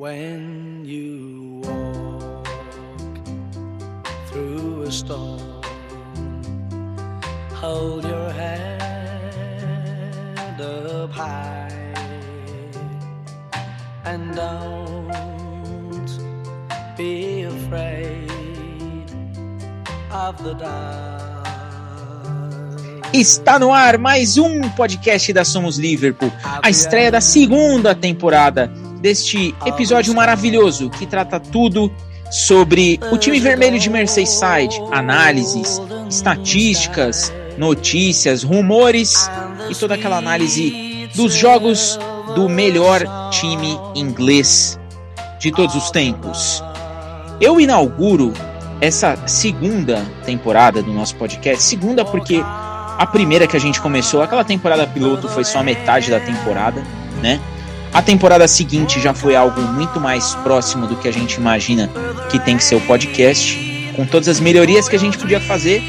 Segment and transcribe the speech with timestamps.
[0.00, 2.48] When you walk
[4.28, 5.60] through a storm,
[7.52, 8.80] hold your head
[10.58, 11.68] up high
[14.06, 15.12] and don't
[16.96, 18.24] be afraid
[20.10, 21.10] of the dark.
[23.12, 26.32] Está no ar mais um podcast da Somos Liverpool,
[26.62, 31.90] a estreia da segunda temporada deste episódio maravilhoso que trata tudo
[32.30, 39.28] sobre o time vermelho de Merseyside, análises, estatísticas, notícias, rumores
[39.68, 41.98] e toda aquela análise dos jogos
[42.34, 44.78] do melhor time inglês
[45.40, 46.62] de todos os tempos.
[47.40, 48.32] Eu inauguro
[48.80, 54.44] essa segunda temporada do nosso podcast, segunda porque a primeira que a gente começou, aquela
[54.44, 56.82] temporada piloto foi só metade da temporada,
[57.22, 57.40] né?
[57.92, 61.90] A temporada seguinte já foi algo muito mais próximo do que a gente imagina
[62.30, 63.58] que tem que ser o podcast,
[63.96, 65.82] com todas as melhorias que a gente podia fazer.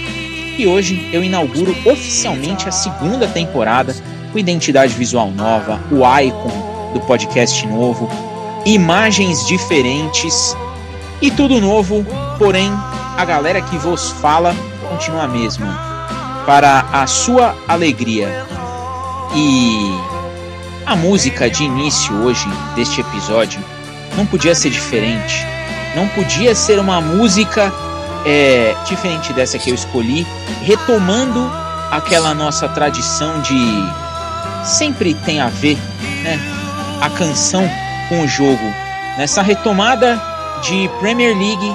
[0.58, 3.96] E hoje eu inauguro oficialmente a segunda temporada
[4.32, 8.10] com identidade visual nova, o icon do podcast novo,
[8.66, 10.56] imagens diferentes
[11.22, 12.04] e tudo novo,
[12.40, 12.72] porém
[13.16, 14.56] a galera que vos fala
[14.90, 15.92] continua a mesma.
[16.48, 18.46] Para a sua alegria.
[19.36, 20.11] E
[20.92, 23.64] a música de início hoje deste episódio
[24.18, 25.48] não podia ser diferente.
[25.96, 27.72] Não podia ser uma música
[28.26, 30.28] é, diferente dessa que eu escolhi,
[30.64, 31.50] retomando
[31.92, 33.56] aquela nossa tradição de
[34.66, 35.78] sempre tem a ver,
[36.24, 36.38] né?
[37.00, 37.64] A canção
[38.10, 38.66] com o jogo.
[39.18, 40.22] Nessa retomada
[40.62, 41.74] de Premier League,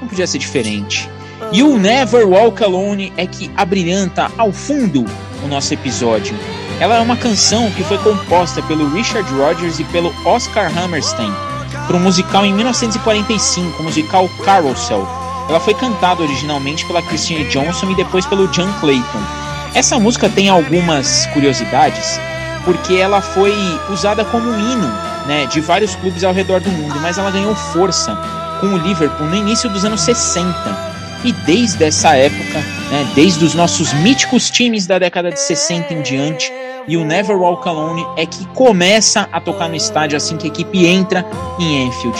[0.00, 1.08] não podia ser diferente.
[1.52, 5.04] E o Never Walk Alone é que abrilhanta ao fundo
[5.44, 6.36] o nosso episódio.
[6.78, 11.32] Ela é uma canção que foi composta pelo Richard Rodgers e pelo Oscar Hammerstein
[11.86, 15.08] para um musical em 1945, o musical Carousel.
[15.48, 19.18] Ela foi cantada originalmente pela Christine Johnson e depois pelo John Clayton.
[19.74, 22.20] Essa música tem algumas curiosidades,
[22.64, 23.52] porque ela foi
[23.88, 24.86] usada como hino
[25.26, 28.16] né, de vários clubes ao redor do mundo, mas ela ganhou força
[28.60, 30.89] com o Liverpool no início dos anos 60.
[31.24, 32.58] E desde essa época,
[32.90, 36.50] né, desde os nossos míticos times da década de 60 em diante,
[36.88, 40.50] e o Never Walk Alone é que começa a tocar no estádio assim que a
[40.50, 41.26] equipe entra
[41.58, 42.18] em Enfield.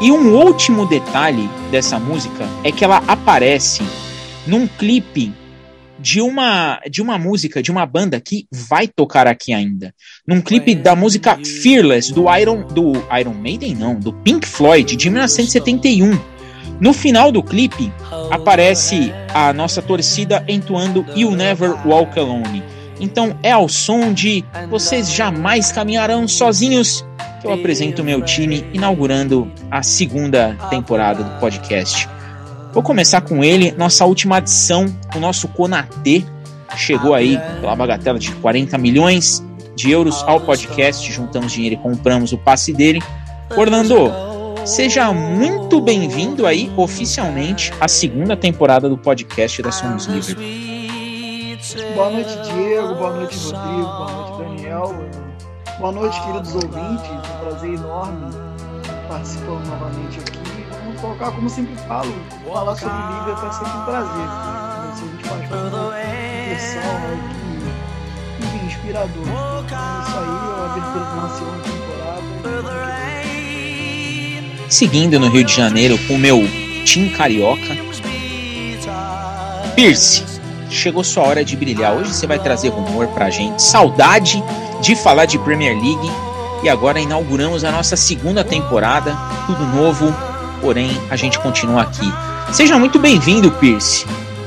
[0.00, 3.82] E um último detalhe dessa música é que ela aparece
[4.46, 5.32] num clipe
[5.98, 9.94] de uma de uma música de uma banda que vai tocar aqui ainda.
[10.26, 15.08] Num clipe da música Fearless do Iron do Iron Maiden não, do Pink Floyd de
[15.08, 16.31] 1971.
[16.82, 17.92] No final do clipe
[18.28, 22.60] aparece a nossa torcida entoando You Never Walk Alone.
[22.98, 27.04] Então é ao som de Vocês Jamais Caminharão Sozinhos
[27.40, 32.08] que eu apresento o meu time inaugurando a segunda temporada do podcast.
[32.72, 36.24] Vou começar com ele, nossa última adição, o nosso Conatê
[36.76, 39.40] chegou aí pela bagatela de 40 milhões
[39.76, 43.00] de euros ao podcast, juntamos dinheiro e compramos o passe dele.
[43.56, 44.31] Orlando,
[44.64, 51.58] seja muito bem-vindo aí oficialmente à segunda temporada do podcast da Somos Livre.
[51.94, 52.94] Boa noite, Diego.
[52.94, 53.82] Boa noite, Rodrigo.
[53.82, 54.94] Boa noite, Daniel.
[55.78, 57.10] Boa noite, queridos ouvintes.
[57.10, 58.30] Um prazer enorme
[59.08, 60.38] participando novamente aqui.
[60.84, 62.12] Vamos colocar, como sempre falo,
[62.46, 64.26] falar sobre Liga é sempre um prazer.
[64.26, 66.56] Mas a gente faz uma né?
[68.36, 69.22] Que, enfim, inspirador.
[69.22, 69.64] Então,
[70.02, 73.11] isso aí, a abertura de uma segunda temporada.
[74.72, 76.48] Seguindo no Rio de Janeiro com o meu
[76.86, 77.76] Team Carioca.
[79.76, 80.24] Pierce,
[80.70, 81.92] chegou sua hora de brilhar.
[81.92, 83.62] Hoje você vai trazer rumor pra gente.
[83.62, 84.42] Saudade
[84.80, 86.10] de falar de Premier League.
[86.62, 89.14] E agora inauguramos a nossa segunda temporada.
[89.44, 90.10] Tudo novo,
[90.62, 92.10] porém a gente continua aqui.
[92.50, 94.06] Seja muito bem-vindo, Pierce.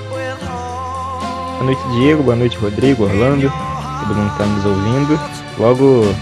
[0.09, 2.24] Boa noite, Diego.
[2.24, 3.53] Boa noite, Rodrigo, Orlando.
[4.00, 5.19] Todo mundo está nos ouvindo.
[5.59, 6.16] Logo,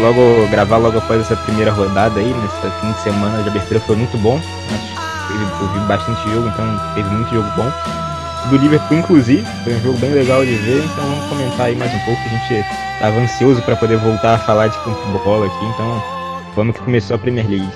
[0.00, 3.96] logo gravar logo após essa primeira rodada aí, nesse fim de semana de abertura foi
[3.96, 4.40] muito bom.
[5.60, 7.70] Eu vi bastante jogo, então teve muito jogo bom
[8.50, 9.44] do Liverpool, inclusive.
[9.64, 12.20] Foi um jogo bem legal de ver, então vamos comentar aí mais um pouco.
[12.20, 16.02] A gente estava ansioso para poder voltar a falar de futebol aqui, então
[16.54, 17.68] vamos que começou a Premier League.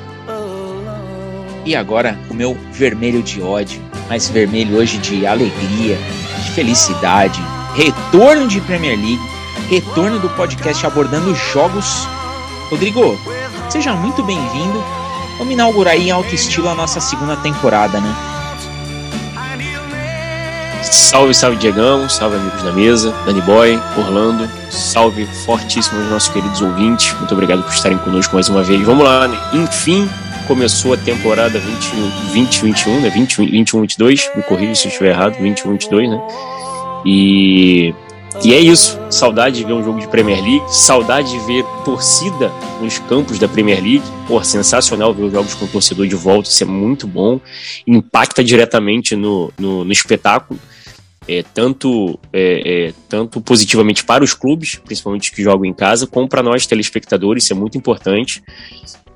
[1.64, 5.98] E agora o meu vermelho de ódio, mas vermelho hoje de alegria,
[6.42, 7.42] de felicidade,
[7.74, 9.20] retorno de Premier League,
[9.70, 12.08] retorno do podcast abordando jogos.
[12.68, 13.16] Rodrigo,
[13.68, 14.82] seja muito bem-vindo.
[15.38, 18.12] Vamos inaugurar aí em alto estilo a nossa segunda temporada, né?
[20.82, 26.60] Salve, salve Diegão, salve amigos da mesa, Dani Boy, Orlando, salve fortíssimo aos nossos queridos
[26.60, 28.82] ouvintes, muito obrigado por estarem conosco mais uma vez.
[28.82, 29.38] Vamos lá, né?
[29.52, 30.08] enfim,
[30.48, 33.10] começou a temporada 2021, né?
[33.10, 36.20] 20, 21, 22, me corrija se eu estiver errado, 21, 22, né?
[37.04, 37.94] E
[38.44, 38.98] e é isso.
[39.10, 42.50] Saudade de ver um jogo de Premier League, saudade de ver torcida
[42.80, 44.04] nos campos da Premier League.
[44.26, 47.40] Pô, sensacional ver os jogos com o torcedor de volta, isso é muito bom.
[47.86, 50.58] Impacta diretamente no, no, no espetáculo,
[51.28, 56.28] é, tanto, é, é, tanto positivamente para os clubes, principalmente que jogam em casa, como
[56.28, 58.42] para nós telespectadores, isso é muito importante.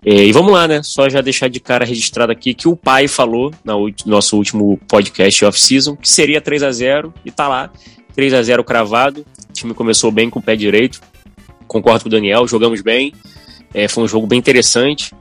[0.05, 0.83] É, e vamos lá, né?
[0.83, 5.45] Só já deixar de cara registrado aqui que o pai falou no nosso último podcast
[5.47, 7.73] off-season que seria 3 a 0 e tá lá.
[8.15, 9.25] 3 a 0 cravado.
[9.49, 11.01] O time começou bem com o pé direito.
[11.67, 13.13] Concordo com o Daniel, jogamos bem.
[13.73, 15.13] É, foi um jogo bem interessante.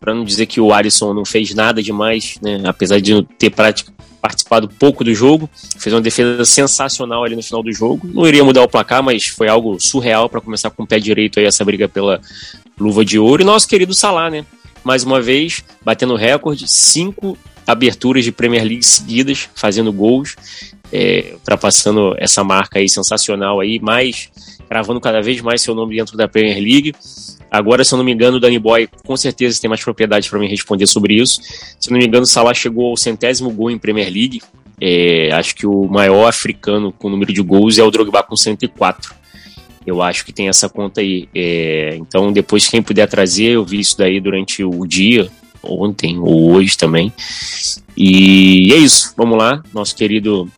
[0.00, 2.60] Para não dizer que o Alisson não fez nada demais, né?
[2.64, 5.48] apesar de ter participado pouco do jogo,
[5.78, 8.08] fez uma defesa sensacional ali no final do jogo.
[8.12, 11.38] Não iria mudar o placar, mas foi algo surreal para começar com o pé direito
[11.38, 12.20] aí essa briga pela
[12.78, 13.42] luva de ouro.
[13.42, 14.44] E nosso querido Salah, né?
[14.82, 20.36] Mais uma vez, batendo recorde, cinco aberturas de Premier League seguidas, fazendo gols
[20.92, 24.30] é, ultrapassando essa marca aí sensacional aí, mais
[24.68, 26.94] gravando cada vez mais seu nome dentro da Premier League.
[27.50, 30.38] Agora, se eu não me engano, o Danny Boy com certeza tem mais propriedade para
[30.38, 31.42] me responder sobre isso.
[31.78, 34.40] Se eu não me engano, o Salah chegou ao centésimo gol em Premier League.
[34.80, 39.14] É, acho que o maior africano com número de gols é o Drogba com 104.
[39.86, 41.28] Eu acho que tem essa conta aí.
[41.34, 45.30] É, então, depois, quem puder trazer, eu vi isso daí durante o dia,
[45.62, 47.12] ontem ou hoje também.
[47.96, 49.12] E é isso.
[49.16, 49.62] Vamos lá.
[49.74, 50.48] Nosso querido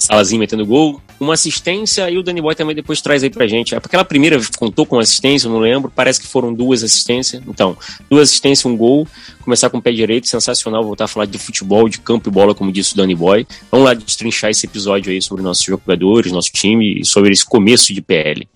[0.00, 3.74] Salazinho metendo gol, uma assistência e o Danny Boy também depois traz aí pra gente.
[3.74, 7.42] Aquela primeira contou com assistência, não lembro, parece que foram duas assistências.
[7.46, 7.76] Então,
[8.08, 9.06] duas assistências, um gol,
[9.42, 12.54] começar com o pé direito, sensacional voltar a falar de futebol, de campo e bola,
[12.54, 13.46] como disse o Danny Boy.
[13.70, 17.92] Vamos lá destrinchar esse episódio aí sobre nossos jogadores, nosso time e sobre esse começo
[17.92, 18.48] de PL.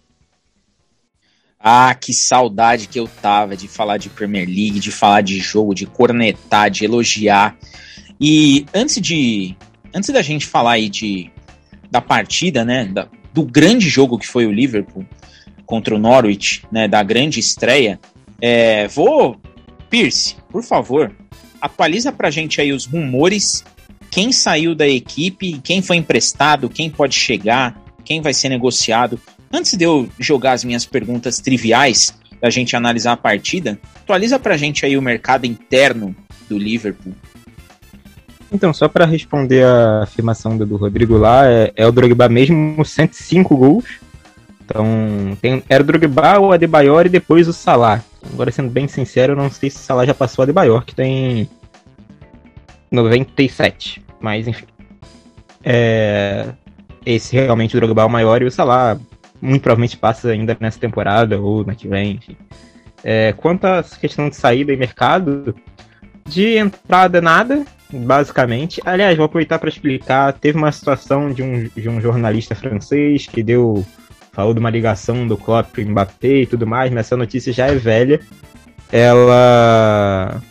[1.60, 5.74] Ah, que saudade que eu tava de falar de Premier League, de falar de jogo,
[5.74, 7.54] de cornetar, de elogiar.
[8.18, 9.54] E antes de
[9.94, 11.30] antes da gente falar aí de
[11.94, 15.06] da partida, né, da, do grande jogo que foi o Liverpool
[15.64, 18.00] contra o Norwich, né, da grande estreia,
[18.40, 19.40] é, vou,
[19.88, 21.14] Pierce, por favor,
[21.60, 23.62] atualiza pra gente aí os rumores,
[24.10, 29.20] quem saiu da equipe, quem foi emprestado, quem pode chegar, quem vai ser negociado.
[29.52, 34.56] Antes de eu jogar as minhas perguntas triviais da gente analisar a partida, atualiza pra
[34.56, 36.14] gente aí o mercado interno
[36.48, 37.14] do Liverpool.
[38.54, 42.84] Então, só para responder a afirmação do, do Rodrigo lá, é, é, o Drogba mesmo,
[42.84, 43.84] 105 gols.
[44.64, 44.86] Então,
[45.42, 48.00] tem, era o Drogba, o Adebayor e depois o Salah.
[48.32, 50.94] Agora, sendo bem sincero, eu não sei se o Salah já passou o Adebayor, que
[50.94, 51.50] tem
[52.92, 54.00] 97.
[54.20, 54.66] Mas, enfim.
[55.64, 56.46] É,
[57.04, 58.96] esse realmente o Drogba é o maior e o Salah
[59.42, 62.36] muito provavelmente passa ainda nessa temporada ou na que vem, enfim.
[63.02, 65.56] É, quanto à questão de saída e mercado,
[66.24, 68.80] de entrada nada, basicamente.
[68.84, 70.32] Aliás, vou aproveitar para explicar.
[70.32, 73.84] Teve uma situação de um, de um jornalista francês que deu
[74.32, 77.68] falou de uma ligação do Klopp pro Mbappé e tudo mais, mas essa notícia já
[77.68, 78.20] é velha.
[78.90, 80.42] Ela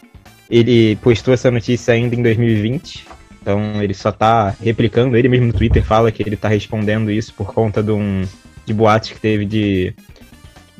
[0.50, 3.06] ele postou essa notícia ainda em 2020.
[3.42, 7.34] Então ele só tá replicando, ele mesmo no Twitter fala que ele tá respondendo isso
[7.34, 8.24] por conta de um
[8.66, 9.94] de boatos que teve de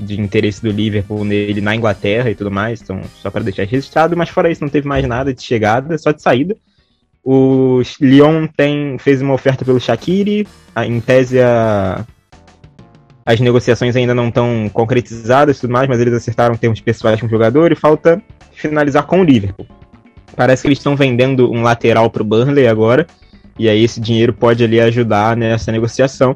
[0.04, 4.16] de interesse do Liverpool nele na Inglaterra e tudo mais, então só para deixar registrado,
[4.16, 6.56] mas fora isso não teve mais nada de chegada, só de saída.
[7.24, 10.46] O Lyon tem, fez uma oferta pelo Shaqiri,
[10.86, 12.06] em tese a,
[13.26, 17.28] as negociações ainda não estão concretizadas e tudo mais, mas eles acertaram termos pessoais com
[17.28, 19.66] o jogador e falta finalizar com o Liverpool.
[20.36, 23.08] Parece que eles estão vendendo um lateral para o Burnley agora,
[23.58, 26.36] e aí esse dinheiro pode ali ajudar nessa negociação.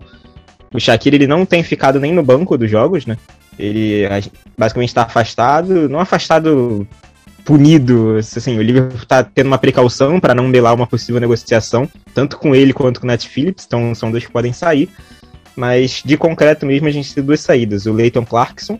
[0.74, 3.18] O Shaqiri ele não tem ficado nem no banco dos jogos, né?
[3.58, 4.04] Ele
[4.58, 6.88] basicamente está afastado, não afastado
[7.48, 12.38] punido, assim, o Liverpool está tendo uma precaução para não belar uma possível negociação, tanto
[12.38, 14.90] com ele quanto com o Nat Phillips, então são dois que podem sair.
[15.56, 17.86] Mas de concreto mesmo a gente tem duas saídas.
[17.86, 18.78] O Leighton Clarkson,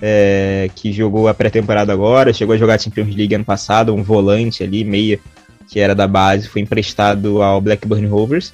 [0.00, 4.02] é, que jogou a pré-temporada agora, chegou a jogar a Champions League ano passado, um
[4.02, 5.20] volante ali, meia,
[5.68, 8.52] que era da base, foi emprestado ao Blackburn Rovers.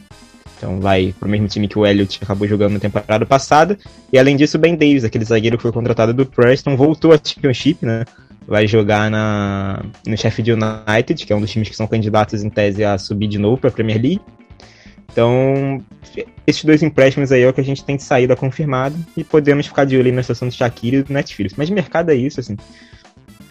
[0.59, 3.79] Então vai pro mesmo time que o Elliott acabou jogando na temporada passada.
[4.13, 7.19] E além disso, o Ben Davis, aquele zagueiro que foi contratado do Preston, voltou à
[7.23, 8.05] Championship, né?
[8.47, 12.51] Vai jogar na, no Sheffield United, que é um dos times que são candidatos em
[12.51, 14.21] tese a subir de novo para a Premier League.
[15.13, 15.83] Então,
[16.47, 19.67] esses dois empréstimos aí é o que a gente tem de saída confirmado e podemos
[19.67, 21.55] ficar de olho na situação do Shaqiri e do Netflix.
[21.57, 22.57] Mas mercado é isso, assim,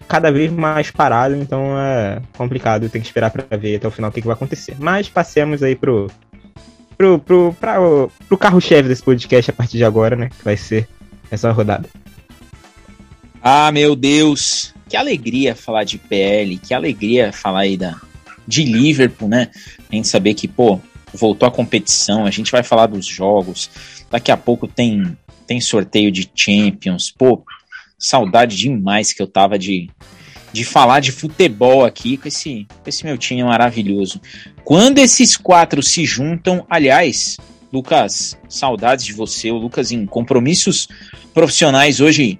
[0.08, 4.10] cada vez mais parado, então é complicado, tem que esperar para ver até o final
[4.10, 4.76] o que, que vai acontecer.
[4.80, 6.08] Mas passemos aí pro
[6.98, 7.77] pro, pro, pra,
[8.27, 10.30] pro carro-chefe desse podcast a partir de agora, né?
[10.30, 10.88] Que vai ser
[11.30, 11.88] essa rodada.
[13.42, 14.74] Ah, meu Deus!
[14.89, 18.00] Que alegria falar de PL, que alegria falar aí da,
[18.48, 19.50] de Liverpool, né?
[19.92, 20.80] A gente saber que, pô,
[21.13, 23.70] voltou a competição, a gente vai falar dos jogos,
[24.10, 27.44] daqui a pouco tem, tem sorteio de Champions, pô,
[28.00, 29.89] saudade demais que eu tava de,
[30.51, 34.22] de falar de futebol aqui com esse, com esse meu time maravilhoso.
[34.63, 37.38] Quando esses quatro se juntam, aliás,
[37.72, 39.51] Lucas, saudades de você.
[39.51, 40.88] O Lucas, em compromissos
[41.34, 42.39] profissionais, hoje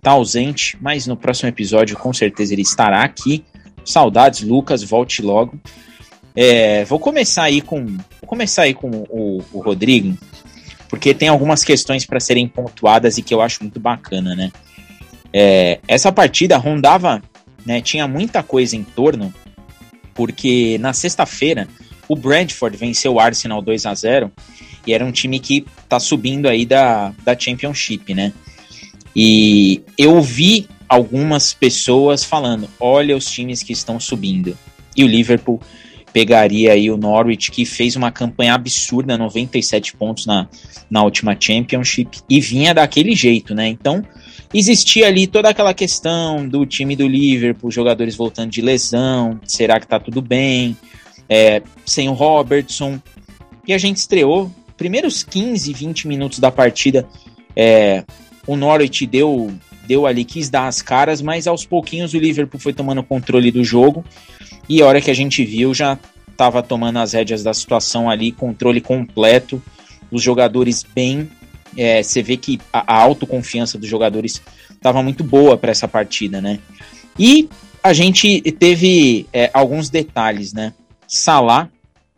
[0.00, 3.44] tá ausente, mas no próximo episódio com certeza ele estará aqui.
[3.84, 5.58] Saudades, Lucas, volte logo.
[6.34, 10.16] É, vou começar aí com vou começar aí com o, o Rodrigo,
[10.88, 14.52] porque tem algumas questões para serem pontuadas e que eu acho muito bacana, né?
[15.32, 17.22] É, essa partida rondava,
[17.64, 17.80] né?
[17.80, 19.32] Tinha muita coisa em torno,
[20.14, 21.68] porque na sexta-feira
[22.08, 24.32] o Brentford venceu o Arsenal 2 a 0
[24.86, 28.32] e era um time que tá subindo aí da, da Championship, né?
[29.14, 34.56] E eu vi algumas pessoas falando: olha os times que estão subindo.
[34.96, 35.60] E o Liverpool
[36.12, 40.48] pegaria aí o Norwich, que fez uma campanha absurda, 97 pontos na,
[40.90, 43.68] na última Championship, e vinha daquele jeito, né?
[43.68, 44.04] Então,
[44.52, 49.86] existia ali toda aquela questão do time do Liverpool, jogadores voltando de lesão, será que
[49.86, 50.76] tá tudo bem?
[51.28, 53.00] É, sem o Robertson.
[53.66, 57.06] E a gente estreou, primeiros 15, 20 minutos da partida,
[57.54, 58.04] é,
[58.46, 59.52] o Norwich deu,
[59.86, 63.62] deu ali, quis dar as caras, mas aos pouquinhos o Liverpool foi tomando controle do
[63.62, 64.04] jogo.
[64.68, 65.98] E a hora que a gente viu, já
[66.30, 69.62] estava tomando as rédeas da situação ali, controle completo,
[70.10, 71.28] os jogadores bem.
[71.76, 76.40] É, você vê que a, a autoconfiança dos jogadores estava muito boa para essa partida,
[76.40, 76.58] né?
[77.18, 77.48] E
[77.82, 80.72] a gente teve é, alguns detalhes, né?
[81.06, 81.68] Salah,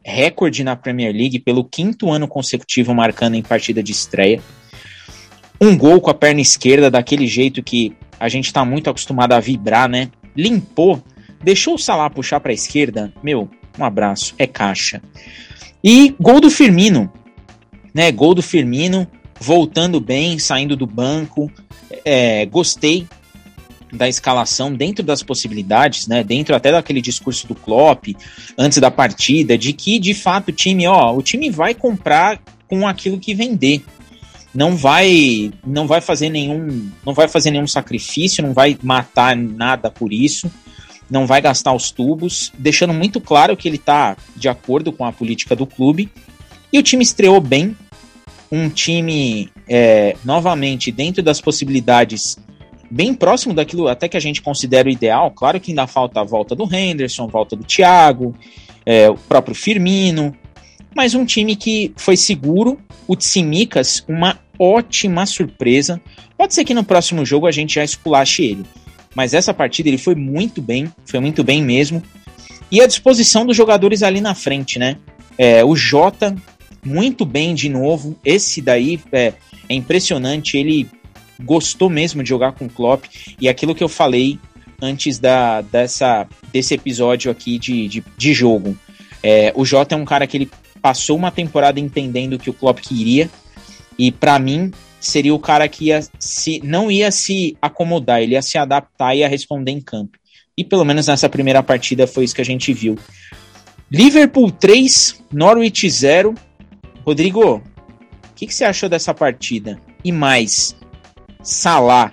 [0.04, 4.40] recorde na Premier League pelo quinto ano consecutivo marcando em partida de estreia
[5.62, 9.38] um gol com a perna esquerda, daquele jeito que a gente está muito acostumado a
[9.38, 10.10] vibrar, né?
[10.36, 11.00] Limpou,
[11.40, 13.12] deixou o Salah puxar para a esquerda.
[13.22, 15.00] Meu, um abraço, é caixa.
[15.82, 17.12] E gol do Firmino,
[17.94, 18.10] né?
[18.10, 19.06] Gol do Firmino,
[19.42, 21.50] voltando bem, saindo do banco.
[22.04, 23.06] É, gostei
[23.92, 26.24] da escalação dentro das possibilidades, né?
[26.24, 28.06] Dentro até daquele discurso do Klopp
[28.56, 32.86] antes da partida, de que de fato o time, ó, o time vai comprar com
[32.86, 33.84] aquilo que vender
[34.54, 39.90] não vai não vai fazer nenhum não vai fazer nenhum sacrifício, não vai matar nada
[39.90, 40.50] por isso,
[41.10, 45.12] não vai gastar os tubos, deixando muito claro que ele está de acordo com a
[45.12, 46.10] política do clube.
[46.72, 47.76] E o time estreou bem,
[48.52, 52.36] um time é, novamente dentro das possibilidades
[52.90, 55.30] bem próximo daquilo até que a gente considera o ideal.
[55.30, 58.36] Claro que ainda falta a volta do Henderson, volta do Thiago,
[58.84, 60.36] é, o próprio Firmino,
[60.94, 62.78] mas um time que foi seguro.
[63.08, 65.98] O Tsimikas, uma ótima surpresa.
[66.36, 68.64] Pode ser que no próximo jogo a gente já esculache ele.
[69.14, 72.02] Mas essa partida ele foi muito bem, foi muito bem mesmo.
[72.70, 74.98] E a disposição dos jogadores ali na frente, né?
[75.38, 76.34] É, o Jota,
[76.84, 78.16] muito bem de novo.
[78.24, 79.32] Esse daí é,
[79.68, 80.56] é impressionante.
[80.56, 80.88] Ele
[81.42, 83.04] gostou mesmo de jogar com o Klopp.
[83.40, 84.38] E aquilo que eu falei
[84.80, 88.76] antes da, dessa, desse episódio aqui de, de, de jogo.
[89.22, 90.50] É, o Jota é um cara que ele
[90.82, 93.30] passou uma temporada entendendo que o Klopp queria
[93.96, 98.42] e para mim seria o cara que ia se não ia se acomodar, ele ia
[98.42, 100.18] se adaptar e ia responder em campo.
[100.56, 102.98] E pelo menos nessa primeira partida foi isso que a gente viu.
[103.90, 106.34] Liverpool 3, Norwich 0.
[107.04, 107.62] Rodrigo, o
[108.34, 109.80] que, que você achou dessa partida?
[110.04, 110.76] E mais,
[111.42, 112.12] Salah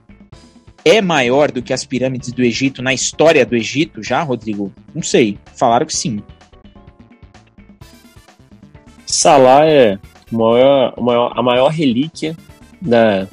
[0.83, 4.73] é maior do que as pirâmides do Egito na história do Egito já, Rodrigo?
[4.93, 5.37] Não sei.
[5.55, 6.21] Falaram que sim.
[9.05, 9.99] Salah é
[10.31, 12.35] maior, maior, a maior relíquia
[12.81, 13.27] da,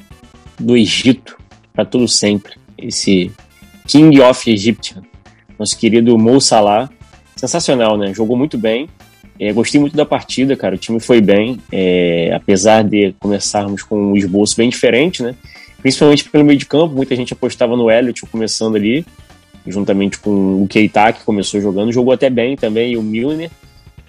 [0.59, 1.37] do Egito
[1.73, 2.53] para todo sempre.
[2.77, 3.31] Esse
[3.87, 5.01] King of Egyptian,
[5.57, 6.89] nosso querido Mo Salah.
[7.35, 8.13] Sensacional, né?
[8.13, 8.89] Jogou muito bem.
[9.39, 10.75] É, gostei muito da partida, cara.
[10.75, 15.35] O time foi bem, é, apesar de começarmos com um esboço bem diferente, né?
[15.81, 19.05] Principalmente pelo meio de campo, muita gente apostava no Elliot começando ali,
[19.65, 21.91] juntamente com o Keita, que começou jogando.
[21.91, 23.51] Jogou até bem também, e o Milner.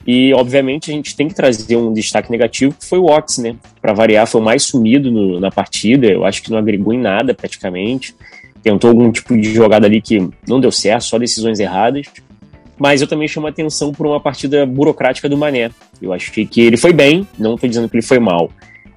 [0.07, 3.57] E, obviamente, a gente tem que trazer um destaque negativo, que foi o Ox, né?
[3.83, 6.07] Para variar, foi o mais sumido no, na partida.
[6.07, 8.15] Eu acho que não agregou em nada, praticamente.
[8.63, 12.07] Tentou algum tipo de jogada ali que não deu certo, só decisões erradas.
[12.79, 15.71] Mas eu também chamo a atenção por uma partida burocrática do Mané.
[16.01, 18.51] Eu acho que ele foi bem, não estou dizendo que ele foi mal.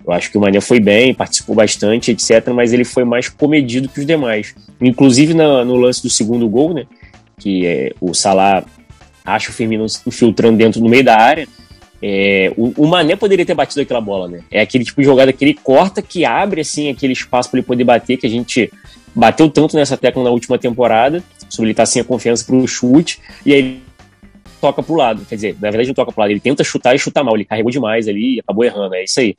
[0.06, 2.50] Eu acho que o Mané foi bem, participou bastante, etc.
[2.54, 4.56] Mas ele foi mais comedido que os demais.
[4.80, 6.86] Inclusive na, no lance do segundo gol, né?
[7.40, 8.64] Que é, o Salah
[9.26, 11.48] acha o Firmino infiltrando dentro no meio da área.
[12.04, 14.40] É, o, o, Mané poderia ter batido aquela bola, né?
[14.50, 17.68] É aquele tipo de jogada que ele corta, que abre assim aquele espaço para ele
[17.68, 18.72] poder bater, que a gente
[19.14, 22.55] bateu tanto nessa tecla na última temporada, sobre ele estar tá sem a confiança para
[22.55, 23.81] o chute, e aí ele
[24.60, 25.25] toca pro lado.
[25.25, 27.46] Quer dizer, na verdade não toca pro lado, ele tenta chutar e chuta mal, ele
[27.46, 29.36] carregou demais ali e acabou errando, é isso aí.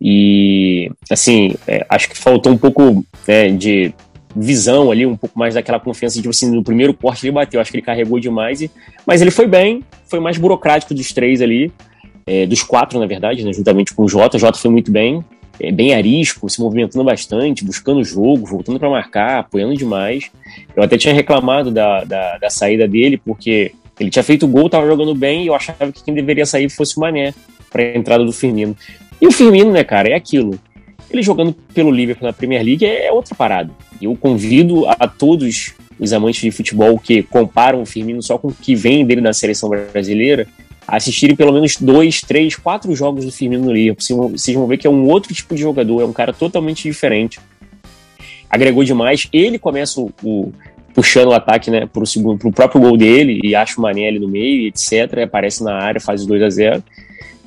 [0.00, 3.92] E, assim, é, acho que faltou um pouco né, de
[4.34, 7.60] visão ali, um pouco mais daquela confiança de, tipo assim, no primeiro corte ele bateu,
[7.60, 8.70] acho que ele carregou demais, e,
[9.04, 11.70] mas ele foi bem, foi mais burocrático dos três ali,
[12.26, 15.22] é, dos quatro, na verdade, né, juntamente com o Jota, o Jota foi muito bem,
[15.60, 20.30] é, bem arisco, se movimentando bastante, buscando jogo, voltando para marcar, apoiando demais.
[20.74, 24.86] Eu até tinha reclamado da, da, da saída dele, porque ele tinha feito gol, estava
[24.86, 27.34] jogando bem, e eu achava que quem deveria sair fosse o Mané,
[27.70, 28.74] para a entrada do Firmino.
[29.20, 30.58] E o Firmino, né, cara, é aquilo.
[31.10, 33.70] Ele jogando pelo Liverpool na Premier League é outra parada.
[34.00, 38.54] Eu convido a todos os amantes de futebol que comparam o Firmino só com o
[38.54, 40.46] que vem dele na seleção brasileira
[40.96, 44.30] assistirem pelo menos dois, três, quatro jogos do Firmino no Liverpool.
[44.30, 47.38] Vocês vão ver que é um outro tipo de jogador, é um cara totalmente diferente.
[48.48, 49.28] Agregou demais.
[49.32, 50.52] Ele começa o, o
[50.92, 54.66] puxando o ataque né, segundo, pro próprio gol dele e acha o Manelli no meio,
[54.66, 55.20] etc.
[55.24, 56.84] Aparece na área, faz 2 a 0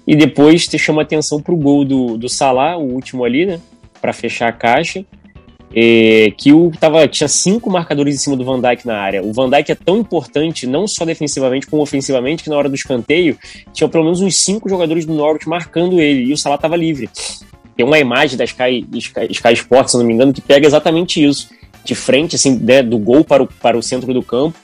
[0.05, 3.59] e depois te chama atenção pro gol do, do Salah, o último ali, né?
[4.01, 5.05] Para fechar a caixa.
[5.75, 9.23] É, que o, tava, tinha cinco marcadores em cima do Van Dijk na área.
[9.23, 12.75] O Van Dijk é tão importante, não só defensivamente, como ofensivamente, que na hora do
[12.75, 13.37] escanteio
[13.73, 17.09] tinha pelo menos uns cinco jogadores do Norwich marcando ele e o Salah estava livre.
[17.75, 21.23] Tem uma imagem da Sky, Sky, Sky Sports, se não me engano, que pega exatamente
[21.23, 21.49] isso.
[21.83, 24.57] De frente, assim, né, do gol para o, para o centro do campo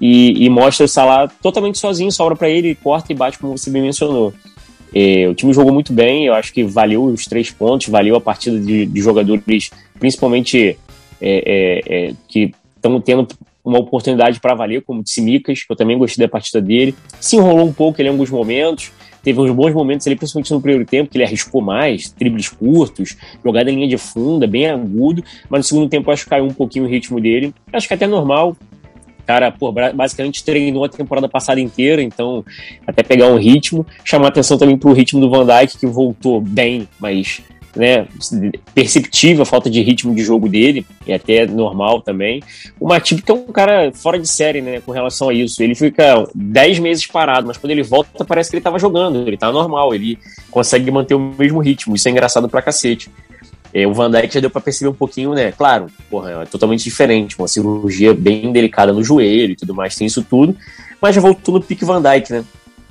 [0.00, 3.70] e, e mostra o Salah totalmente sozinho, sobra para ele, corta e bate, como você
[3.70, 4.32] bem mencionou.
[4.94, 8.20] É, o time jogou muito bem, eu acho que valeu os três pontos, valeu a
[8.20, 10.76] partida de, de jogadores, principalmente
[11.20, 13.28] é, é, é que estão tendo
[13.64, 16.94] uma oportunidade para valer, como o Tsimikas, que eu também gostei da partida dele.
[17.20, 18.90] Se enrolou um pouco ele em alguns momentos,
[19.22, 23.16] teve uns bons momentos ali, principalmente no primeiro tempo, que ele arriscou mais, dribles curtos,
[23.44, 26.54] jogada em linha de funda, bem agudo, mas no segundo tempo acho que caiu um
[26.54, 27.54] pouquinho o ritmo dele.
[27.72, 28.56] Acho que é até normal,
[29.30, 32.44] cara, pô, basicamente treinou a temporada passada inteira, então
[32.84, 36.88] até pegar um ritmo, chamar atenção também pro ritmo do Van Dijk, que voltou bem,
[36.98, 37.40] mas
[37.76, 38.08] né,
[38.74, 42.42] perceptível a falta de ritmo de jogo dele, e até normal também.
[42.80, 45.62] O Matip que é um cara fora de série, né, com relação a isso.
[45.62, 49.36] Ele fica 10 meses parado, mas quando ele volta parece que ele tava jogando, ele
[49.36, 50.18] tá normal, ele
[50.50, 51.94] consegue manter o mesmo ritmo.
[51.94, 53.08] Isso é engraçado pra cacete.
[53.72, 55.52] É, o Van Dijk já deu para perceber um pouquinho, né?
[55.52, 60.06] Claro, porra, é totalmente diferente, uma cirurgia bem delicada no joelho e tudo mais, tem
[60.06, 60.56] isso tudo,
[61.00, 62.44] mas já voltou no pique Van Dijk, né?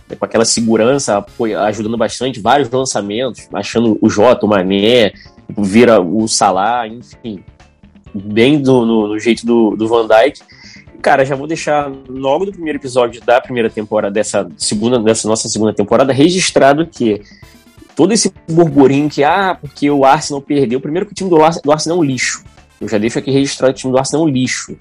[0.09, 1.23] É, com aquela segurança,
[1.67, 5.13] ajudando bastante, vários lançamentos, achando o Jota, o Mané,
[5.57, 7.43] vira o Salah, enfim,
[8.13, 10.41] bem do, no, no jeito do, do Van Dijk.
[11.01, 15.47] Cara, já vou deixar logo do primeiro episódio da primeira temporada, dessa segunda, dessa nossa
[15.47, 17.21] segunda temporada, registrado que
[17.99, 20.79] todo esse burburinho que, ah, porque o Arsenal perdeu.
[20.79, 22.45] Primeiro que o time do, do Arsenal é um lixo.
[22.79, 24.77] Eu já deixo aqui registrado que o time do Arsenal é um lixo.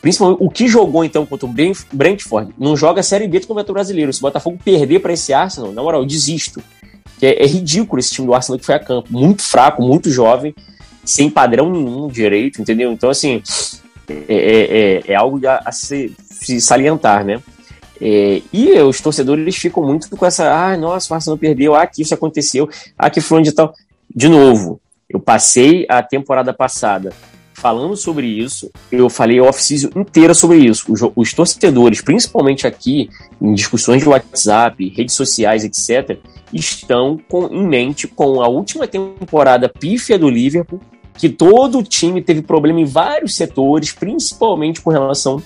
[0.00, 1.52] Principalmente o que jogou então contra o
[1.92, 2.54] Brentford.
[2.58, 4.10] Não joga a Série B do Campeonato Brasileiro.
[4.14, 6.62] Se o Botafogo perder para esse Arsenal, na moral, eu desisto.
[7.20, 9.08] É, é, ridículo esse time do Arsenal que foi a campo.
[9.10, 10.54] Muito fraco, muito jovem,
[11.04, 12.90] sem padrão nenhum direito, entendeu?
[12.90, 13.42] Então, assim,
[14.08, 17.42] é, é, é, é algo a, a se, se salientar, né?
[18.06, 22.02] É, e os torcedores ficam muito com essa, ah, nossa, o Arsenal perdeu, ah, que
[22.02, 23.72] isso aconteceu, ah, que fulano de tal.
[24.14, 27.14] De novo, eu passei a temporada passada
[27.54, 30.92] falando sobre isso, eu falei a off-season inteira sobre isso.
[30.92, 33.08] Os, os, torcedores, principalmente aqui,
[33.40, 36.18] em discussões de WhatsApp, redes sociais, etc.,
[36.52, 40.78] estão com, em mente com a última temporada pífia do Liverpool,
[41.16, 45.42] que todo o time teve problema em vários setores, principalmente com relação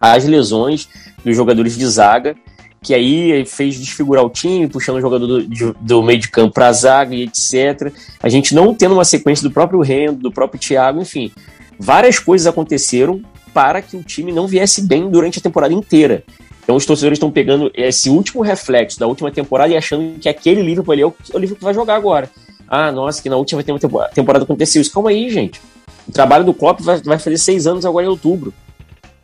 [0.00, 0.88] às lesões
[1.24, 2.36] dos jogadores de zaga,
[2.82, 6.68] que aí fez desfigurar o time, puxando o jogador do, do, meio de campo para
[6.68, 7.92] a zaga e etc.
[8.22, 11.32] A gente não tendo uma sequência do próprio Rendo, do próprio Thiago, enfim.
[11.78, 13.20] Várias coisas aconteceram
[13.52, 16.22] para que o time não viesse bem durante a temporada inteira.
[16.62, 20.62] Então os torcedores estão pegando esse último reflexo da última temporada e achando que aquele
[20.62, 22.30] Liverpool ali é o, é o que vai jogar agora.
[22.68, 24.92] Ah, nossa, que na última temporada aconteceu isso.
[24.92, 25.60] Calma aí, gente.
[26.06, 28.52] O trabalho do Klopp vai fazer seis anos agora em outubro.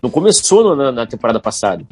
[0.05, 1.83] Não começou na, na temporada passada.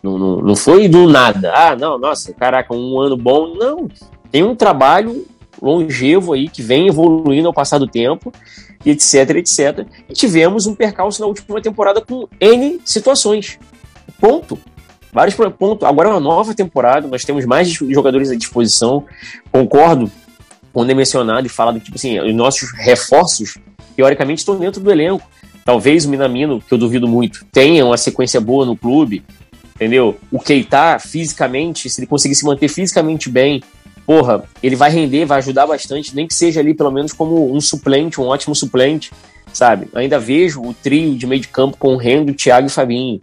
[0.00, 1.52] Não, não, não, foi do nada.
[1.52, 3.52] Ah, não, nossa, caraca, um ano bom.
[3.56, 3.88] Não.
[4.30, 5.26] Tem um trabalho
[5.60, 8.32] longevo aí que vem evoluindo ao passar do tempo,
[8.86, 9.84] etc, etc.
[10.08, 13.58] E tivemos um percalço na última temporada com N situações.
[14.20, 14.56] Ponto.
[15.12, 15.88] Vários pontos.
[15.88, 19.04] Agora é uma nova temporada, nós temos mais jogadores à disposição.
[19.50, 20.08] Concordo
[20.72, 23.58] quando é mencionado e falado que, tipo assim, os nossos reforços,
[23.96, 25.28] teoricamente, estão dentro do elenco.
[25.68, 29.22] Talvez o Minamino, que eu duvido muito, tenha uma sequência boa no clube.
[29.74, 30.16] entendeu?
[30.32, 33.62] O Keita, fisicamente, se ele conseguir se manter fisicamente bem,
[34.06, 37.60] porra, ele vai render, vai ajudar bastante, nem que seja ali pelo menos como um
[37.60, 39.12] suplente, um ótimo suplente,
[39.52, 39.90] sabe?
[39.92, 43.20] Ainda vejo o trio de meio de campo com o Rendo, Thiago e Fabinho.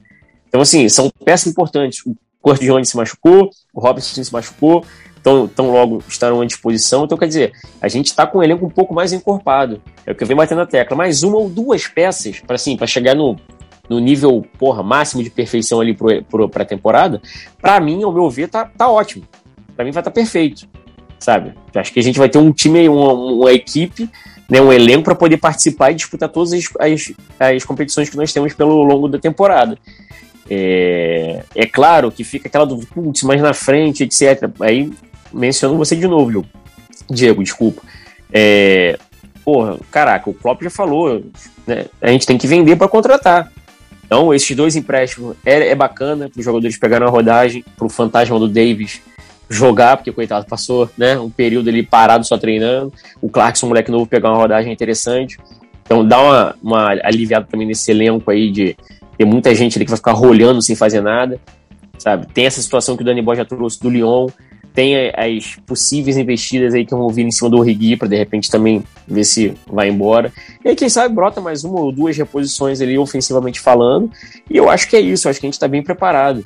[0.48, 2.04] Então, assim, são peças importantes.
[2.06, 4.86] O Jones se machucou, o Robinson se machucou,
[5.26, 7.04] tão, tão logo estarão à disposição.
[7.04, 9.82] Então, quer dizer, a gente está com um elenco um pouco mais encorpado.
[10.06, 10.96] É o que eu venho batendo na tecla.
[10.96, 13.36] Mais uma ou duas peças para assim, chegar no,
[13.90, 17.20] no nível porra, máximo de perfeição ali para a temporada,
[17.60, 19.26] para mim, ao meu ver, tá, tá ótimo.
[19.76, 20.68] Para mim vai estar tá perfeito,
[21.18, 21.54] sabe?
[21.74, 24.08] Acho que a gente vai ter um time, uma, uma equipe,
[24.48, 28.32] né, um elenco para poder participar e disputar todas as, as, as competições que nós
[28.32, 29.76] temos pelo longo da temporada.
[30.48, 34.52] É, é claro que fica aquela dúvida, putz, mais na frente, etc.
[34.60, 34.92] Aí
[35.36, 36.48] menciono você de novo, Diego,
[37.10, 37.82] Diego desculpa.
[38.32, 38.98] É,
[39.44, 41.24] porra, caraca, o Klopp já falou,
[41.68, 41.86] né?
[42.02, 43.52] A gente tem que vender para contratar.
[44.06, 47.90] Então, esses dois empréstimos é, é bacana para os jogadores pegarem a rodagem, para o
[47.90, 49.02] fantasma do Davis
[49.50, 52.94] jogar, porque coitado, passou né, um período ali parado só treinando.
[53.22, 55.38] O Clarkson, moleque novo, pegar uma rodagem interessante.
[55.84, 58.76] Então, dá uma, uma aliviada também nesse elenco aí de
[59.18, 61.40] ter muita gente ali que vai ficar rolhando sem fazer nada,
[61.98, 62.28] sabe?
[62.34, 64.28] Tem essa situação que o Dani Boy já trouxe do Lyon,
[64.76, 68.52] tem as possíveis investidas aí que vão vir em cima do Origi para de repente
[68.52, 70.34] também ver se vai embora.
[70.64, 74.12] E aí, quem sabe, brota mais uma ou duas reposições ali ofensivamente falando.
[74.50, 76.44] E eu acho que é isso, eu acho que a gente está bem preparado,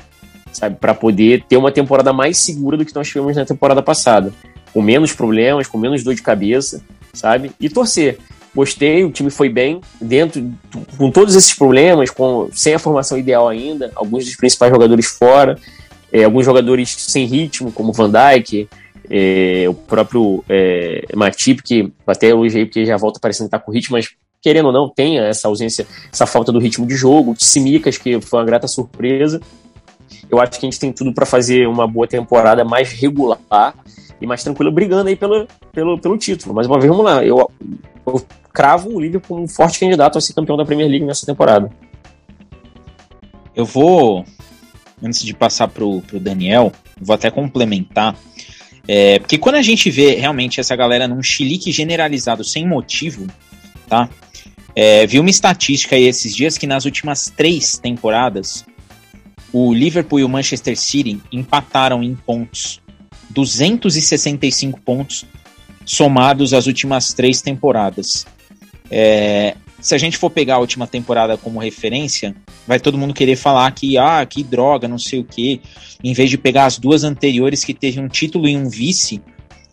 [0.54, 4.32] sabe, para poder ter uma temporada mais segura do que nós tivemos na temporada passada.
[4.72, 7.52] Com menos problemas, com menos dor de cabeça, sabe?
[7.60, 8.20] E torcer.
[8.54, 10.52] Gostei, o time foi bem, dentro,
[10.98, 15.58] com todos esses problemas, com, sem a formação ideal ainda, alguns dos principais jogadores fora
[16.12, 18.68] é, alguns jogadores sem ritmo, como Van Dijk,
[19.10, 23.98] é, o próprio é, Matip, que até hoje porque já volta parecendo estar com ritmo,
[23.98, 24.10] mas
[24.42, 27.36] querendo ou não, tem essa ausência, essa falta do ritmo de jogo.
[27.38, 29.42] Simicas, que foi uma grata surpresa.
[30.30, 33.74] Eu acho que a gente tem tudo para fazer uma boa temporada mais regular
[34.22, 36.54] e mais tranquila, brigando aí pelo, pelo, pelo título.
[36.54, 37.24] Mais uma vez, vamos lá.
[37.24, 37.50] Eu,
[38.06, 41.26] eu cravo o Liverpool como um forte candidato a ser campeão da Premier League nessa
[41.26, 41.70] temporada.
[43.56, 44.24] Eu vou
[45.02, 48.16] antes de passar pro, pro Daniel, vou até complementar.
[48.88, 53.28] É, porque quando a gente vê realmente essa galera num chilique generalizado sem motivo,
[53.88, 54.10] tá?
[54.76, 58.66] É, vi uma estatística aí esses dias que nas últimas três temporadas
[59.52, 62.82] o Liverpool e o Manchester City empataram em pontos.
[63.32, 65.26] 265 pontos
[65.86, 68.26] somados às últimas três temporadas.
[68.90, 72.36] É, se a gente for pegar a última temporada como referência,
[72.68, 75.62] vai todo mundo querer falar que, ah, que droga, não sei o quê,
[76.04, 79.22] em vez de pegar as duas anteriores que teve um título e um vice,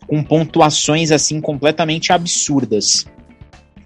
[0.07, 3.05] com pontuações assim completamente absurdas.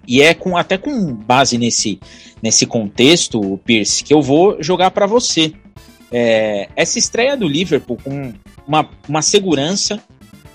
[0.06, 1.98] E é com até com base nesse,
[2.42, 5.52] nesse contexto, Pierce, que eu vou jogar para você.
[6.10, 8.32] É, essa estreia do Liverpool com
[8.66, 10.02] uma, uma segurança,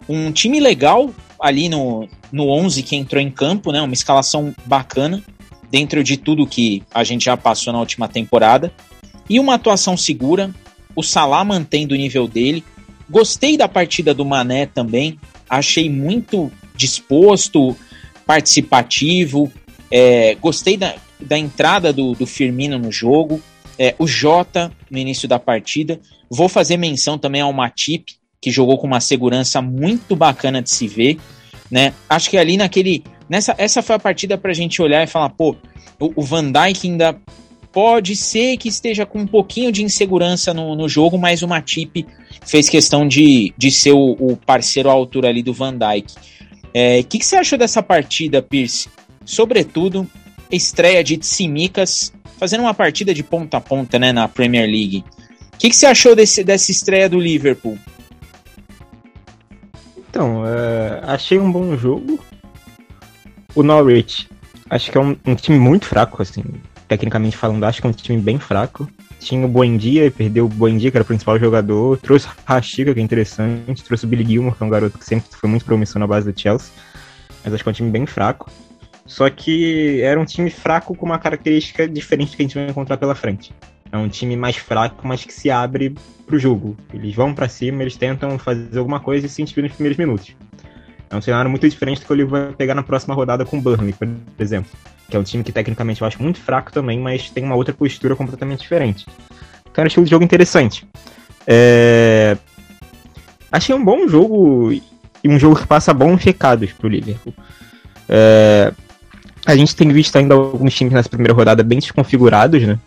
[0.08, 5.24] um time legal ali no, no 11 que entrou em campo, né, uma escalação bacana,
[5.70, 8.72] dentro de tudo que a gente já passou na última temporada.
[9.30, 10.54] E uma atuação segura,
[10.96, 12.64] o Salah mantendo o nível dele.
[13.10, 17.76] Gostei da partida do Mané também, achei muito disposto,
[18.26, 19.52] participativo.
[19.90, 23.42] É, gostei da, da entrada do, do Firmino no jogo.
[23.80, 26.00] É, o Jota no início da partida.
[26.30, 30.88] Vou fazer menção também ao Matip, que jogou com uma segurança muito bacana de se
[30.88, 31.18] ver.
[31.72, 31.94] Né?
[32.10, 35.30] Acho que ali naquele Nessa, essa foi a partida para a gente olhar e falar,
[35.30, 35.56] pô,
[36.00, 37.18] o, o, Van Dijk ainda
[37.72, 42.06] pode ser que esteja com um pouquinho de insegurança no, no jogo, mas o Matip
[42.46, 46.14] fez questão de, de ser o, o parceiro à altura ali do Van Dijk.
[46.14, 48.88] O é, que, que você achou dessa partida, Pierce?
[49.26, 50.10] Sobretudo,
[50.52, 55.04] estreia de Tsimikas, fazendo uma partida de ponta a ponta né, na Premier League.
[55.54, 57.78] O que, que você achou desse, dessa estreia do Liverpool?
[60.10, 62.20] Então, é, achei um bom jogo.
[63.58, 64.30] O Norwich,
[64.70, 66.44] acho que é um, um, time muito fraco, assim,
[66.88, 68.88] tecnicamente falando, acho que é um time bem fraco.
[69.20, 73.00] Tinha o Buendia, perdeu o Buendia, que era o principal jogador, trouxe o Rashica, que
[73.00, 76.00] é interessante, trouxe o Billy Gilmore, que é um garoto que sempre foi muito promissor
[76.00, 76.72] na base do Chelsea,
[77.44, 78.48] mas acho que é um time bem fraco.
[79.08, 82.98] Só que era um time fraco com uma característica diferente que a gente vai encontrar
[82.98, 83.56] pela frente.
[83.92, 85.96] É um time mais fraco, mas que se abre
[86.28, 86.78] pro jogo.
[86.94, 90.36] Eles vão para cima, eles tentam fazer alguma coisa e se inspiram nos primeiros minutos.
[91.10, 93.58] É um cenário muito diferente do que o Liverpool vai pegar na próxima rodada com
[93.58, 94.08] o Burnley, por
[94.40, 94.72] exemplo.
[95.10, 97.74] Que é um time que tecnicamente eu acho muito fraco também, mas tem uma outra
[97.74, 99.06] postura completamente diferente.
[99.62, 100.86] Então era um estilo de jogo interessante.
[101.46, 102.38] É...
[103.50, 104.82] Achei um bom jogo e
[105.30, 107.34] um jogo que passa bons recados pro Liverpool.
[108.10, 108.74] É...
[109.46, 112.78] A gente tem visto ainda alguns times nessa primeira rodada bem desconfigurados, né?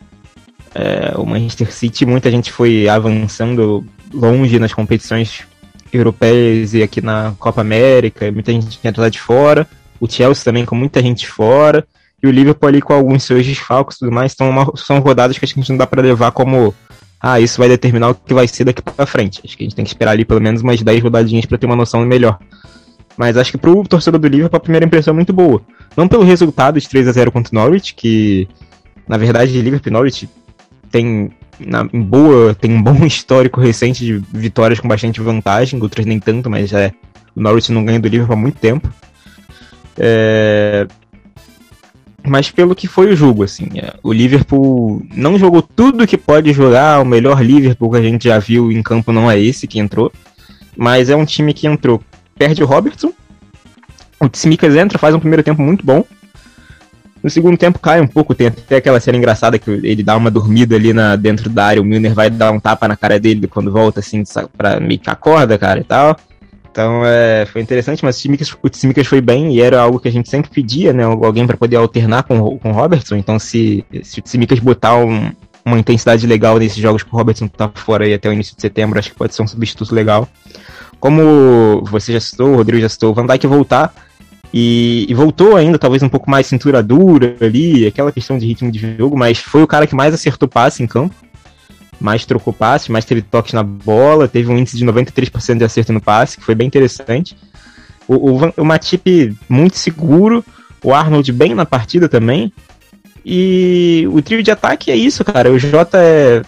[0.75, 5.45] É, o Manchester City, muita gente foi avançando longe nas competições
[5.93, 9.67] europeias e aqui na Copa América, muita gente tinha lá de fora.
[10.01, 11.87] O Chelsea também com muita gente fora.
[12.23, 14.33] E o Liverpool ali com alguns seus desfalques e tudo mais.
[14.35, 16.75] Então uma, são rodadas que a gente não dá para levar como
[17.21, 19.43] ah, isso vai determinar o que vai ser daqui para frente.
[19.45, 21.67] Acho que a gente tem que esperar ali pelo menos umas 10 rodadinhas para ter
[21.67, 22.39] uma noção melhor.
[23.17, 25.61] Mas acho que pro torcedor do Liverpool a primeira impressão é muito boa.
[25.97, 28.49] Não pelo resultado de 3 a 0 contra o Norwich, que
[29.07, 30.29] na verdade Liverpool e Norwich
[30.91, 31.31] tem
[31.67, 36.19] na, em boa, tem um bom histórico recente de vitórias com bastante vantagem, outras nem
[36.19, 36.93] tanto, mas é,
[37.35, 38.89] o Norwich não ganha do Liverpool há muito tempo.
[39.99, 40.87] É,
[42.27, 46.53] mas pelo que foi o jogo, assim, é, o Liverpool não jogou tudo que pode
[46.53, 49.79] jogar, o melhor Liverpool que a gente já viu em campo não é esse que
[49.79, 50.13] entrou,
[50.77, 52.03] mas é um time que entrou,
[52.37, 53.13] perde o Robertson,
[54.21, 56.05] o Tsimikas entra, faz um primeiro tempo muito bom,
[57.23, 60.31] no segundo tempo cai um pouco, tem até aquela cena engraçada que ele dá uma
[60.31, 63.47] dormida ali na, dentro da área, o Milner vai dar um tapa na cara dele
[63.47, 64.23] quando volta, assim,
[64.57, 66.17] pra meio que acorda, cara, e tal.
[66.71, 68.25] Então é, foi interessante, mas
[68.63, 71.03] o Tsimikas, foi bem e era algo que a gente sempre pedia, né?
[71.05, 73.17] Alguém para poder alternar com, com o Robertson.
[73.17, 75.33] Então, se, se o Tsimikas botar um,
[75.65, 78.63] uma intensidade legal nesses jogos que o Robertson tá fora aí até o início de
[78.63, 80.29] setembro, acho que pode ser um substituto legal.
[81.01, 83.93] Como você já citou, o Rodrigo já citou, o Van Dijk voltar
[84.53, 88.71] e, e, voltou ainda, talvez um pouco mais cintura dura ali, aquela questão de ritmo
[88.71, 91.15] de jogo, mas foi o cara que mais acertou passe em campo
[92.01, 95.93] mais trocou passe, mais teve toques na bola, teve um índice de 93% de acerto
[95.93, 97.37] no passe, que foi bem interessante.
[98.09, 100.45] O, o, o Matip muito seguro,
[100.83, 102.53] o Arnold bem na partida também.
[103.25, 105.53] E o trio de ataque é isso, cara.
[105.53, 106.43] O Jota é,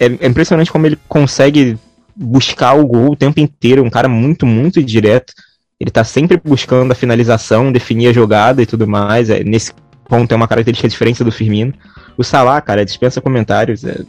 [0.00, 1.78] é, é impressionante como ele consegue
[2.14, 3.84] buscar o gol o tempo inteiro.
[3.84, 5.34] Um cara muito, muito direto.
[5.78, 9.28] Ele tá sempre buscando a finalização, definir a jogada e tudo mais.
[9.28, 9.72] É, nesse
[10.08, 11.74] ponto é uma característica diferente do Firmino.
[12.16, 13.84] O Salah, cara, dispensa comentários.
[13.84, 14.02] É,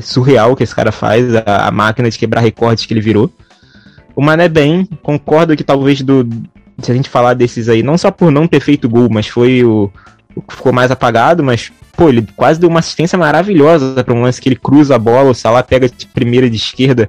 [0.00, 3.30] surreal que esse cara faz, a, a, máquina de quebrar recordes que ele virou.
[4.16, 6.28] O Mané bem, concordo que talvez do.
[6.78, 9.62] Se a gente falar desses aí, não só por não ter feito gol, mas foi
[9.62, 9.90] o,
[10.34, 14.22] o que ficou mais apagado, mas, pô, ele quase deu uma assistência maravilhosa para um
[14.22, 17.08] lance que ele cruza a bola, o Salah pega de primeira de esquerda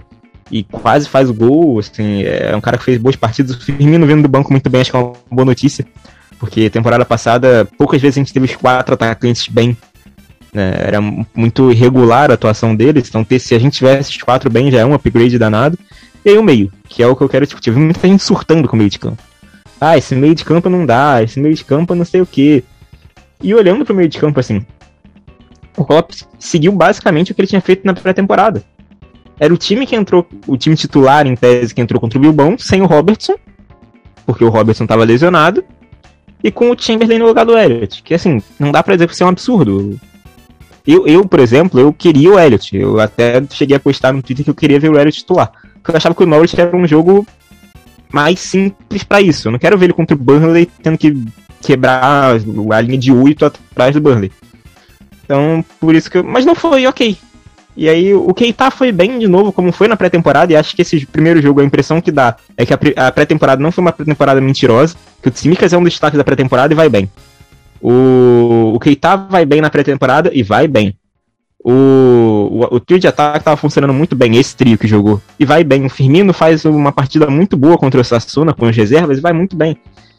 [0.54, 1.80] e quase faz o gol.
[1.80, 3.56] Assim, é um cara que fez boas partidas.
[3.56, 5.86] O Firmino vindo do banco muito bem, acho que é uma boa notícia.
[6.40, 9.76] Porque temporada passada, poucas vezes a gente teve os quatro atacantes bem
[10.54, 14.70] né, era muito irregular a atuação deles, então se a gente tivesse esses quatro bem
[14.70, 15.78] já é um upgrade danado.
[16.24, 17.72] E aí o meio, que é o que eu quero discutir.
[17.72, 19.22] Eu muita gente surtando com o meio de campo.
[19.82, 22.64] Ah, esse meio de campo não dá, esse meio de campo não sei o que.
[23.42, 24.66] E olhando pro meio de campo assim,
[25.76, 28.64] o Klopp seguiu basicamente o que ele tinha feito na pré-temporada.
[29.44, 32.56] Era o time que entrou, o time titular em tese que entrou contra o Bilbao,
[32.58, 33.36] sem o Robertson,
[34.26, 35.66] porque o Robertson estava lesionado,
[36.42, 39.14] e com o Chamberlain no lugar do Elliott, que assim, não dá pra dizer que
[39.14, 40.00] isso é um absurdo.
[40.88, 42.74] Eu, eu, por exemplo, eu queria o Elliot.
[42.74, 45.52] Eu até cheguei a postar no Twitter que eu queria ver o Elliot titular.
[45.74, 47.28] Porque eu achava que o Norwich era um jogo
[48.14, 49.50] mais simples para isso.
[49.50, 51.22] Eu não quero ver ele contra o Burnley tendo que
[51.62, 54.32] quebrar a linha de 8 atrás do Burnley.
[55.26, 56.24] Então, por isso que eu...
[56.24, 57.18] Mas não foi, ok.
[57.76, 60.84] E aí, o Keita foi bem de novo, como foi na pré-temporada, e acho que
[60.84, 64.40] esse primeiro jogo, a impressão que dá é que a pré-temporada não foi uma pré-temporada
[64.40, 67.10] mentirosa, que o Tsimikas é um dos destaques da pré-temporada e vai bem.
[67.82, 70.96] O, o Keita vai bem na pré-temporada e vai bem.
[71.64, 75.22] O, o, o, trio de ataque estava funcionando muito bem, esse trio que jogou.
[75.40, 75.86] E vai bem.
[75.86, 79.34] O Firmino faz uma partida muito boa contra o Sassuna com as reservas e vai
[79.34, 79.78] muito bem.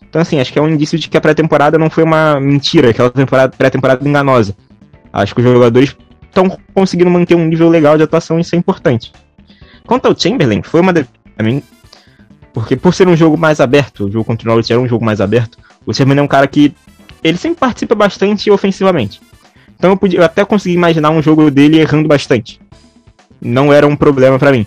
[0.09, 2.90] Então, assim, acho que é um indício de que a pré-temporada não foi uma mentira,
[2.90, 3.11] aquela
[3.49, 4.57] pré-temporada enganosa.
[5.12, 5.95] Acho que os jogadores
[6.35, 9.12] estão conseguindo manter um nível legal de atuação isso é importante.
[9.87, 10.92] Quanto ao Chamberlain, foi uma.
[10.92, 11.07] De...
[11.42, 11.62] Mim,
[12.53, 15.05] porque por ser um jogo mais aberto, o jogo contra o Norwich era um jogo
[15.05, 16.75] mais aberto, o Chamberlain é um cara que
[17.23, 19.20] ele sempre participa bastante ofensivamente.
[19.77, 22.61] Então eu, podia, eu até consegui imaginar um jogo dele errando bastante.
[23.40, 24.66] Não era um problema para mim.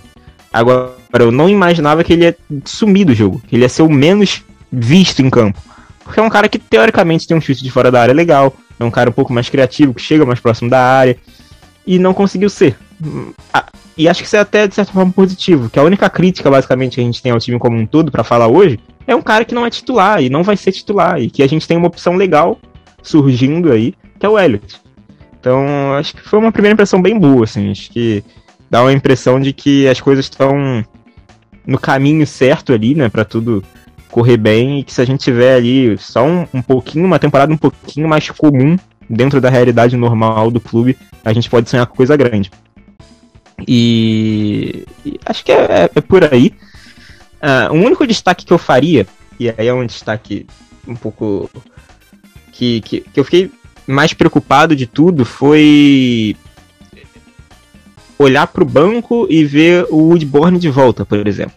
[0.51, 3.89] Agora, eu não imaginava que ele ia sumir do jogo, que ele ia ser o
[3.89, 5.60] menos visto em campo.
[6.03, 8.84] Porque é um cara que teoricamente tem um chute de fora da área legal, é
[8.84, 11.17] um cara um pouco mais criativo, que chega mais próximo da área,
[11.88, 12.78] e não conseguiu ser.
[13.97, 16.95] E acho que isso é até de certa forma positivo, que a única crítica basicamente
[16.95, 19.45] que a gente tem ao time como um todo para falar hoje é um cara
[19.45, 21.88] que não é titular e não vai ser titular, e que a gente tem uma
[21.88, 22.60] opção legal
[23.02, 24.82] surgindo aí, que é o Elliot.
[25.39, 28.21] Então, acho que foi uma primeira impressão bem boa, assim, acho que
[28.69, 30.84] dá uma impressão de que as coisas estão
[31.65, 33.63] no caminho certo ali, né, para tudo
[34.12, 37.54] correr bem, e que se a gente tiver ali só um, um pouquinho, uma temporada
[37.54, 38.76] um pouquinho mais comum
[39.09, 42.51] dentro da realidade normal do clube, a gente pode sonhar com coisa grande.
[43.67, 46.53] E, e acho que é, é, é por aí.
[47.37, 49.07] Uh, o único destaque que eu faria,
[49.39, 50.45] e aí é um destaque
[50.87, 51.49] um pouco.
[52.51, 53.51] que, que, que eu fiquei
[53.85, 56.35] mais preocupado de tudo, foi
[58.19, 61.55] olhar pro banco e ver o Woodborne de volta, por exemplo.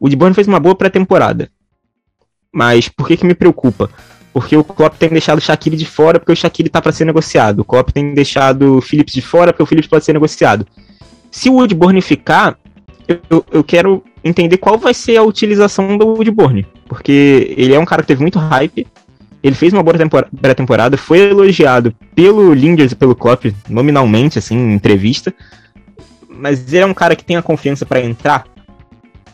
[0.00, 1.50] O Woodborne fez uma boa pré-temporada.
[2.52, 3.90] Mas por que que me preocupa?
[4.36, 7.06] Porque o Klopp tem deixado o Shaqiri de fora porque o Shaqiri tá para ser
[7.06, 7.60] negociado.
[7.60, 10.66] O Klopp tem deixado o Phillips de fora porque o Phillips pode ser negociado.
[11.30, 12.58] Se o Woodborne ficar,
[13.30, 16.66] eu, eu quero entender qual vai ser a utilização do Woodborne.
[16.86, 18.86] Porque ele é um cara que teve muito hype.
[19.42, 19.96] Ele fez uma boa
[20.38, 25.32] pré-temporada, foi elogiado pelo Linders e pelo Klopp, nominalmente, assim, em entrevista.
[26.28, 28.44] Mas ele é um cara que tem a confiança para entrar.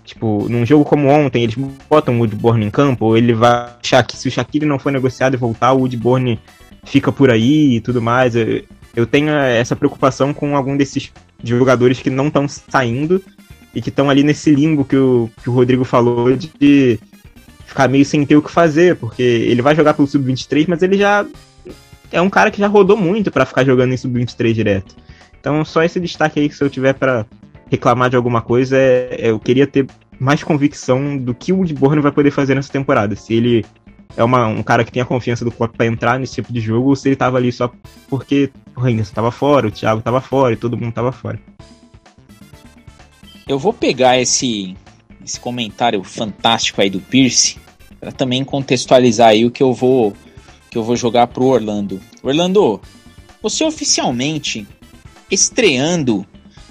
[0.04, 1.54] Tipo, num jogo como ontem, eles
[1.88, 4.90] botam o Woodborne em campo, ou ele vai achar que se o Shaqiri não for
[4.90, 6.40] negociado e voltar, o Woodborne
[6.84, 8.34] fica por aí e tudo mais.
[8.34, 8.62] Eu,
[8.96, 11.12] eu tenho essa preocupação com algum desses
[11.42, 13.22] jogadores que não estão saindo
[13.74, 16.98] e que estão ali nesse limbo que o, que o Rodrigo falou de
[17.64, 20.98] ficar meio sem ter o que fazer, porque ele vai jogar pelo Sub-23, mas ele
[20.98, 21.24] já
[22.10, 24.94] é um cara que já rodou muito para ficar jogando em Sub-23 direto.
[25.40, 27.24] Então, só esse destaque aí que se eu tiver para
[27.72, 29.86] reclamar de alguma coisa, é, é, eu queria ter
[30.20, 33.16] mais convicção do que o Woodburn vai poder fazer nessa temporada.
[33.16, 33.64] Se ele
[34.14, 36.60] é uma, um cara que tem a confiança do Klopp para entrar nesse tipo de
[36.60, 37.72] jogo, ou se ele tava ali só
[38.10, 41.40] porque o Reina estava fora, o Thiago estava fora e todo mundo estava fora.
[43.48, 44.76] Eu vou pegar esse,
[45.24, 47.56] esse comentário fantástico aí do Pierce
[47.98, 50.12] para também contextualizar aí o que eu vou
[50.70, 52.00] que eu vou jogar pro Orlando.
[52.22, 52.80] Orlando,
[53.42, 54.66] você oficialmente
[55.30, 56.26] estreando,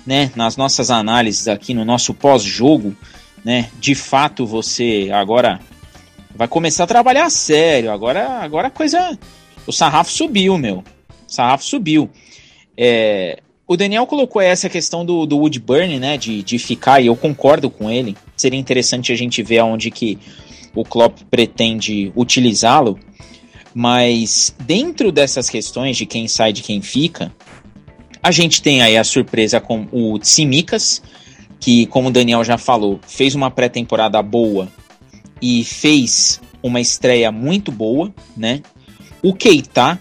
[0.06, 2.96] né, nas nossas análises aqui no nosso pós-jogo,
[3.44, 3.70] né?
[3.80, 5.60] De fato você agora
[6.36, 7.92] vai começar a trabalhar sério.
[7.92, 9.18] Agora agora a coisa
[9.66, 10.78] o sarrafo subiu, meu.
[10.78, 10.84] O
[11.28, 12.10] sarrafo subiu.
[12.78, 17.16] É, o Daniel colocou essa questão do, do Woodburn, né, de, de ficar, e eu
[17.16, 18.18] concordo com ele.
[18.36, 20.18] Seria interessante a gente ver aonde que
[20.76, 23.00] o Klopp pretende utilizá-lo.
[23.74, 27.32] Mas dentro dessas questões de quem sai de quem fica,
[28.24, 31.02] a gente tem aí a surpresa com o Tsimikas,
[31.60, 34.68] que, como o Daniel já falou, fez uma pré-temporada boa
[35.42, 38.62] e fez uma estreia muito boa, né?
[39.22, 40.00] O Keita,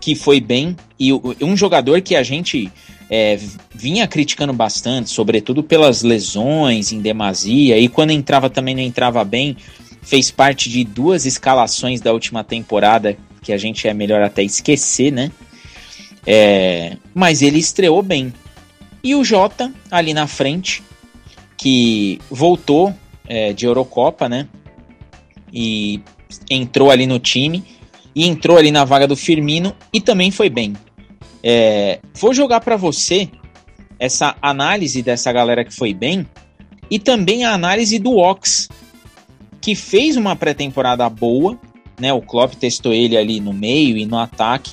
[0.00, 2.70] que foi bem, e um jogador que a gente
[3.10, 3.38] é,
[3.74, 9.56] vinha criticando bastante, sobretudo pelas lesões em demasia, e quando entrava também não entrava bem,
[10.02, 15.12] fez parte de duas escalações da última temporada que a gente é melhor até esquecer,
[15.12, 15.30] né?
[16.26, 18.32] É, mas ele estreou bem.
[19.02, 20.82] E o Jota, ali na frente,
[21.56, 22.94] que voltou
[23.26, 24.48] é, de Eurocopa, né?
[25.52, 26.00] E
[26.50, 27.62] entrou ali no time,
[28.14, 30.74] e entrou ali na vaga do Firmino, e também foi bem.
[31.42, 33.28] É, vou jogar para você
[33.98, 36.26] essa análise dessa galera que foi bem
[36.90, 38.68] e também a análise do Ox,
[39.60, 41.58] que fez uma pré-temporada boa,
[41.98, 42.12] né?
[42.12, 44.72] O Klopp testou ele ali no meio e no ataque,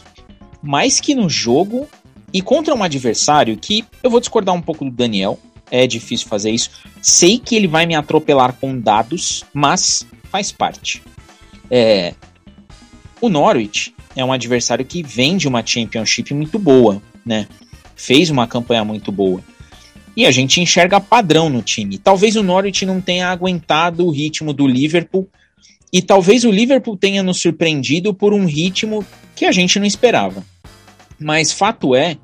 [0.62, 1.88] mais que no jogo
[2.34, 6.52] e contra um adversário que eu vou discordar um pouco do Daniel, é difícil fazer
[6.52, 6.70] isso.
[7.02, 11.02] Sei que ele vai me atropelar com dados, mas faz parte.
[11.70, 12.14] É,
[13.20, 17.48] o Norwich é um adversário que vem de uma Championship muito boa, né?
[17.96, 19.42] Fez uma campanha muito boa.
[20.16, 21.98] E a gente enxerga padrão no time.
[21.98, 25.30] Talvez o Norwich não tenha aguentado o ritmo do Liverpool
[25.94, 30.44] e talvez o Liverpool tenha nos surpreendido por um ritmo que a gente não esperava.
[31.22, 32.18] Mas fato é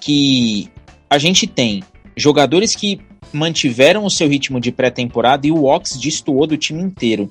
[0.00, 0.70] que
[1.08, 1.84] a gente tem
[2.16, 3.00] jogadores que
[3.32, 7.30] mantiveram o seu ritmo de pré-temporada e o Ox destoou do time inteiro.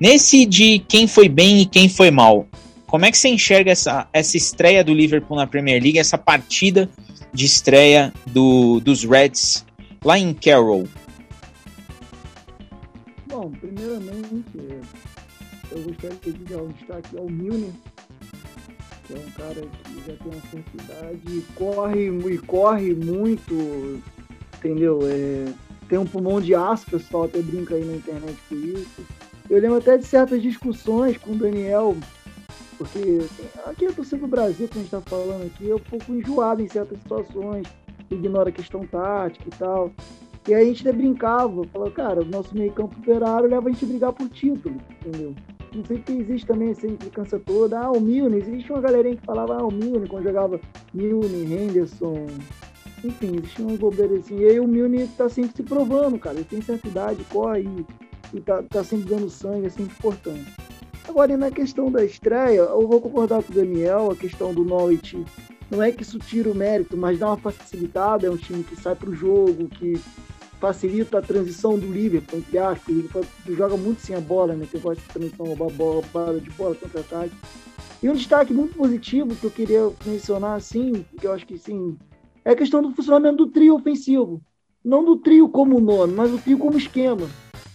[0.00, 2.46] Nesse de quem foi bem e quem foi mal,
[2.86, 6.88] como é que você enxerga essa, essa estreia do Liverpool na Premier League, essa partida
[7.32, 9.64] de estreia do, dos Reds
[10.04, 10.88] lá em Carroll?
[13.28, 14.44] Bom, primeiramente,
[15.70, 17.72] eu gostaria de dar um destaque ao Milner,
[19.04, 24.02] que é um cara que já tem uma certa idade e corre, e corre muito,
[24.56, 25.00] entendeu?
[25.04, 25.52] É,
[25.88, 29.02] tem um pulmão de aço, pessoal até brinca aí na internet com isso.
[29.50, 31.96] Eu lembro até de certas discussões com o Daniel
[32.82, 33.20] porque
[33.64, 36.60] aqui a torcida do Brasil, que a gente está falando aqui, é um pouco enjoada
[36.60, 37.66] em certas situações,
[38.10, 39.92] ignora a questão tática e tal.
[40.48, 43.72] E aí a gente até brincava, falava, cara, o nosso meio campo operário leva a
[43.72, 45.34] gente a brigar por título, entendeu?
[45.72, 47.80] Porque existe também essa implicância toda.
[47.80, 50.60] Ah, o Milne, existe uma galerinha que falava, ah, o Milne, quando jogava
[50.92, 52.26] Milne, Henderson,
[53.02, 54.38] enfim, existia uma bobeira assim.
[54.38, 56.36] E aí o Milne tá sempre se provando, cara.
[56.36, 60.52] Ele tem certa idade, corre e, e tá, tá sempre dando sangue, é sempre importante.
[61.08, 65.24] Agora, na questão da estreia, eu vou concordar com o Daniel, a questão do Norwich
[65.72, 68.76] não é que isso tira o mérito, mas dá uma facilitada, é um time que
[68.76, 69.98] sai para o jogo, que
[70.62, 74.64] facilita a transição do Liverpool, entre aspas, o joga muito sem a bola, né?
[74.70, 77.32] Tem voz de transição, roubar bola, roubada de bola, contra-ataque.
[78.00, 81.98] E um destaque muito positivo que eu queria mencionar, assim, que eu acho que sim,
[82.44, 84.40] é a questão do funcionamento do trio ofensivo.
[84.84, 87.28] Não do trio como nome, mas do trio como esquema.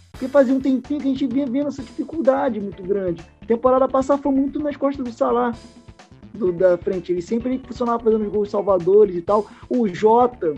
[0.09, 3.21] Porque fazia um tempinho que a gente vinha vendo essa dificuldade muito grande.
[3.45, 5.53] temporada passada foi muito nas costas do Salah,
[6.33, 7.11] do, da frente.
[7.11, 9.45] Ele sempre funcionava fazendo os gols salvadores e tal.
[9.69, 10.55] O Jota,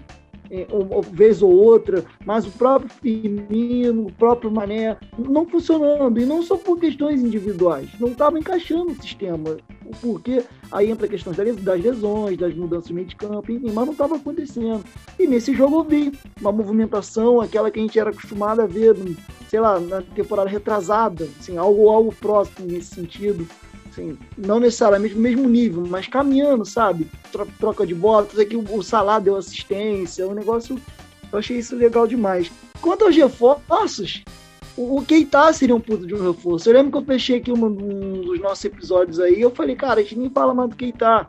[0.51, 6.19] é, uma vez ou outra, mas o próprio Firmino, o próprio Mané, não funcionando.
[6.19, 9.57] E não só por questões individuais, não estava encaixando o sistema.
[10.01, 13.85] Porque aí entra a questão das lesões, das mudanças de meio de campo, enfim, mas
[13.85, 14.83] não estava acontecendo.
[15.17, 18.95] E nesse jogo eu vi uma movimentação, aquela que a gente era acostumado a ver,
[19.47, 23.47] sei lá, na temporada retrasada, assim, algo, algo próximo nesse sentido
[23.91, 27.07] assim, não necessariamente no mesmo nível, mas caminhando, sabe?
[27.59, 30.79] Troca de bola, tudo aqui o Salah deu assistência, o negócio,
[31.31, 32.51] eu achei isso legal demais.
[32.81, 34.23] Quanto aos reforços,
[34.77, 36.69] o, Keita seria um puto de um reforço.
[36.69, 39.99] Eu lembro que eu fechei aqui um, um dos nossos episódios aí, eu falei, cara,
[39.99, 41.27] a gente nem fala mais do Keita.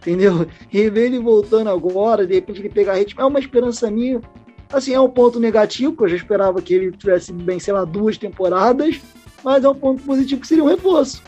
[0.00, 0.46] Entendeu?
[0.72, 4.20] E ver ele voltando agora, de repente ele pegar ritmo, é uma esperança minha.
[4.72, 7.84] Assim, é um ponto negativo, que eu já esperava que ele tivesse bem, sei lá,
[7.84, 9.00] duas temporadas,
[9.42, 11.22] mas é um ponto positivo que seria um reforço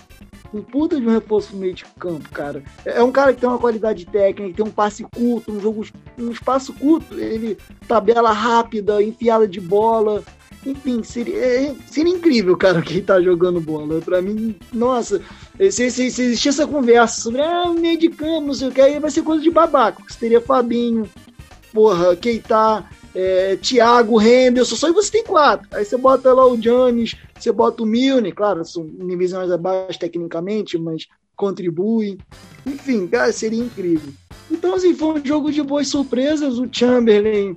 [0.52, 2.62] um puta de um reforço no meio de campo, cara.
[2.84, 5.86] É um cara que tem uma qualidade técnica, tem um passe curto, um jogo,
[6.18, 10.22] um espaço curto, ele tabela rápida, enfiada de bola.
[10.66, 14.00] Enfim, seria, é, seria incrível, cara, quem tá jogando bola.
[14.00, 15.20] Pra mim, nossa,
[15.58, 18.80] se, se, se existir essa conversa sobre ah, meio de campo, não sei o que,
[18.80, 20.02] aí vai ser coisa de babaca.
[20.18, 21.08] Teria Fabinho,
[21.72, 22.84] porra, Keita,
[23.14, 25.68] é, Thiago, Henderson, só você tem quatro.
[25.72, 29.98] Aí você bota lá o Jones, você bota o Milne, claro, são níveis mais abaixo
[29.98, 31.06] tecnicamente, mas
[31.36, 32.18] contribui.
[32.66, 34.12] Enfim, cara, seria incrível.
[34.50, 36.58] Então, assim, foi um jogo de boas surpresas.
[36.58, 37.56] O Chamberlain,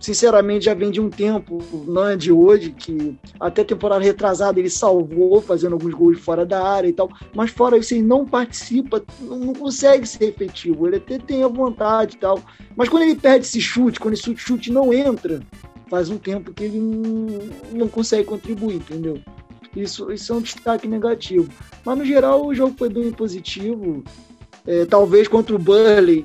[0.00, 4.70] sinceramente, já vem de um tempo, não é de hoje, que até temporada retrasada ele
[4.70, 7.10] salvou, fazendo alguns gols fora da área e tal.
[7.34, 10.86] Mas fora isso, ele não participa, não consegue ser efetivo.
[10.86, 12.40] Ele até tem a vontade e tal.
[12.74, 15.40] Mas quando ele perde esse chute, quando esse chute não entra,
[15.88, 16.80] faz um tempo que ele
[17.72, 19.20] não, consegue contribuir, entendeu?
[19.76, 21.48] Isso, isso é um destaque negativo.
[21.84, 24.02] Mas no geral o jogo foi bem positivo.
[24.66, 26.24] É, talvez contra o Burley,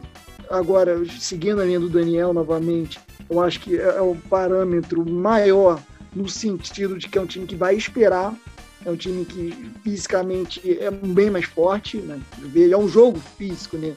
[0.50, 3.00] agora seguindo a linha do Daniel novamente,
[3.30, 5.82] eu acho que é, é o parâmetro maior
[6.16, 8.34] no sentido de que é um time que vai esperar,
[8.86, 9.52] é um time que
[9.84, 12.20] fisicamente é bem mais forte, né?
[12.72, 13.94] É um jogo físico, né?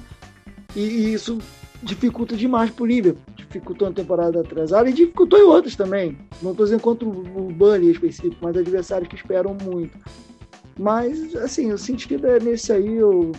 [0.75, 1.39] E, isso
[1.83, 3.23] dificulta demais pro Liverpool.
[3.37, 6.19] Dificultou na temporada atrasada e dificultou em outras também.
[6.43, 9.97] Não estou dizendo contra o Burnley específico, mas adversários que esperam muito.
[10.79, 13.33] Mas, assim, o sentido é nesse aí, eu,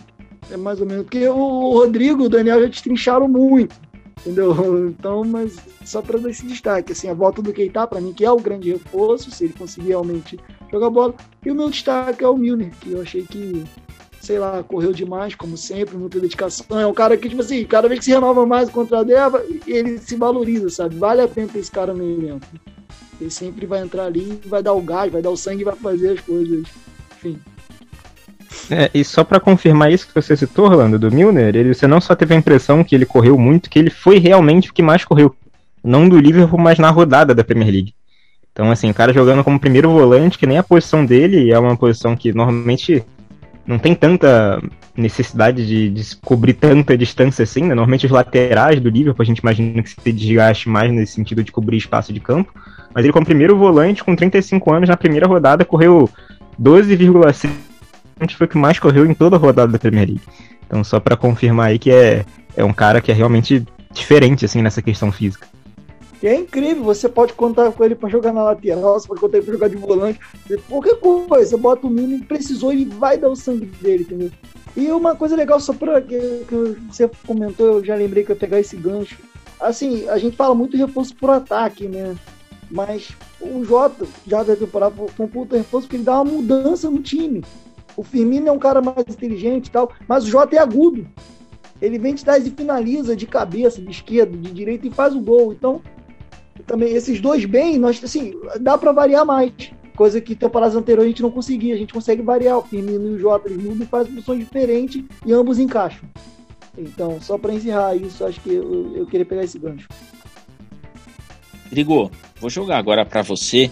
[0.50, 1.04] é mais ou menos.
[1.04, 3.74] Porque o Rodrigo e o Daniel já destrincharam muito.
[4.20, 4.54] Entendeu?
[4.90, 8.24] Então, mas só para dar esse destaque, assim, a volta do Keita, para mim, que
[8.24, 10.38] é o grande reforço, se ele conseguir realmente
[10.70, 11.14] jogar bola.
[11.44, 13.64] E o meu destaque é o Milner, que eu achei que
[14.20, 16.78] sei lá, correu demais, como sempre, muita dedicação.
[16.78, 19.42] É um cara que, tipo assim, cada vez que se renova mais contra a Deva,
[19.66, 20.96] ele se valoriza, sabe?
[20.96, 22.46] Vale a pena ter esse cara no elenco.
[23.18, 26.12] Ele sempre vai entrar ali, vai dar o gás, vai dar o sangue, vai fazer
[26.12, 26.68] as coisas.
[27.16, 27.40] Enfim.
[28.70, 32.00] É, e só para confirmar isso que você citou, Orlando, do Milner, ele, você não
[32.00, 35.04] só teve a impressão que ele correu muito, que ele foi realmente o que mais
[35.04, 35.34] correu.
[35.82, 37.94] Não do Liverpool, mas na rodada da Premier League.
[38.52, 41.76] Então, assim, o cara jogando como primeiro volante, que nem a posição dele, é uma
[41.76, 43.04] posição que normalmente
[43.66, 44.60] não tem tanta
[44.96, 47.68] necessidade de, de cobrir tanta distância assim, né?
[47.68, 51.52] Normalmente os laterais do Liverpool a gente imagina que se desgaste mais nesse sentido de
[51.52, 52.52] cobrir espaço de campo.
[52.92, 56.10] Mas ele, como primeiro volante, com 35 anos, na primeira rodada, correu
[58.20, 60.22] 12,5 foi o que mais correu em toda a rodada da Premier League.
[60.66, 62.24] Então, só para confirmar aí que é,
[62.56, 65.48] é um cara que é realmente diferente, assim, nessa questão física.
[66.22, 69.46] É incrível, você pode contar com ele para jogar na lateral, você pode contar ele
[69.46, 70.20] para jogar de volante,
[70.68, 74.30] qualquer coisa, você bota o mínimo, precisou, ele vai dar o sangue dele, entendeu?
[74.76, 78.34] E uma coisa legal, só para que, que, você comentou, eu já lembrei que eu
[78.34, 79.18] ia pegar esse gancho.
[79.58, 82.14] Assim, a gente fala muito reforço por ataque, né?
[82.70, 83.10] Mas
[83.40, 87.00] o Jota, já da temporada, foi um puto reforço porque ele dá uma mudança no
[87.00, 87.42] time.
[88.00, 91.06] O Firmino é um cara mais inteligente e tal, mas o Jota é agudo.
[91.82, 95.20] Ele vem de trás e finaliza de cabeça, de esquerda, de direita e faz o
[95.20, 95.52] gol.
[95.52, 95.82] Então,
[96.66, 99.52] também esses dois bem, nós assim, dá para variar mais.
[99.94, 101.74] Coisa que temporadas anteriores a gente não conseguia.
[101.74, 102.56] A gente consegue variar.
[102.56, 106.08] O Firmino e o Jota eles mudam e fazem funções diferentes e ambos encaixam.
[106.78, 109.88] Então, só para encerrar isso, acho que eu, eu queria pegar esse gancho.
[111.64, 113.70] Rodrigo, vou jogar agora para você.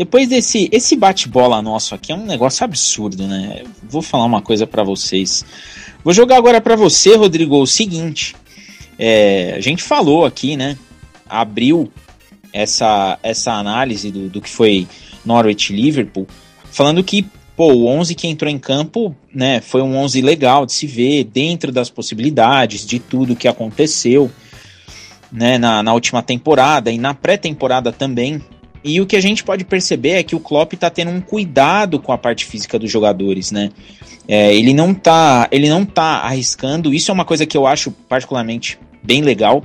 [0.00, 3.64] Depois desse esse bate-bola nosso aqui é um negócio absurdo, né?
[3.82, 5.44] Vou falar uma coisa para vocês.
[6.02, 8.34] Vou jogar agora para você, Rodrigo, o seguinte.
[8.98, 10.78] É, a gente falou aqui, né?
[11.28, 11.92] Abriu
[12.50, 14.88] essa, essa análise do, do que foi
[15.22, 16.26] Norwich Liverpool,
[16.72, 20.72] falando que pô, o 11 que entrou em campo, né, foi um 11 legal de
[20.72, 24.30] se ver, dentro das possibilidades, de tudo que aconteceu.
[25.30, 28.42] né, na, na última temporada e na pré-temporada também.
[28.82, 32.00] E o que a gente pode perceber é que o Klopp está tendo um cuidado
[32.00, 33.70] com a parte física dos jogadores, né?
[34.26, 36.94] É, ele não tá, ele não tá arriscando.
[36.94, 39.62] Isso é uma coisa que eu acho particularmente bem legal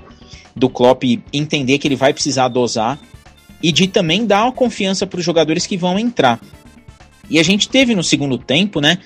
[0.56, 3.00] do Klopp entender que ele vai precisar dosar
[3.62, 6.40] e de também dar uma confiança para os jogadores que vão entrar.
[7.30, 9.00] E a gente teve no segundo tempo, né,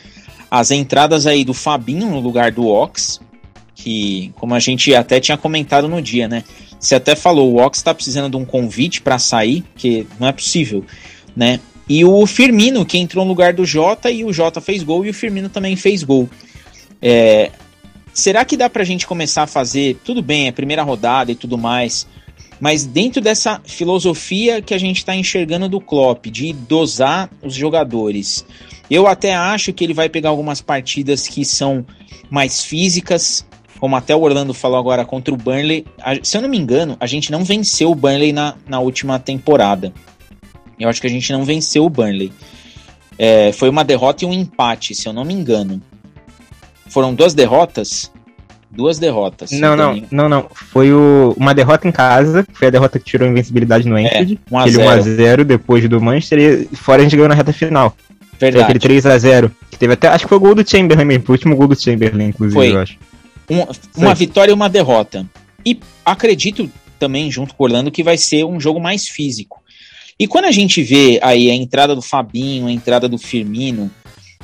[0.49, 3.19] as entradas aí do Fabinho no lugar do Ox,
[3.75, 6.43] que como a gente até tinha comentado no dia, né?
[6.79, 10.31] Você até falou, o Ox está precisando de um convite para sair, que não é
[10.31, 10.85] possível,
[11.35, 11.59] né?
[11.89, 15.09] E o Firmino, que entrou no lugar do Jota, e o Jota fez gol, e
[15.09, 16.29] o Firmino também fez gol.
[17.01, 17.51] É,
[18.13, 21.57] será que dá pra gente começar a fazer, tudo bem, é primeira rodada e tudo
[21.57, 22.07] mais,
[22.59, 28.45] mas dentro dessa filosofia que a gente está enxergando do Klopp, de dosar os jogadores,
[28.89, 31.85] eu até acho que ele vai pegar algumas partidas que são
[32.29, 33.45] mais físicas,
[33.79, 35.85] como até o Orlando falou agora contra o Burnley.
[36.23, 39.93] Se eu não me engano, a gente não venceu o Burnley na, na última temporada.
[40.79, 42.31] Eu acho que a gente não venceu o Burnley.
[43.17, 45.81] É, foi uma derrota e um empate, se eu não me engano.
[46.87, 48.11] Foram duas derrotas?
[48.71, 49.51] Duas derrotas.
[49.51, 50.45] Não, não, não, não.
[50.53, 54.39] Foi o- uma derrota em casa, foi a derrota que tirou a invencibilidade no Anfield.
[54.49, 55.03] É, 1 a aquele 0.
[55.03, 57.95] 1x0 depois do Manchester e fora a gente ganhou na reta final.
[58.37, 58.63] Foi Verdade.
[58.77, 59.51] aquele 3x0.
[59.71, 60.07] Que teve até.
[60.07, 61.25] Acho que foi o gol do Chamberlain mesmo.
[61.25, 62.71] Foi o último gol do Chamberlain, inclusive, Foi.
[62.73, 62.97] eu acho.
[63.49, 63.65] Um-
[63.97, 65.25] uma vitória e uma derrota.
[65.65, 66.69] E acredito
[66.99, 69.61] também, junto com o Orlando, que vai ser um jogo mais físico.
[70.19, 73.89] E quando a gente vê aí a entrada do Fabinho, a entrada do Firmino,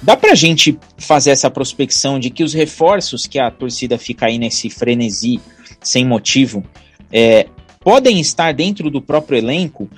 [0.01, 4.37] dá pra gente fazer essa prospecção de que os reforços que a torcida fica aí
[4.37, 5.39] nesse frenesi
[5.81, 6.63] sem motivo
[7.11, 7.47] é,
[7.81, 9.89] podem estar dentro do próprio elenco.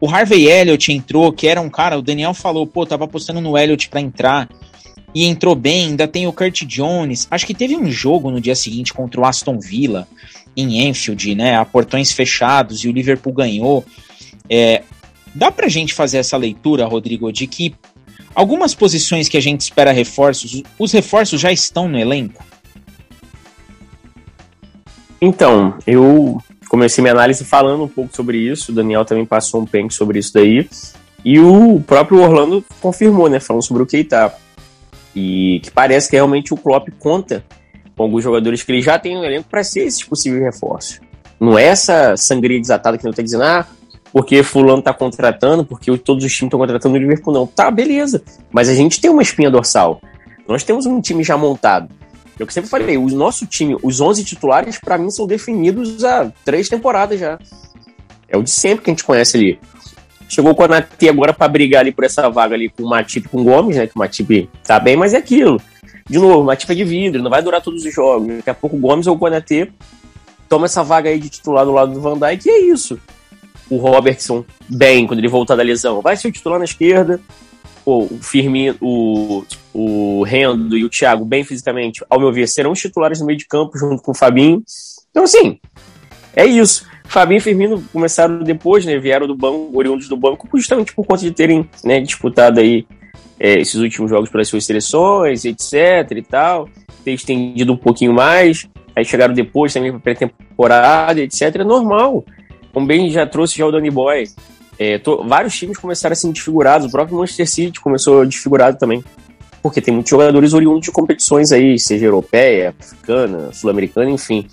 [0.00, 3.56] O Harvey Elliott entrou, que era um cara, o Daniel falou, pô, tava apostando no
[3.56, 4.48] Elliott pra entrar
[5.14, 5.88] e entrou bem.
[5.88, 7.26] Ainda tem o Kurt Jones.
[7.30, 10.06] Acho que teve um jogo no dia seguinte contra o Aston Villa
[10.56, 11.56] em Enfield, né?
[11.56, 13.84] A portões fechados e o Liverpool ganhou.
[14.48, 14.82] É,
[15.34, 17.74] dá pra gente fazer essa leitura, Rodrigo, de que
[18.34, 22.44] algumas posições que a gente espera reforços, os reforços já estão no elenco?
[25.20, 29.66] Então, eu comecei minha análise falando um pouco sobre isso, o Daniel também passou um
[29.66, 30.68] penque sobre isso daí,
[31.24, 34.32] e o próprio Orlando confirmou, né, falando sobre o Keita.
[35.14, 37.44] E que parece que realmente o Klopp conta
[37.96, 41.00] com alguns jogadores que ele já tem no elenco para ser esses possíveis reforços.
[41.38, 43.66] Não é essa sangria desatada que não tá dizendo, ah,
[44.12, 47.46] porque fulano tá contratando, porque todos os times estão contratando o Liverpool, não.
[47.46, 48.22] Tá, beleza.
[48.50, 50.00] Mas a gente tem uma espinha dorsal.
[50.46, 51.90] Nós temos um time já montado.
[52.34, 56.02] O que eu sempre falei, o nosso time, os 11 titulares, para mim, são definidos
[56.04, 57.38] há três temporadas já.
[58.28, 59.58] É o de sempre que a gente conhece ali.
[60.30, 63.40] Chegou o Konate agora para brigar ali por essa vaga ali com o Matip com
[63.40, 63.88] o Gomes, né?
[63.88, 65.60] Que o Matip tá bem, mas é aquilo.
[66.08, 68.36] De novo, o Matip é de vidro, não vai durar todos os jogos.
[68.36, 69.72] Daqui a pouco o Gomes ou o Konate
[70.48, 72.96] toma essa vaga aí de titular do lado do Van Dijk e é isso.
[73.68, 77.20] O Robertson, bem, quando ele voltar da lesão, vai ser o titular na esquerda.
[77.84, 82.70] Pô, o Firmino, o, o Rendo e o Thiago, bem fisicamente, ao meu ver, serão
[82.70, 84.62] os titulares no meio de campo junto com o Fabinho.
[85.10, 85.58] Então, assim,
[86.36, 86.88] é isso.
[87.10, 88.96] Fabinho e Firmino começaram depois, né?
[88.98, 92.86] Vieram do banco, oriundos do banco, justamente por conta de terem né, disputado aí
[93.38, 95.76] é, esses últimos jogos pelas suas seleções, etc
[96.16, 96.68] e tal.
[97.04, 98.68] Ter estendido um pouquinho mais.
[98.94, 101.56] Aí chegaram depois também para pré-temporada, etc.
[101.56, 102.24] É normal.
[102.86, 104.24] Bem já trouxe já o Danny Boy.
[104.78, 106.86] É, to- vários times começaram a ser desfigurados.
[106.86, 109.02] O próprio Manchester City começou desfigurado também.
[109.62, 114.46] Porque tem muitos jogadores oriundos de competições aí, seja europeia, africana, sul-americana, enfim.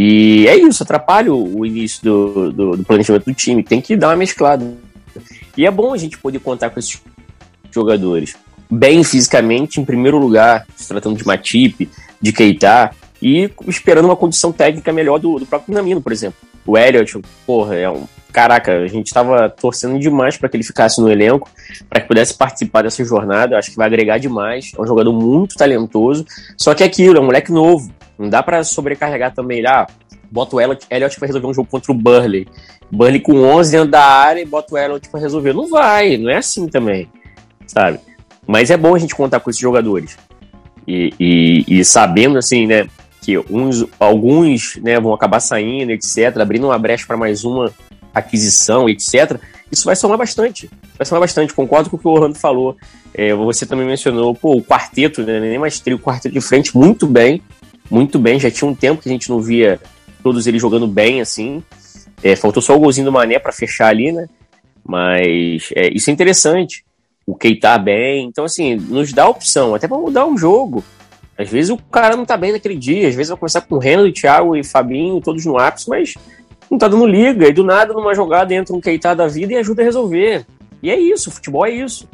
[0.00, 3.64] E é isso, atrapalha o, o início do, do, do planejamento do time.
[3.64, 4.64] Tem que dar uma mesclada.
[5.56, 7.02] E é bom a gente poder contar com esses
[7.72, 8.36] jogadores
[8.70, 11.90] bem fisicamente, em primeiro lugar, se tratando de Matip,
[12.22, 16.38] de Keita, e esperando uma condição técnica melhor do, do próprio Minamino, por exemplo.
[16.64, 18.04] O Elliot, porra, é um.
[18.32, 21.50] Caraca, a gente estava torcendo demais para que ele ficasse no elenco,
[21.90, 23.58] para que pudesse participar dessa jornada.
[23.58, 24.70] Acho que vai agregar demais.
[24.78, 26.24] É um jogador muito talentoso.
[26.56, 27.90] Só que é aquilo, é um moleque novo.
[28.18, 29.64] Não dá para sobrecarregar também.
[29.66, 29.86] Ah,
[30.30, 32.48] bota o Elliot, Elliot resolver um jogo contra o Burley.
[32.90, 35.52] Burley com 11 dentro da área e bota o Elliot para resolver.
[35.52, 37.08] Não vai, não é assim também,
[37.66, 38.00] sabe?
[38.46, 40.16] Mas é bom a gente contar com esses jogadores.
[40.86, 42.88] E, e, e sabendo, assim, né,
[43.20, 47.70] que uns, alguns né, vão acabar saindo, etc., abrindo uma brecha para mais uma
[48.14, 49.38] aquisição, etc.,
[49.70, 50.70] isso vai somar bastante.
[50.96, 51.52] Vai somar bastante.
[51.52, 52.74] Concordo com o que o Orlando falou.
[53.12, 56.74] É, você também mencionou, pô, o quarteto, né, nem mais trio, o quarteto de frente,
[56.74, 57.42] muito bem.
[57.90, 58.38] Muito bem.
[58.38, 59.80] Já tinha um tempo que a gente não via
[60.22, 61.62] todos eles jogando bem, assim.
[62.22, 64.28] É, faltou só o golzinho do Mané para fechar ali, né?
[64.84, 66.84] Mas é, isso é interessante.
[67.26, 68.26] O Keita bem.
[68.26, 70.82] Então, assim, nos dá opção, até para mudar um jogo.
[71.38, 73.78] Às vezes o cara não tá bem naquele dia, às vezes vai começar com o
[73.78, 76.14] Renan, Thiago e Fabinho, todos no ápice, mas
[76.68, 79.56] não tá dando liga, e do nada, numa jogada, entra um Keita da vida e
[79.56, 80.44] ajuda a resolver.
[80.82, 82.08] E é isso, futebol é isso.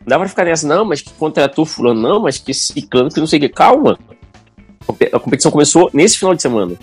[0.00, 3.20] Não dá pra ficar nessa, não, mas que contratou fulano, não, mas que ciclano, que
[3.20, 3.48] não sei o que.
[3.50, 3.98] Calma.
[5.12, 6.76] A competição começou nesse final de semana.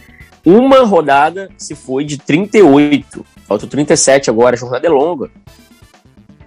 [0.45, 3.25] Uma rodada se foi de 38.
[3.47, 5.25] Faltam 37 agora, a jornada é longa.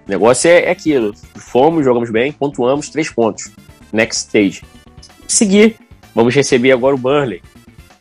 [0.07, 1.13] O negócio é, é aquilo.
[1.35, 3.51] Fomos, jogamos bem, pontuamos, três pontos.
[3.93, 4.63] Next stage.
[5.27, 5.77] Seguir.
[6.13, 7.41] Vamos receber agora o Burnley.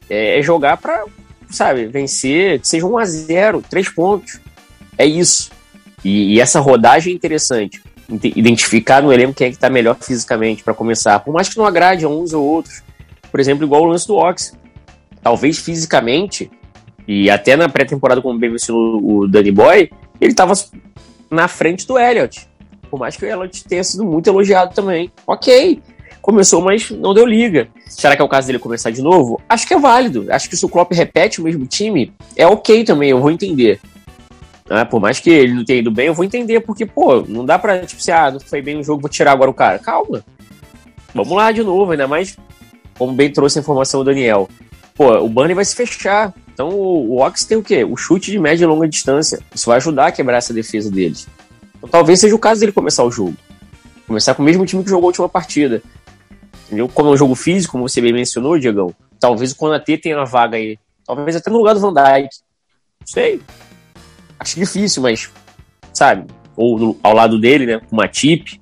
[0.08, 1.04] É, é jogar pra,
[1.50, 4.40] sabe, vencer, seja 1 a 0 três pontos.
[4.98, 5.50] É isso.
[6.04, 7.82] E, e essa rodagem é interessante.
[8.10, 11.20] Identificar no elenco quem é que tá melhor fisicamente para começar.
[11.20, 12.82] Por mais que não agrade a uns ou outros.
[13.30, 14.56] Por exemplo, igual o lance do Ox.
[15.22, 16.50] Talvez fisicamente,
[17.06, 20.54] e até na pré-temporada, como bem mencionou o Danny Boy, ele tava
[21.30, 22.48] na frente do Elliott.
[22.90, 25.12] Por mais que o Elliott tenha sido muito elogiado também.
[25.26, 25.80] Ok,
[26.22, 27.68] começou, mas não deu liga.
[27.86, 29.40] Será que é o caso dele começar de novo?
[29.48, 30.26] Acho que é válido.
[30.30, 33.80] Acho que se o Klopp repete o mesmo time, é ok também, eu vou entender.
[34.68, 37.44] Ah, por mais que ele não tenha ido bem, eu vou entender, porque, pô, não
[37.44, 39.80] dá pra, tipo, se, ah, não foi bem o jogo, vou tirar agora o cara.
[39.80, 40.24] Calma.
[41.12, 42.36] Vamos lá de novo, ainda mais,
[43.00, 44.46] como bem trouxe a informação o Daniel.
[44.94, 46.34] Pô, o Bunny vai se fechar.
[46.52, 47.82] Então o, o Ox tem o quê?
[47.82, 49.40] O chute de média e longa distância.
[49.54, 51.26] Isso vai ajudar a quebrar essa defesa deles.
[51.78, 53.34] Então talvez seja o caso dele começar o jogo.
[54.06, 55.82] Começar com o mesmo time que jogou a última partida.
[56.66, 56.90] Entendeu?
[56.90, 60.26] Como é um jogo físico, como você bem mencionou, Diegão, talvez o Konatê tenha uma
[60.26, 60.78] vaga aí.
[61.06, 62.28] Talvez até no lugar do Van Dijk.
[63.00, 63.40] Não sei.
[64.38, 65.30] Acho difícil, mas,
[65.94, 66.26] sabe?
[66.54, 67.80] Ou no, ao lado dele, né?
[67.80, 68.59] Com uma tip.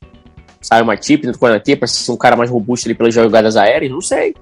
[0.68, 3.56] Sai uma tip dentro do Konatê para ser um cara mais robusto ali pelas jogadas
[3.56, 3.90] aéreas.
[3.90, 4.34] Não sei.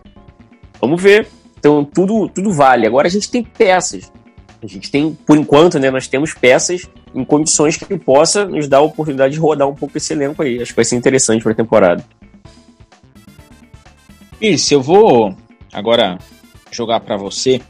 [0.81, 1.29] Vamos ver.
[1.57, 2.85] Então tudo, tudo vale.
[2.85, 4.11] Agora a gente tem peças.
[4.61, 5.89] A gente tem, por enquanto, né?
[5.89, 9.97] Nós temos peças em condições que possa nos dar a oportunidade de rodar um pouco
[9.97, 10.61] esse elenco aí.
[10.61, 12.05] Acho que vai ser interessante para a temporada.
[14.41, 15.33] Isso, eu vou
[15.73, 16.19] agora
[16.73, 17.61] jogar para você.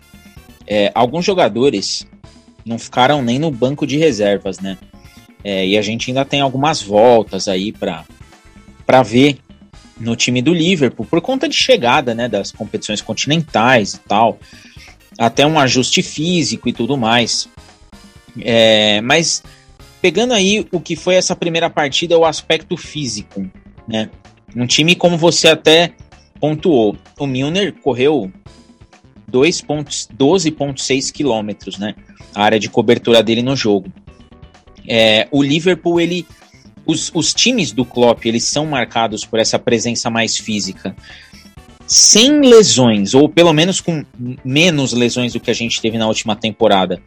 [0.66, 2.06] É, alguns jogadores
[2.64, 4.78] não ficaram nem no banco de reservas, né?
[5.44, 7.70] É, e a gente ainda tem algumas voltas aí
[8.86, 9.38] para ver
[9.98, 14.38] no time do Liverpool, por conta de chegada né, das competições continentais e tal,
[15.18, 17.48] até um ajuste físico e tudo mais.
[18.40, 19.42] É, mas
[20.00, 23.48] pegando aí o que foi essa primeira partida, o aspecto físico,
[23.88, 24.10] né?
[24.54, 25.94] Um time como você até
[26.40, 26.96] pontuou.
[27.18, 28.30] O Milner correu
[29.30, 31.94] 12,6 quilômetros, né?
[32.34, 33.92] A área de cobertura dele no jogo.
[34.88, 36.26] É, o Liverpool, ele.
[36.86, 40.96] Os, os times do Klopp, eles são marcados por essa presença mais física.
[41.86, 44.04] Sem lesões, ou pelo menos com
[44.44, 47.00] menos lesões do que a gente teve na última temporada.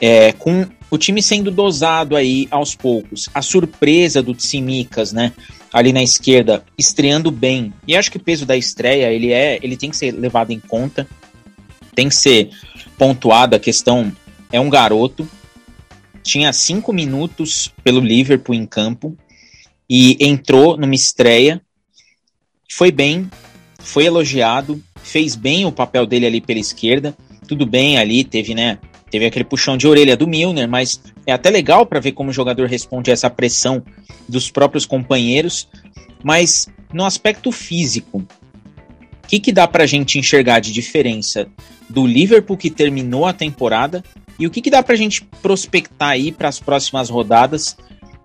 [0.00, 3.28] É, com o time sendo dosado aí aos poucos.
[3.34, 5.32] A surpresa do Tsimikas, né?
[5.72, 7.72] ali na esquerda, estreando bem.
[7.86, 10.58] E acho que o peso da estreia, ele é, ele tem que ser levado em
[10.58, 11.06] conta.
[11.94, 12.50] Tem que ser
[12.98, 14.12] pontuado a questão
[14.52, 15.28] é um garoto.
[16.22, 19.16] Tinha cinco minutos pelo Liverpool em campo
[19.88, 21.60] e entrou numa estreia.
[22.70, 23.28] Foi bem,
[23.78, 27.16] foi elogiado, fez bem o papel dele ali pela esquerda.
[27.48, 28.78] Tudo bem ali, teve, né?
[29.10, 32.32] Teve aquele puxão de orelha do Milner, mas é até legal para ver como o
[32.32, 33.82] jogador responde a essa pressão
[34.28, 35.68] dos próprios companheiros.
[36.22, 41.48] Mas no aspecto físico, o que, que dá para a gente enxergar de diferença
[41.88, 44.04] do Liverpool que terminou a temporada
[44.40, 47.76] e o que, que dá para a gente prospectar aí para as próximas rodadas,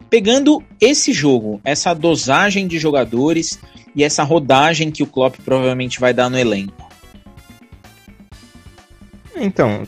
[0.10, 3.60] pegando esse jogo, essa dosagem de jogadores
[3.96, 6.90] e essa rodagem que o Klopp provavelmente vai dar no elenco?
[9.36, 9.86] Então,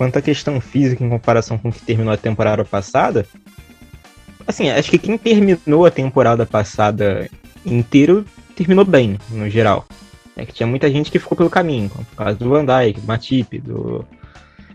[0.00, 3.26] Quanto à questão física em comparação com o que terminou a temporada passada,
[4.46, 7.28] assim, acho que quem terminou a temporada passada
[7.66, 8.24] inteiro
[8.56, 9.84] terminou bem, no geral.
[10.34, 13.06] É que tinha muita gente que ficou pelo caminho, por causa do Van Dijk, do
[13.06, 14.02] Matip, do,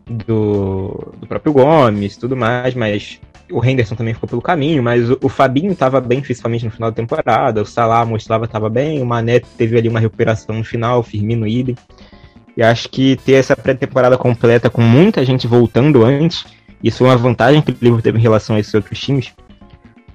[0.07, 3.19] do, do próprio Gomes, tudo mais, mas
[3.51, 6.91] o Henderson também ficou pelo caminho, mas o, o Fabinho estava bem fisicamente no final
[6.91, 10.99] da temporada, o Salah mostrava estava bem, o Mané teve ali uma recuperação no final,
[10.99, 11.75] o Firmino idem.
[12.57, 16.45] E acho que ter essa pré-temporada completa com muita gente voltando antes,
[16.83, 19.33] isso é uma vantagem que o Liverpool teve em relação a esses outros times.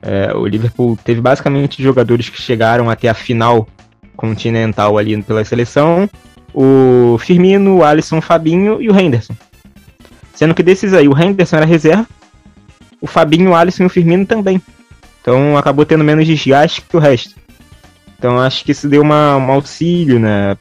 [0.03, 3.69] É, o Liverpool teve basicamente jogadores que chegaram até a final
[4.17, 6.09] continental ali pela seleção.
[6.55, 9.35] O Firmino, o Alisson, o Fabinho e o Henderson.
[10.41, 12.07] Sendo que desses aí, o Henderson era reserva,
[12.99, 14.59] o Fabinho, o Alisson e o Firmino também.
[15.21, 17.35] Então acabou tendo menos desgaste que o resto.
[18.19, 20.57] Então acho que isso deu uma, um auxílio, né?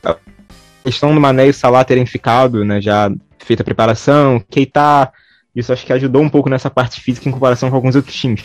[0.83, 5.13] questão do Mané e o Salah terem ficado, né, já feita a preparação, Keita,
[5.55, 8.43] isso acho que ajudou um pouco nessa parte física em comparação com alguns outros times.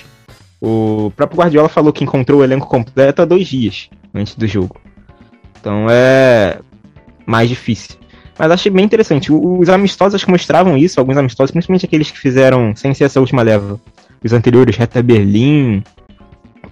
[0.61, 4.81] O próprio Guardiola falou que encontrou o elenco completo há dois dias antes do jogo.
[5.59, 6.61] Então é
[7.27, 8.04] mais difícil.
[8.39, 9.33] Mas achei bem interessante.
[9.33, 13.43] Os amistosos que mostravam isso, alguns amistosos, principalmente aqueles que fizeram sem ser essa última
[13.43, 13.81] leva.
[14.25, 15.83] Os anteriores, Reta Berlim,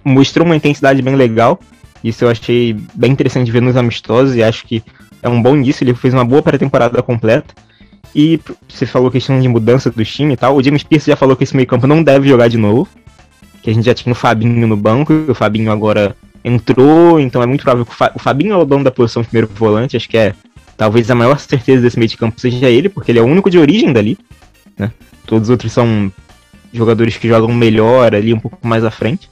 [0.03, 1.59] mostrou uma intensidade bem legal.
[2.03, 4.83] Isso eu achei bem interessante ver nos amistosos e acho que
[5.21, 5.83] é um bom início.
[5.83, 7.53] Ele fez uma boa pré-temporada completa.
[8.13, 10.55] E você falou questão de mudança do time e tal.
[10.55, 12.87] O James Pierce já falou que esse meio-campo não deve jogar de novo.
[13.61, 17.45] Que a gente já tinha o Fabinho no banco, o Fabinho agora entrou, então é
[17.45, 20.17] muito provável que o Fabinho é o dono da posição de primeiro volante, acho que
[20.17, 20.33] é
[20.77, 23.49] talvez a maior certeza desse meio de campo seja ele, porque ele é o único
[23.49, 24.17] de origem dali,
[24.77, 24.91] né?
[25.25, 26.11] Todos os outros são
[26.71, 29.29] jogadores que jogam melhor ali um pouco mais à frente.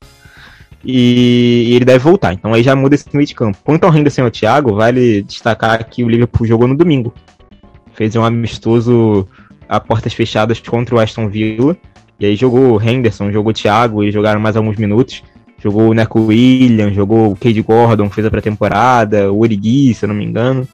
[0.84, 3.58] E, e ele deve voltar, então aí já muda esse meio de campo.
[3.64, 7.14] Quanto ao Henderson e ao Thiago, vale destacar que o Liverpool jogou no domingo.
[7.94, 9.28] Fez um amistoso
[9.70, 11.78] a portas fechadas contra o Aston Villa.
[12.20, 15.24] E aí jogou o Henderson, jogou o Thiago, eles jogaram mais alguns minutos.
[15.60, 20.10] Jogou o Neco Williams, jogou o Cade Gordon, fez a pré-temporada, o Origi, se eu
[20.10, 20.68] não me engano.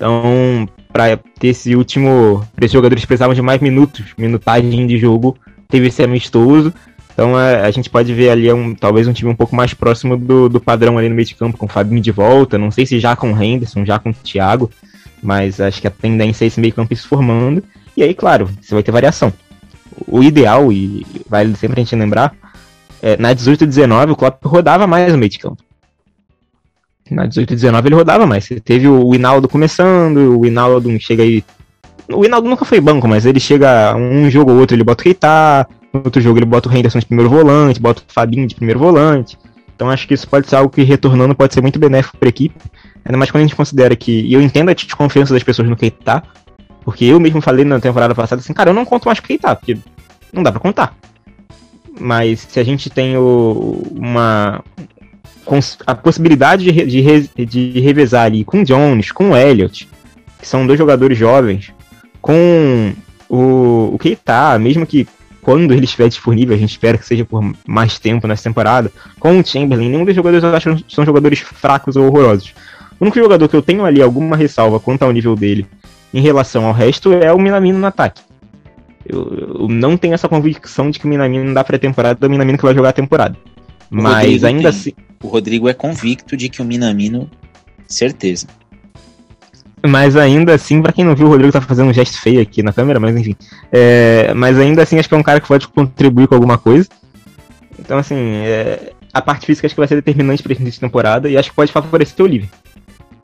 [0.00, 2.42] Então, para ter esse último.
[2.56, 5.36] Esses jogadores precisavam de mais minutos, minutagem de jogo,
[5.68, 6.72] teve esse amistoso.
[7.12, 9.74] Então a, é, a gente pode ver ali um, talvez um time um pouco mais
[9.74, 12.56] próximo do, do padrão ali no meio de campo, com o Fabinho de volta.
[12.56, 14.70] Não sei se já com o Henderson, já com o Thiago,
[15.22, 17.62] mas acho que a tendência é esse meio campo se formando.
[17.94, 19.30] E aí, claro, você vai ter variação.
[20.06, 22.34] O ideal, e vale sempre a gente lembrar,
[23.02, 25.62] é, na 18 e 19 o Klopp rodava mais no meio de campo.
[27.10, 28.48] Na 18 e 19 ele rodava mais.
[28.64, 31.44] Teve o Hinaldo começando, o Hinaldo chega aí.
[32.12, 35.04] O Hinaldo nunca foi banco, mas ele chega um jogo ou outro, ele bota o
[35.04, 38.54] Keita, no outro jogo ele bota o Henderson de primeiro volante, bota o Fabinho de
[38.54, 39.38] primeiro volante.
[39.74, 42.30] Então acho que isso pode ser algo que retornando pode ser muito benéfico para a
[42.30, 42.54] equipe.
[43.04, 44.12] Ainda mais quando a gente considera que.
[44.12, 46.22] E eu entendo a desconfiança das pessoas no Keita,
[46.84, 49.28] porque eu mesmo falei na temporada passada assim, cara, eu não conto mais com o
[49.28, 49.78] Keita, porque
[50.32, 50.94] não dá para contar.
[51.98, 54.62] Mas se a gente tem o, uma,
[55.86, 59.88] a possibilidade de, de, de revezar ali com o Jones, com o Elliott,
[60.38, 61.72] que são dois jogadores jovens,
[62.20, 62.92] com
[63.28, 65.06] o, o Keita, mesmo que
[65.42, 69.38] quando ele estiver disponível, a gente espera que seja por mais tempo nessa temporada, com
[69.38, 72.54] o Chamberlain, nenhum dos jogadores eu acho que são jogadores fracos ou horrorosos.
[72.98, 75.66] O único jogador que eu tenho ali alguma ressalva quanto ao nível dele
[76.12, 78.20] em relação ao resto é o Minamino no ataque.
[79.06, 82.64] Eu, eu não tenho essa convicção de que o Minamino dá pré-temporada, o Minamino que
[82.64, 83.36] vai jogar a temporada.
[83.90, 84.66] Mas ainda tem.
[84.68, 84.92] assim.
[85.22, 87.30] O Rodrigo é convicto de que o Minamino.
[87.86, 88.46] Certeza.
[89.86, 92.62] Mas ainda assim, pra quem não viu, o Rodrigo tá fazendo um gesto feio aqui
[92.62, 93.34] na câmera, mas enfim.
[93.72, 96.88] É, mas ainda assim, acho que é um cara que pode contribuir com alguma coisa.
[97.78, 101.36] Então, assim, é, a parte física acho que vai ser determinante pra esse temporada e
[101.36, 102.48] acho que pode favorecer o Oliver.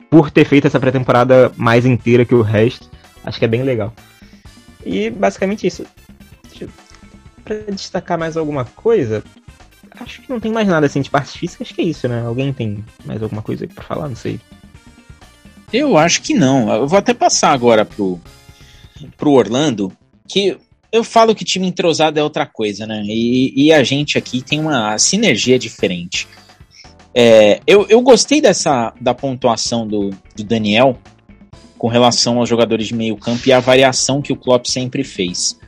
[0.09, 2.89] Por ter feito essa pré-temporada mais inteira que o resto,
[3.23, 3.93] acho que é bem legal.
[4.85, 5.85] E basicamente isso.
[6.59, 6.69] Eu...
[7.43, 9.23] Pra destacar mais alguma coisa,
[9.99, 12.23] acho que não tem mais nada assim de parte física, acho que é isso, né?
[12.25, 14.07] Alguém tem mais alguma coisa pra falar?
[14.07, 14.39] Não sei.
[15.71, 16.71] Eu acho que não.
[16.73, 18.19] Eu vou até passar agora pro,
[19.17, 19.91] pro Orlando,
[20.27, 20.57] que
[20.91, 23.03] eu falo que time entrosado é outra coisa, né?
[23.05, 26.27] E, e a gente aqui tem uma sinergia diferente.
[27.13, 30.97] É, eu, eu gostei dessa da pontuação do, do Daniel
[31.77, 35.59] com relação aos jogadores de meio campo e a variação que o Klopp sempre fez.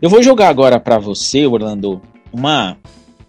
[0.00, 2.00] Eu vou jogar agora para você, Orlando,
[2.32, 2.76] uma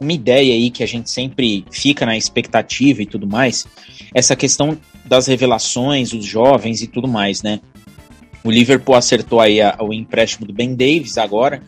[0.01, 3.67] uma ideia aí que a gente sempre fica na expectativa e tudo mais,
[4.15, 4.75] essa questão
[5.05, 7.59] das revelações, os jovens e tudo mais, né?
[8.43, 11.61] O Liverpool acertou aí a, o empréstimo do Ben Davis agora,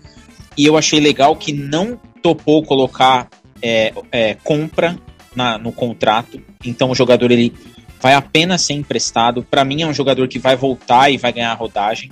[0.58, 3.30] e eu achei legal que não topou colocar
[3.62, 4.98] é, é, compra
[5.36, 7.54] na, no contrato, então o jogador ele
[8.02, 9.44] vai apenas ser emprestado.
[9.44, 12.12] Para mim é um jogador que vai voltar e vai ganhar rodagem.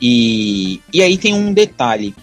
[0.00, 2.14] E, e aí tem um detalhe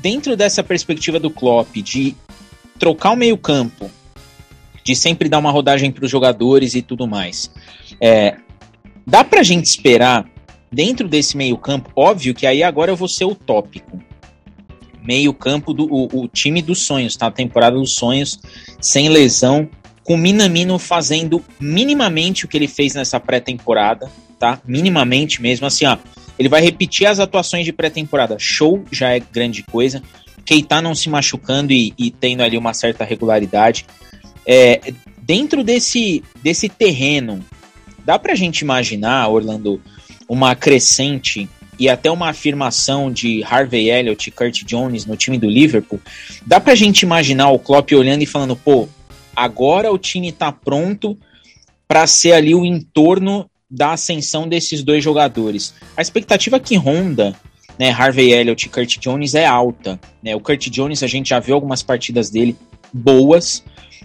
[0.00, 2.14] dentro dessa perspectiva do Klopp de
[2.78, 3.90] trocar o meio-campo,
[4.84, 7.50] de sempre dar uma rodagem para os jogadores e tudo mais,
[8.00, 8.36] é,
[9.06, 10.26] dá para a gente esperar
[10.70, 11.90] dentro desse meio-campo?
[11.94, 14.00] Óbvio que aí agora eu vou ser utópico.
[15.02, 17.26] Meio-campo do o, o, time dos sonhos, tá?
[17.26, 18.38] A temporada dos sonhos,
[18.80, 19.68] sem lesão,
[20.04, 24.60] com o Minamino fazendo minimamente o que ele fez nessa pré-temporada, tá?
[24.66, 25.96] Minimamente mesmo, assim, ó
[26.38, 28.36] ele vai repetir as atuações de pré-temporada.
[28.38, 30.02] Show já é grande coisa.
[30.44, 33.84] Keita não se machucando e, e tendo ali uma certa regularidade.
[34.46, 34.80] É,
[35.20, 37.44] dentro desse, desse terreno,
[38.04, 39.82] dá pra gente imaginar, Orlando,
[40.28, 45.48] uma crescente e até uma afirmação de Harvey Elliott e Kurt Jones no time do
[45.48, 46.00] Liverpool,
[46.44, 48.88] dá pra gente imaginar o Klopp olhando e falando, pô,
[49.34, 51.16] agora o time tá pronto
[51.86, 55.74] para ser ali o entorno da ascensão desses dois jogadores.
[55.96, 57.34] A expectativa que ronda
[57.78, 60.00] né, Harvey Elliott e Kurt Jones é alta.
[60.22, 60.34] Né?
[60.34, 62.56] O Kurt Jones a gente já viu algumas partidas dele
[62.92, 63.62] boas.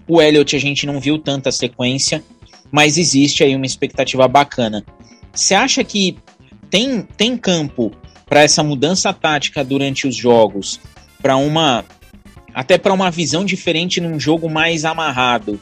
[0.07, 2.23] O Elliott a gente não viu tanta sequência,
[2.71, 4.85] mas existe aí uma expectativa bacana.
[5.33, 6.17] Você acha que
[6.69, 7.91] tem, tem campo
[8.27, 10.79] para essa mudança tática durante os jogos,
[11.21, 11.83] para uma
[12.53, 15.59] até para uma visão diferente num jogo mais amarrado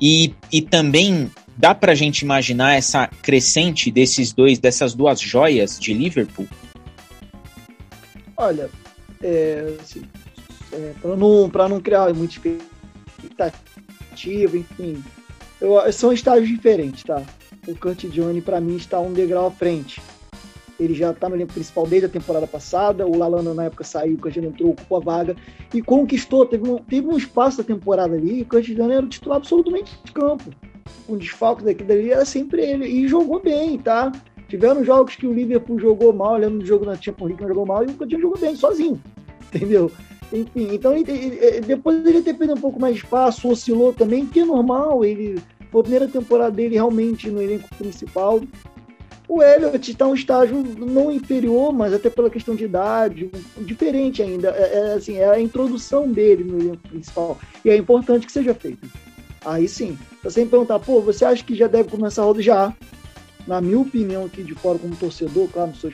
[0.00, 1.28] e, e também
[1.58, 6.46] dá para a gente imaginar essa crescente desses dois dessas duas joias de Liverpool?
[8.36, 8.70] Olha,
[9.22, 10.02] é, assim,
[10.72, 12.34] é, para não não criar muita
[13.18, 15.02] expectativa, enfim,
[15.60, 17.20] eu, são estágios diferentes, tá?
[17.66, 20.00] O Kurt Johnny para mim está um degrau à frente
[20.78, 23.06] ele já está no elenco principal desde a temporada passada.
[23.06, 25.36] O Lalana, na época, saiu, o Cantilano entrou, ocupou a vaga
[25.74, 26.46] e conquistou.
[26.46, 28.38] Teve um, teve um espaço da temporada ali.
[28.38, 30.44] E o Cantilano era o titular absolutamente de campo.
[31.08, 32.86] Um desfalque daquele dali era sempre ele.
[32.86, 34.12] E jogou bem, tá?
[34.48, 37.84] Tiveram jogos que o Liverpool jogou mal, olhando no jogo na Champions League, jogou mal,
[37.84, 39.00] e o Coutinho jogou bem, sozinho.
[39.52, 39.90] Entendeu?
[40.32, 40.92] Enfim, então
[41.66, 45.04] depois ele ter perdido um pouco mais de espaço, oscilou também, que é normal.
[45.04, 48.40] Ele foi a primeira temporada dele realmente no elenco principal.
[49.28, 54.48] O Elliot está um estágio não inferior, mas até pela questão de idade, diferente ainda.
[54.48, 57.36] É, é, assim, é a introdução dele no elenco principal.
[57.62, 58.88] E é importante que seja feito.
[59.48, 59.98] Aí sim.
[60.22, 62.42] Você me perguntar, pô, você acha que já deve começar a roda?
[62.42, 62.74] Já.
[63.46, 65.90] Na minha opinião, aqui de fora, como torcedor, claro, não sou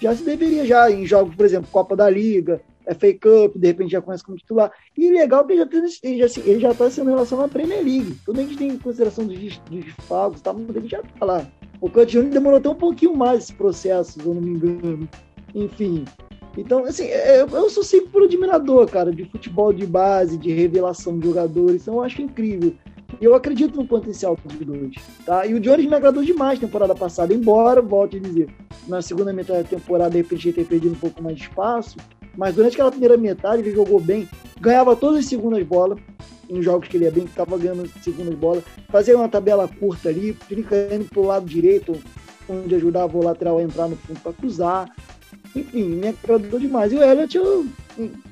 [0.00, 3.92] já se deveria já em jogos, por exemplo, Copa da Liga, FA Cup, de repente
[3.92, 4.72] já começa como titular.
[4.96, 8.16] E legal que ele já, assim, ele já tá sendo relacionado à Premier League.
[8.24, 11.46] Tudo a gente tem em consideração dos desfalques, tá, ele já tá lá.
[11.82, 15.06] O Cantione demorou até um pouquinho mais esse processo, se eu não me engano.
[15.54, 16.06] Enfim.
[16.56, 21.18] Então, assim, é, eu sou sempre um admirador, cara, de futebol de base, de revelação
[21.18, 21.82] de jogadores.
[21.82, 22.74] Então, eu acho incrível.
[23.20, 24.94] Eu acredito no potencial dos dois,
[25.26, 25.46] tá?
[25.46, 28.48] E o Jones me agradou demais na temporada passada, embora, volte a dizer,
[28.86, 31.96] na segunda metade da temporada, de repente, ele ter perdido um pouco mais de espaço,
[32.36, 34.28] mas durante aquela primeira metade ele jogou bem,
[34.60, 35.98] ganhava todas as segundas bolas,
[36.48, 40.08] em jogos que ele ia bem, que estava ganhando segundas bolas, fazia uma tabela curta
[40.08, 41.92] ali, clicando para o lado direito,
[42.48, 44.90] onde ajudava o lateral a entrar no fundo para cruzar.
[45.54, 46.92] Enfim, me agradou demais.
[46.92, 47.66] E o Elliot, eu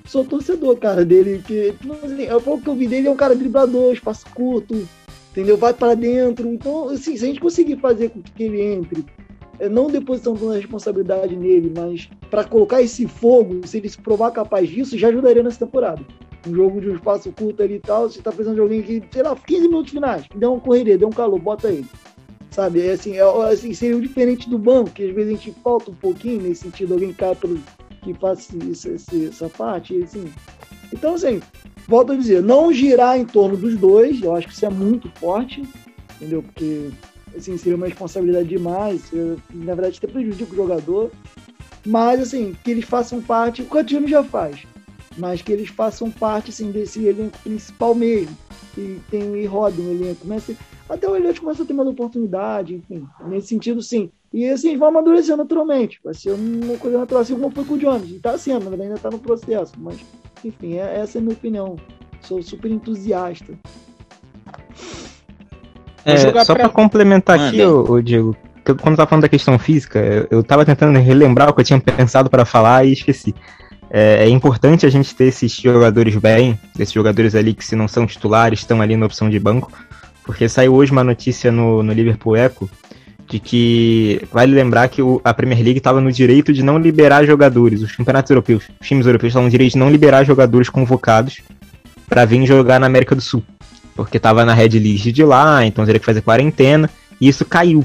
[0.05, 3.11] sou torcedor, cara, dele, que tipo assim, é o pouco que eu vi dele, é
[3.11, 4.87] um cara driblador, espaço curto,
[5.31, 5.57] entendeu?
[5.57, 6.49] Vai para dentro.
[6.49, 9.05] Então, assim, se a gente conseguir fazer com que ele entre,
[9.59, 14.31] é, não depositando a responsabilidade nele, mas para colocar esse fogo, se ele se provar
[14.31, 16.05] capaz disso, já ajudaria nessa temporada
[16.47, 19.03] um jogo de um espaço curto ali e tal, você tá precisando de alguém que,
[19.11, 21.87] sei lá, 15 minutos finais, dê uma correria, dê um calor, bota ele.
[22.59, 22.85] Sabe?
[22.85, 25.95] É assim, é, assim, seria diferente do banco, que às vezes a gente falta um
[25.95, 27.57] pouquinho nesse sentido, alguém cá pelo,
[28.03, 30.25] que faça essa, essa parte, assim.
[30.93, 31.41] Então, assim,
[31.87, 35.09] volto a dizer, não girar em torno dos dois, eu acho que isso é muito
[35.21, 35.63] forte,
[36.17, 36.43] entendeu?
[36.43, 36.91] Porque,
[37.37, 39.03] assim, seria uma responsabilidade demais,
[39.55, 41.13] na verdade, até prejudica o jogador,
[41.87, 44.67] mas, assim, que eles façam parte, o Coutinho já faz,
[45.17, 48.37] mas que eles façam parte assim, desse elenco principal mesmo.
[48.79, 50.21] E tem e roda um elenco.
[50.21, 50.55] Começa,
[50.89, 54.09] até o Elliot começa a ter mais oportunidade, enfim, nesse sentido sim.
[54.33, 55.99] E assim, vão amadurecer naturalmente.
[56.05, 58.09] Vai ser uma coisa natural, assim como foi com o Jones.
[58.11, 59.73] E tá sendo, ainda está no processo.
[59.79, 59.99] Mas,
[60.45, 61.77] enfim, é, essa é a minha opinião.
[62.21, 63.59] Sou super entusiasta.
[66.05, 67.49] É, só para complementar Manda.
[67.49, 71.55] aqui, o, Diego, quando eu tava falando da questão física, eu tava tentando relembrar o
[71.55, 73.35] que eu tinha pensado para falar e esqueci.
[73.91, 77.89] É, é, importante a gente ter esses jogadores bem, esses jogadores ali que se não
[77.89, 79.73] são titulares estão ali na opção de banco,
[80.25, 82.69] porque saiu hoje uma notícia no, no Liverpool Echo
[83.29, 87.25] de que vale lembrar que o, a Premier League estava no direito de não liberar
[87.25, 91.43] jogadores, os campeonatos europeus, os times europeus estavam no direito de não liberar jogadores convocados
[92.09, 93.43] para vir jogar na América do Sul,
[93.95, 96.89] porque estava na Red League de lá, então teria que fazer quarentena,
[97.21, 97.85] e isso caiu.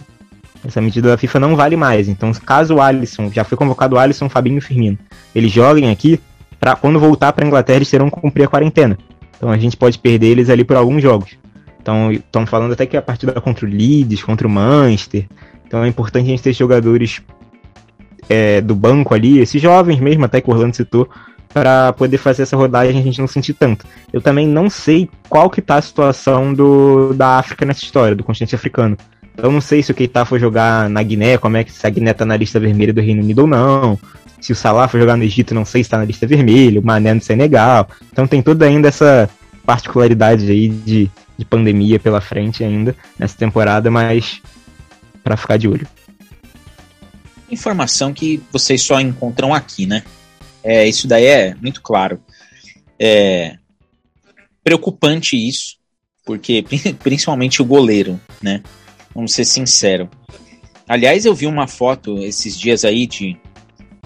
[0.65, 2.07] Essa medida da FIFA não vale mais.
[2.07, 4.97] Então, caso o Alisson, já foi convocado o Alisson, Fabinho e Firmino,
[5.35, 6.19] eles joguem aqui,
[6.59, 8.97] para quando voltar para Inglaterra eles terão que cumprir a quarentena.
[9.35, 11.37] Então a gente pode perder eles ali por alguns jogos.
[11.81, 15.27] Então, estão falando até que a partida contra o Leeds, contra o Manchester.
[15.67, 17.21] Então é importante a gente ter jogadores
[18.29, 21.09] é, do banco ali, esses jovens mesmo, até que o Orlando citou,
[21.53, 23.85] para poder fazer essa rodagem a gente não sentir tanto.
[24.11, 28.23] Eu também não sei qual que tá a situação do, da África nessa história, do
[28.23, 28.97] continente africano.
[29.35, 31.89] Eu não sei se o Keita for jogar na Guiné, como é que se a
[31.89, 33.99] Guiné tá na lista vermelha do Reino Unido ou não.
[34.39, 36.85] Se o Salah for jogar no Egito, não sei se tá na lista vermelha, o
[36.85, 37.89] Mané no Senegal.
[38.11, 39.29] Então tem toda ainda essa
[39.65, 44.41] particularidade aí de, de pandemia pela frente ainda nessa temporada, mas
[45.23, 45.87] para ficar de olho.
[47.49, 50.03] Informação que vocês só encontram aqui, né?
[50.63, 52.19] É, isso daí é muito claro.
[52.99, 53.57] É
[54.63, 55.75] preocupante isso,
[56.25, 56.63] porque
[57.03, 58.61] principalmente o goleiro, né?
[59.13, 60.07] Vamos ser sinceros.
[60.87, 63.37] Aliás, eu vi uma foto esses dias aí de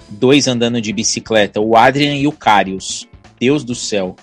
[0.10, 3.08] dois andando de bicicleta, o Adrian e o Carius.
[3.40, 4.16] Deus do céu.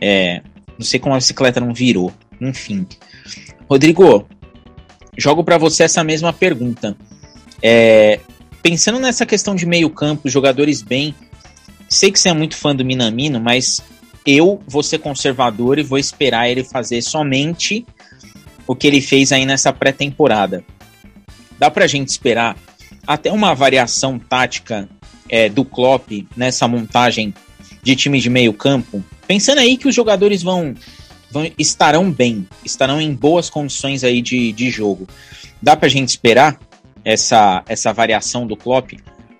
[0.00, 0.42] É,
[0.78, 2.12] não sei como a bicicleta não virou.
[2.40, 2.86] Enfim.
[3.68, 4.26] Rodrigo,
[5.16, 6.96] jogo para você essa mesma pergunta.
[7.62, 8.20] É,
[8.62, 11.14] pensando nessa questão de meio campo, jogadores bem,
[11.88, 13.80] sei que você é muito fã do Minamino, mas
[14.26, 17.86] eu vou ser conservador e vou esperar ele fazer somente
[18.66, 20.64] o que ele fez aí nessa pré-temporada.
[21.58, 22.56] Dá pra gente esperar
[23.06, 24.88] até uma variação tática
[25.28, 27.32] é, do Klopp nessa montagem
[27.82, 30.74] de time de meio campo, pensando aí que os jogadores vão,
[31.30, 35.06] vão estarão bem, estarão em boas condições aí de, de jogo.
[35.62, 36.58] Dá pra gente esperar
[37.04, 38.92] essa, essa variação do Klopp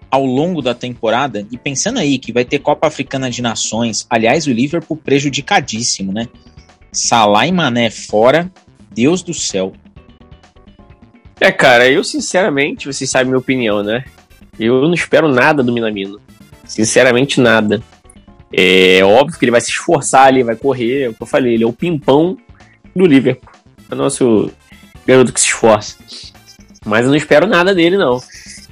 [0.09, 4.47] ao longo da temporada e pensando aí que vai ter Copa Africana de Nações, aliás,
[4.47, 6.29] o Liverpool prejudicadíssimo, né?
[6.93, 8.51] Salah e Mané fora,
[8.97, 9.75] Deus do céu.
[11.39, 14.05] É, cara, eu sinceramente, vocês sabem minha opinião, né?
[14.59, 16.19] Eu não espero nada do Minamino.
[16.65, 17.83] Sinceramente, nada.
[18.51, 21.55] É óbvio que ele vai se esforçar ali, vai correr, é o que eu falei,
[21.55, 22.39] ele é o pimpão
[22.95, 23.53] do Liverpool.
[23.91, 24.51] É o nosso
[25.07, 25.99] garoto que se esforça.
[26.83, 28.19] Mas eu não espero nada dele, não.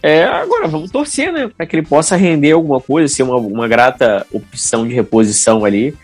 [0.02, 1.50] É, agora, vamos torcer, né?
[1.54, 5.94] Para que ele possa render alguma coisa, ser uma, uma grata opção de reposição ali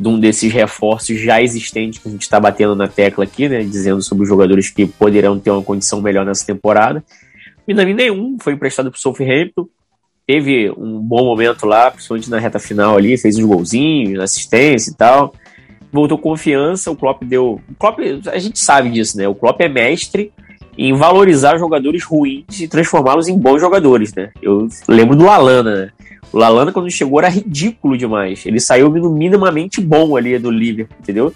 [0.00, 3.62] de um desses reforços já existentes que a gente está batendo na tecla aqui, né?
[3.62, 7.04] Dizendo sobre os jogadores que poderão ter uma condição melhor nessa temporada.
[7.68, 9.68] Minami nenhum foi emprestado para o Southampton,
[10.26, 14.94] teve um bom momento lá, principalmente na reta final ali, fez uns golzinhos, assistência e
[14.94, 15.34] tal.
[15.92, 17.60] Voltou confiança, o Klopp deu.
[17.68, 17.98] O Klopp,
[18.32, 19.28] a gente sabe disso, né?
[19.28, 20.32] O Klopp é mestre
[20.78, 24.30] em valorizar jogadores ruins e transformá-los em bons jogadores, né?
[24.40, 25.90] Eu lembro do Alana, né?
[26.32, 28.44] O Lalana, quando chegou, era ridículo demais.
[28.46, 31.34] Ele saiu minimamente bom ali do Liverpool, entendeu?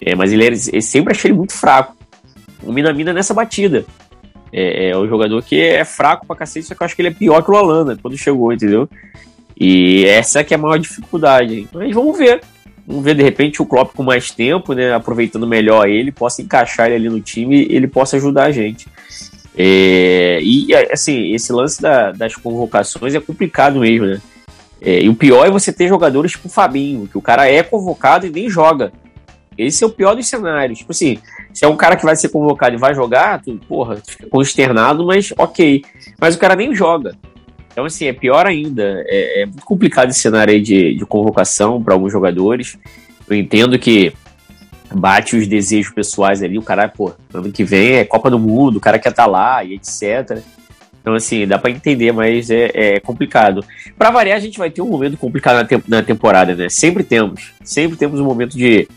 [0.00, 1.96] É, mas ele, era, sempre achei ele muito fraco.
[2.62, 3.84] O Minamina nessa batida.
[4.52, 7.08] É, é um jogador que é fraco pra cacete, só que eu acho que ele
[7.08, 8.88] é pior que o Lalana quando chegou, entendeu?
[9.58, 11.68] E essa é que é a maior dificuldade.
[11.72, 12.40] Mas vamos ver.
[12.86, 14.92] Vamos ver, de repente, o Klopp com mais tempo, né?
[14.92, 18.86] Aproveitando melhor ele, possa encaixar ele ali no time e ele possa ajudar a gente.
[19.56, 24.20] É, e assim, esse lance da, das convocações é complicado mesmo, né?
[24.80, 27.62] É, e o pior é você ter jogadores tipo o Fabinho, que o cara é
[27.62, 28.92] convocado e nem joga.
[29.56, 30.78] Esse é o pior dos cenários.
[30.78, 31.18] Tipo assim,
[31.52, 35.06] se é um cara que vai ser convocado e vai jogar, tu, porra, fica consternado,
[35.06, 35.84] mas ok.
[36.20, 37.16] Mas o cara nem joga.
[37.72, 39.02] Então, assim, é pior ainda.
[39.06, 42.76] É, é muito complicado esse cenário aí de, de convocação para alguns jogadores.
[43.28, 44.12] Eu entendo que
[44.92, 48.76] bate os desejos pessoais ali, o cara, pô, ano que vem é Copa do Mundo,
[48.76, 50.42] o cara quer estar tá lá e etc.
[51.04, 53.62] Então, assim, dá para entender, mas é, é complicado.
[53.98, 56.70] Para variar, a gente vai ter um momento complicado na, te na temporada, né?
[56.70, 57.52] Sempre temos.
[57.62, 58.88] Sempre temos um momento de,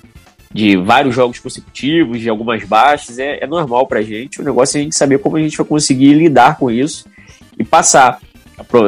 [0.53, 3.19] de vários jogos consecutivos, de algumas baixas.
[3.19, 4.39] É, é normal pra gente.
[4.39, 7.05] O negócio é a gente saber como a gente vai conseguir lidar com isso
[7.59, 8.21] e passar.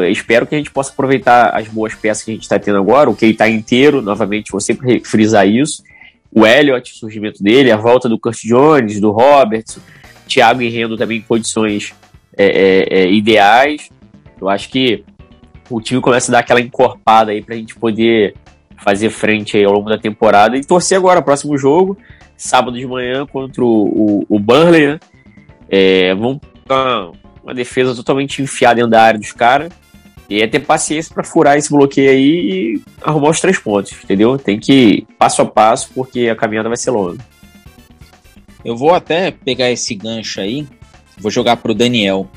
[0.10, 3.10] Espero que a gente possa aproveitar as boas peças que a gente está tendo agora,
[3.10, 5.84] o que está inteiro, novamente, vou sempre frisar isso,
[6.32, 9.80] o Elliott, o surgimento dele, a volta do Kurt Jones, do Roberts,
[10.28, 11.94] Thiago e Rendo também em condições
[12.38, 13.90] é, é, é, ideais.
[14.40, 15.04] Eu acho que
[15.70, 18.36] o time começa a dar aquela encorpada aí pra gente poder
[18.78, 21.98] fazer frente aí ao longo da temporada e torcer agora, próximo jogo,
[22.38, 25.00] sábado de manhã contra o, o, o Burnley, né?
[25.68, 27.12] É, vamos uma,
[27.44, 29.72] uma defesa totalmente enfiada dentro da área dos caras
[30.30, 34.38] e é ter paciência para furar esse bloqueio aí e arrumar os três pontos, entendeu?
[34.38, 37.18] Tem que ir passo a passo, porque a caminhada vai ser longa.
[38.64, 40.68] Eu vou até pegar esse gancho aí,
[41.18, 42.30] vou jogar pro Daniel.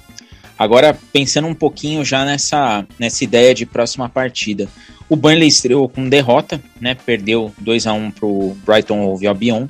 [0.58, 4.68] Agora, pensando um pouquinho já nessa, nessa ideia de próxima partida.
[5.08, 6.94] O Burnley estreou com derrota, né?
[6.94, 9.66] Perdeu 2 a 1 pro Brighton Hove Albion.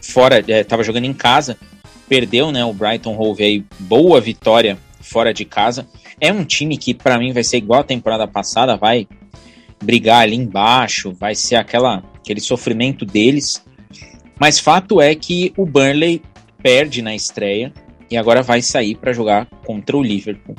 [0.00, 1.56] Fora, é, tava jogando em casa,
[2.08, 2.64] perdeu, né?
[2.64, 5.86] O Brighton Hove aí, boa vitória fora de casa.
[6.22, 9.08] É um time que para mim vai ser igual a temporada passada, vai
[9.82, 13.60] brigar ali embaixo, vai ser aquela aquele sofrimento deles.
[14.38, 16.22] Mas fato é que o Burnley
[16.62, 17.72] perde na estreia
[18.08, 20.54] e agora vai sair para jogar contra o Liverpool.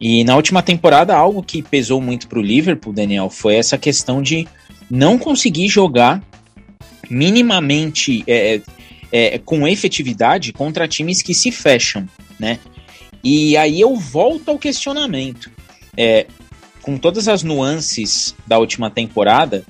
[0.00, 4.22] E na última temporada, algo que pesou muito para o Liverpool, Daniel, foi essa questão
[4.22, 4.48] de
[4.90, 6.22] não conseguir jogar
[7.10, 8.62] minimamente é,
[9.12, 12.08] é, é com efetividade contra times que se fecham,
[12.40, 12.58] né?
[13.28, 15.50] E aí eu volto ao questionamento.
[15.96, 16.28] É,
[16.80, 19.64] com todas as nuances da última temporada,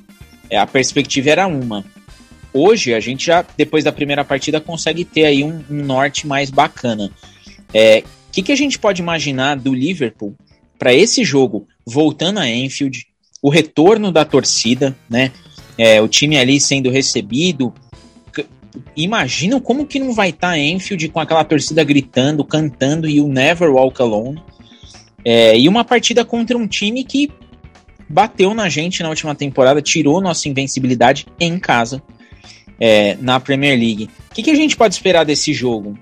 [0.51, 1.83] é, a perspectiva era uma.
[2.53, 6.51] Hoje a gente já, depois da primeira partida, consegue ter aí um, um norte mais
[6.51, 7.11] bacana.
[7.47, 10.35] O é, que, que a gente pode imaginar do Liverpool
[10.79, 13.07] para esse jogo, voltando a Enfield,
[13.41, 15.33] o retorno da torcida, né?
[15.79, 17.73] É, o time ali sendo recebido,
[18.97, 23.29] imaginam como que não vai estar tá Enfield com aquela torcida gritando, cantando e o
[23.29, 24.43] Never Walk Alone.
[25.25, 27.31] É, e uma partida contra um time que
[28.09, 32.03] bateu na gente na última temporada, tirou nossa invencibilidade em casa
[32.79, 34.09] é, na Premier League.
[34.31, 35.99] O que, que a gente pode esperar desse jogo?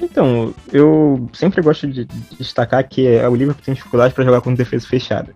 [0.00, 2.06] Então, eu sempre gosto de
[2.38, 5.34] destacar que o Liverpool tem dificuldade para jogar com defesa fechada.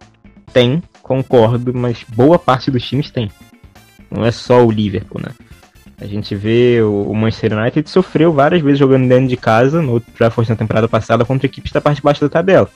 [0.53, 3.31] Tem, concordo, mas boa parte dos times tem.
[4.11, 5.31] Não é só o Liverpool, né?
[6.01, 10.49] A gente vê o Manchester United sofreu várias vezes jogando dentro de casa, no Trafford
[10.49, 12.69] na temporada passada, contra equipes da parte de baixo da tabela.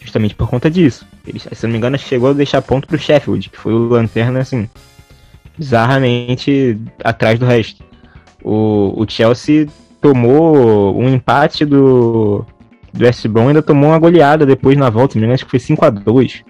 [0.00, 1.06] Justamente por conta disso.
[1.26, 4.40] Ele, se não me engano, chegou a deixar ponto pro Sheffield, que foi o lanterna,
[4.40, 4.68] assim,
[5.56, 7.84] bizarramente atrás do resto.
[8.42, 9.68] O, o Chelsea
[10.00, 12.44] tomou um empate do,
[12.92, 15.84] do West Brom ainda tomou uma goleada depois na volta, me acho que foi 5
[15.84, 16.42] a 2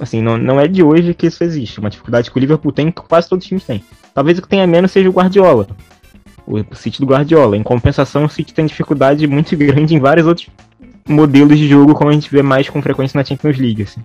[0.00, 1.80] Assim, não, não é de hoje que isso existe.
[1.80, 3.82] Uma dificuldade que o Liverpool tem, que quase todos os times têm.
[4.14, 5.66] Talvez o que tenha menos seja o Guardiola.
[6.46, 7.56] O, o City do Guardiola.
[7.56, 10.48] Em compensação, o City tem dificuldade muito grande em vários outros
[11.06, 13.82] modelos de jogo, como a gente vê mais com frequência na Champions League.
[13.82, 14.00] Assim.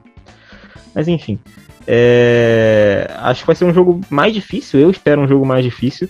[0.93, 1.39] Mas enfim.
[1.85, 3.11] É...
[3.17, 4.79] Acho que vai ser um jogo mais difícil.
[4.79, 6.09] Eu espero um jogo mais difícil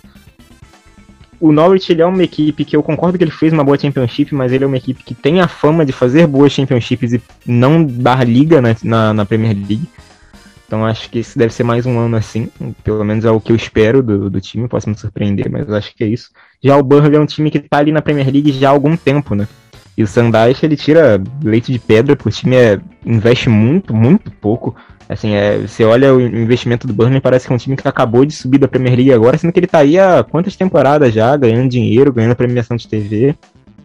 [1.43, 4.33] o Norwich ele é uma equipe que eu concordo que ele fez uma boa Championship,
[4.33, 7.83] mas ele é uma equipe que tem a fama de fazer boas Championships e não
[7.83, 9.85] dar liga na, na, na Premier League.
[10.65, 12.49] Então acho que esse deve ser mais um ano assim.
[12.81, 14.69] Pelo menos é o que eu espero do, do time.
[14.69, 16.29] Posso me surpreender, mas acho que é isso.
[16.63, 18.95] Já o Burnley é um time que tá ali na Premier League já há algum
[18.95, 19.45] tempo, né?
[19.97, 24.31] E o Sandage ele tira leite de pedra, porque o time é, investe muito, muito
[24.31, 24.73] pouco.
[25.13, 28.25] Assim, é, você olha o investimento do Burnley, parece que é um time que acabou
[28.25, 31.37] de subir da Premier League agora, sendo que ele tá aí há quantas temporadas já,
[31.37, 33.35] ganhando dinheiro, ganhando premiação de TV.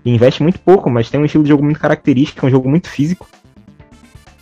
[0.05, 2.69] E investe muito pouco, mas tem um estilo de jogo muito característico, é um jogo
[2.69, 3.29] muito físico.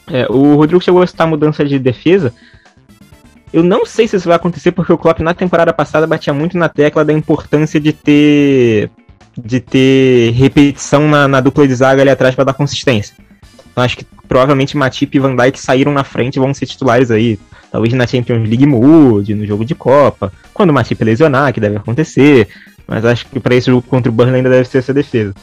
[0.07, 2.33] É, o Rodrigo chegou a citar mudança de defesa.
[3.53, 6.57] Eu não sei se isso vai acontecer, porque o Klopp na temporada passada batia muito
[6.57, 8.91] na tecla da importância de ter
[9.37, 13.15] de ter repetição na, na dupla de zaga ali atrás para dar consistência.
[13.77, 17.11] Então acho que provavelmente Matip e Van Dijk saíram na frente e vão ser titulares
[17.11, 17.39] aí.
[17.71, 20.33] Talvez na Champions League mude, no jogo de Copa.
[20.55, 22.49] Quando o Matip lesionar, que deve acontecer.
[22.89, 25.35] Mas acho que para esse jogo contra o Burnley ainda deve ser essa defesa.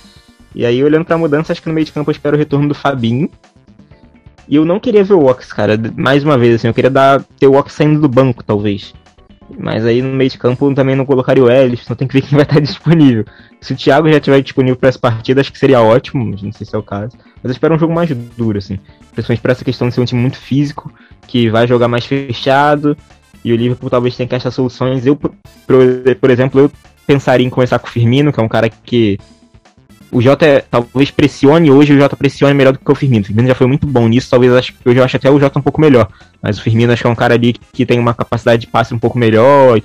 [0.56, 2.68] E aí, olhando pra mudança, acho que no meio de campo eu espero o retorno
[2.68, 3.30] do Fabinho.
[4.48, 5.80] E eu não queria ver o Ox, cara.
[5.96, 8.96] Mais uma vez, assim, eu queria dar, ter o Ox saindo do banco, talvez.
[9.60, 12.22] Mas aí no meio de campo também não colocaria o Ellis, então tem que ver
[12.22, 13.26] quem vai estar disponível.
[13.62, 16.52] Se o Thiago já estiver disponível para essa partida, acho que seria ótimo, mas não
[16.52, 17.16] sei se é o caso.
[17.44, 18.80] Mas eu espero um jogo mais duro, assim.
[19.12, 20.92] Principalmente para essa questão de ser um time muito físico,
[21.28, 22.98] que vai jogar mais fechado,
[23.44, 25.06] e o Liverpool talvez tenha que achar soluções.
[25.06, 26.72] Eu, por, exemplo, eu
[27.06, 29.20] pensaria em começar com o Firmino, que é um cara que
[30.10, 33.24] o Jota talvez pressione hoje, o Jota pressione melhor do que o Firmino.
[33.24, 35.62] O Firmino já foi muito bom nisso, talvez acho, eu acho até o Jota um
[35.62, 36.08] pouco melhor.
[36.42, 38.94] Mas o Firmino acho que é um cara ali que tem uma capacidade de passe
[38.94, 39.84] um pouco melhor e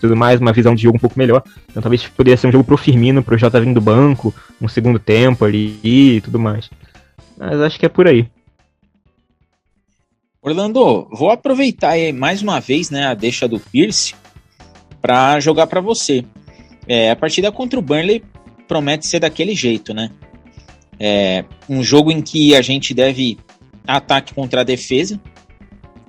[0.00, 1.42] tudo mais, uma visão de jogo um pouco melhor.
[1.68, 4.98] Então talvez poderia ser um jogo pro Firmino, pro Jota vindo do banco, um segundo
[4.98, 6.70] tempo ali e tudo mais.
[7.38, 8.26] Mas acho que é por aí.
[10.42, 14.14] Orlando, vou aproveitar aí mais uma vez né, a deixa do Pierce
[15.00, 16.24] para jogar para você.
[16.88, 18.22] É, a partida contra o Burnley
[18.66, 20.10] promete ser daquele jeito, né?
[20.98, 23.38] É um jogo em que a gente deve
[23.86, 25.20] ataque contra a defesa,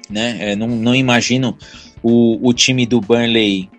[0.09, 0.51] né?
[0.51, 1.57] É, não, não imagino
[2.01, 3.69] o, o time do Burnley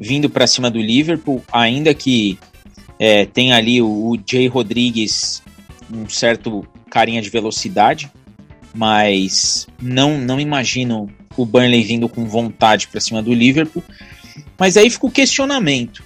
[0.00, 2.38] vindo para cima do Liverpool, ainda que
[2.98, 5.42] é, tem ali o, o Jay Rodrigues
[5.92, 8.10] um certo carinha de velocidade,
[8.74, 13.82] mas não não imagino o Burnley vindo com vontade para cima do Liverpool.
[14.58, 16.02] Mas aí fica o questionamento.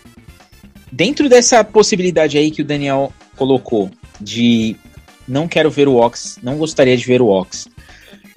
[0.91, 4.77] Dentro dessa possibilidade aí que o Daniel colocou, de
[5.27, 7.69] não quero ver o Ox, não gostaria de ver o Ox,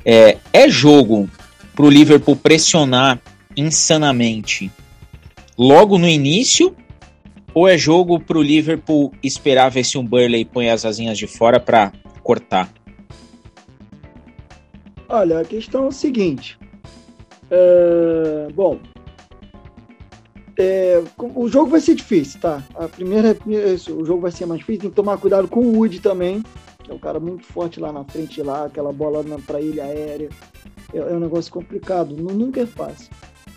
[0.06, 1.30] é, é jogo
[1.76, 3.20] para o Liverpool pressionar
[3.58, 4.72] insanamente
[5.58, 6.76] logo no início?
[7.54, 11.28] Ou é jogo para o Liverpool esperar ver se um Burley põe as asinhas de
[11.28, 11.92] fora para
[12.24, 12.72] cortar?
[15.08, 16.58] Olha, a questão é o seguinte.
[17.52, 18.80] É, bom,
[20.58, 22.64] é, o jogo vai ser difícil, tá?
[22.76, 23.38] A primeira,
[23.92, 26.44] o jogo vai ser mais difícil, tem que tomar cuidado com o Wood também,
[26.84, 30.30] que é um cara muito forte lá na frente, lá, aquela bola para ele aérea.
[30.94, 33.10] É, é, um negócio complicado, nunca é fácil.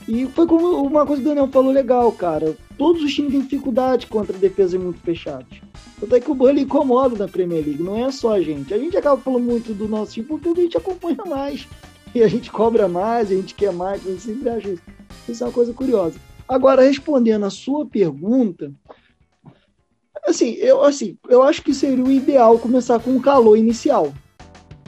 [0.08, 2.56] E foi como uma coisa que o Daniel falou legal, cara.
[2.78, 5.60] Todos os times têm dificuldade contra defesas muito fechadas.
[6.00, 8.72] Até que o Burnley incomoda na Premier League, não é só a gente.
[8.72, 11.66] A gente acaba falando muito do nosso time porque a gente acompanha mais.
[12.14, 14.82] E a gente cobra mais, a gente quer mais, a gente sempre acha isso.
[15.28, 16.18] Isso é uma coisa curiosa.
[16.48, 18.72] Agora, respondendo a sua pergunta,
[20.24, 24.14] assim, eu, assim, eu acho que seria o ideal começar com um calor inicial,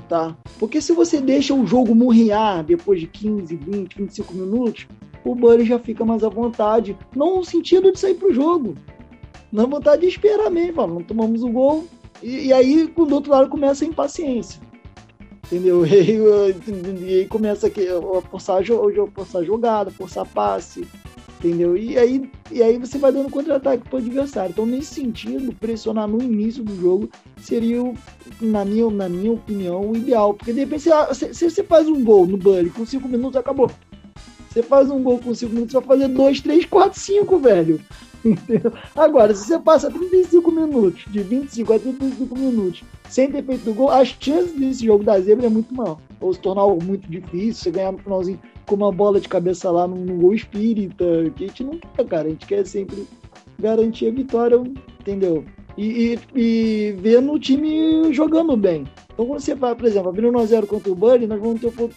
[0.09, 0.37] tá?
[0.59, 4.87] Porque se você deixa o jogo murriar depois de 15, 20, 25 minutos,
[5.31, 6.97] o Buddy já fica mais à vontade.
[7.15, 8.75] Não no sentido de sair pro jogo,
[9.53, 11.87] na vontade de esperar mesmo, fala, não tomamos o gol.
[12.23, 14.61] E, e, aí, do outro lado, começa a impaciência.
[15.47, 15.85] Entendeu?
[15.87, 18.63] E e aí começa a forçar,
[19.15, 20.87] forçar jogada, forçar passe,
[21.39, 21.77] Entendeu?
[21.77, 24.51] E aí, e aí você vai dando contra-ataque para o adversário.
[24.51, 27.09] Então, nesse sentido, pressionar no início do jogo
[27.41, 27.81] seria,
[28.41, 30.35] na minha, na minha opinião, o ideal.
[30.35, 30.83] Porque de repente,
[31.15, 33.71] se, se você faz um gol no Bully com 5 minutos, acabou.
[34.59, 37.81] Você faz um gol com 5 minutos, você vai fazer 2, 3, 4, 5, velho.
[38.97, 43.75] Agora, se você passa 35 minutos, de 25 a 35 minutos, sem ter feito o
[43.75, 46.01] gol, as chances desse jogo da zebra é muito maior.
[46.21, 49.71] Ou se tornar algo muito difícil, você ganhar no finalzinho com uma bola de cabeça
[49.71, 51.05] lá no, no gol espírita,
[51.37, 52.27] que a gente não quer, cara.
[52.27, 53.07] A gente quer sempre
[53.61, 54.57] garantir a vitória,
[54.99, 55.45] entendeu?
[55.81, 58.85] E, e, ver no time jogando bem.
[59.13, 61.91] Então, quando você vai, por exemplo, abrindo 1x0 contra o Bully, nós vamos ter o,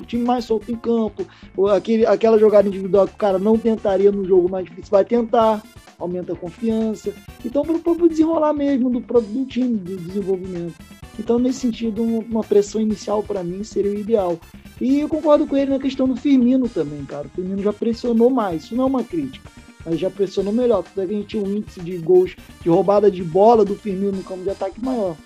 [0.00, 1.26] o time mais solto em campo.
[1.74, 5.62] Aquele, aquela jogada individual que o cara não tentaria no jogo mais difícil, vai tentar,
[5.98, 7.14] aumenta a confiança.
[7.42, 10.74] Então, para o desenrolar mesmo do, do time, do desenvolvimento.
[11.18, 14.38] Então, nesse sentido, uma pressão inicial para mim seria o ideal.
[14.80, 17.26] E eu concordo com ele na questão do Firmino também, cara.
[17.26, 19.48] O Firmino já pressionou mais, isso não é uma crítica.
[19.84, 23.22] Mas já pressionou melhor, porque a gente tinha um índice de gols, de roubada de
[23.22, 25.16] bola do Firmino no campo de ataque maior.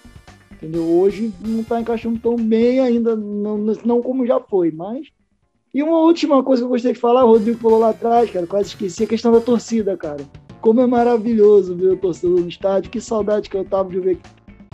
[0.53, 0.85] Entendeu?
[0.85, 5.09] Hoje não está encaixando tão bem ainda, não, não como já foi, mas.
[5.75, 8.47] E uma última coisa que eu gostei de falar, o Rodrigo falou lá atrás, cara,
[8.47, 10.25] quase esqueci, a questão da torcida, cara.
[10.63, 14.19] Como é maravilhoso ver o torcedor no estádio, que saudade que eu tava de ver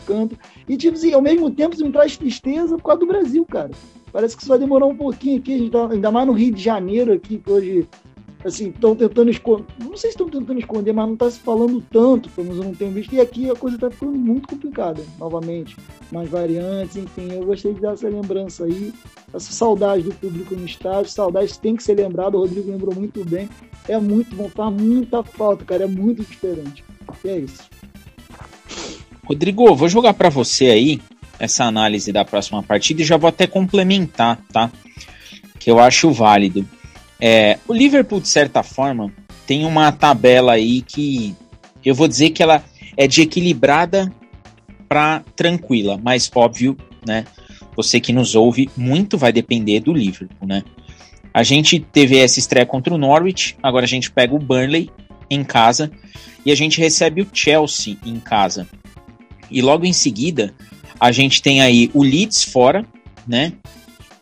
[0.06, 0.38] canto.
[0.68, 3.70] E, tipo assim, ao mesmo tempo, isso me traz tristeza por causa do Brasil, cara.
[4.12, 7.12] Parece que isso vai demorar um pouquinho aqui, tá, ainda mais no Rio de Janeiro
[7.12, 7.88] aqui, que hoje,
[8.44, 11.82] assim, estão tentando esconder, não sei se estão tentando esconder, mas não está se falando
[11.90, 15.02] tanto, pelo menos eu não tenho visto, e aqui a coisa está ficando muito complicada,
[15.18, 15.76] novamente,
[16.10, 18.92] mais variantes, enfim, eu gostei de dar essa lembrança aí,
[19.32, 23.24] essa saudade do público no estádio, saudade tem que ser lembrado, o Rodrigo lembrou muito
[23.24, 23.48] bem,
[23.88, 26.84] é muito bom, faz muita falta, cara, é muito diferente,
[27.24, 27.62] e é isso.
[29.24, 31.00] Rodrigo, vou jogar para você aí
[31.38, 34.70] essa análise da próxima partida e já vou até complementar, tá?
[35.58, 36.66] Que eu acho válido.
[37.24, 39.12] É, o Liverpool, de certa forma,
[39.46, 41.36] tem uma tabela aí que
[41.84, 42.64] eu vou dizer que ela
[42.96, 44.12] é de equilibrada
[44.88, 46.76] para tranquila, mas óbvio,
[47.06, 47.24] né?
[47.76, 50.64] Você que nos ouve, muito vai depender do Liverpool, né?
[51.32, 54.90] A gente teve essa estreia contra o Norwich, agora a gente pega o Burnley
[55.30, 55.92] em casa
[56.44, 58.66] e a gente recebe o Chelsea em casa.
[59.48, 60.52] E logo em seguida,
[60.98, 62.84] a gente tem aí o Leeds fora,
[63.28, 63.52] né?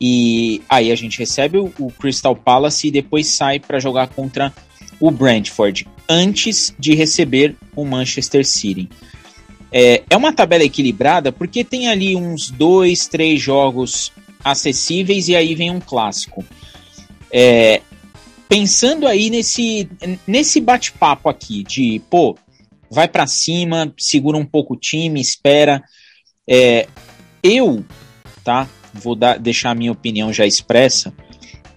[0.01, 4.52] E aí a gente recebe o, o Crystal Palace e depois sai para jogar contra
[4.98, 8.89] o Brentford, antes de receber o Manchester City.
[9.72, 14.12] É, é uma tabela equilibrada porque tem ali uns dois, três jogos
[14.43, 16.44] acessíveis e aí vem um clássico.
[17.31, 17.81] É,
[18.48, 19.89] pensando aí nesse,
[20.27, 22.36] nesse bate-papo aqui de, pô,
[22.90, 25.82] vai para cima, segura um pouco o time, espera.
[26.48, 26.89] É,
[27.43, 27.85] eu,
[28.43, 28.68] tá?
[28.92, 31.12] Vou dar, deixar a minha opinião já expressa.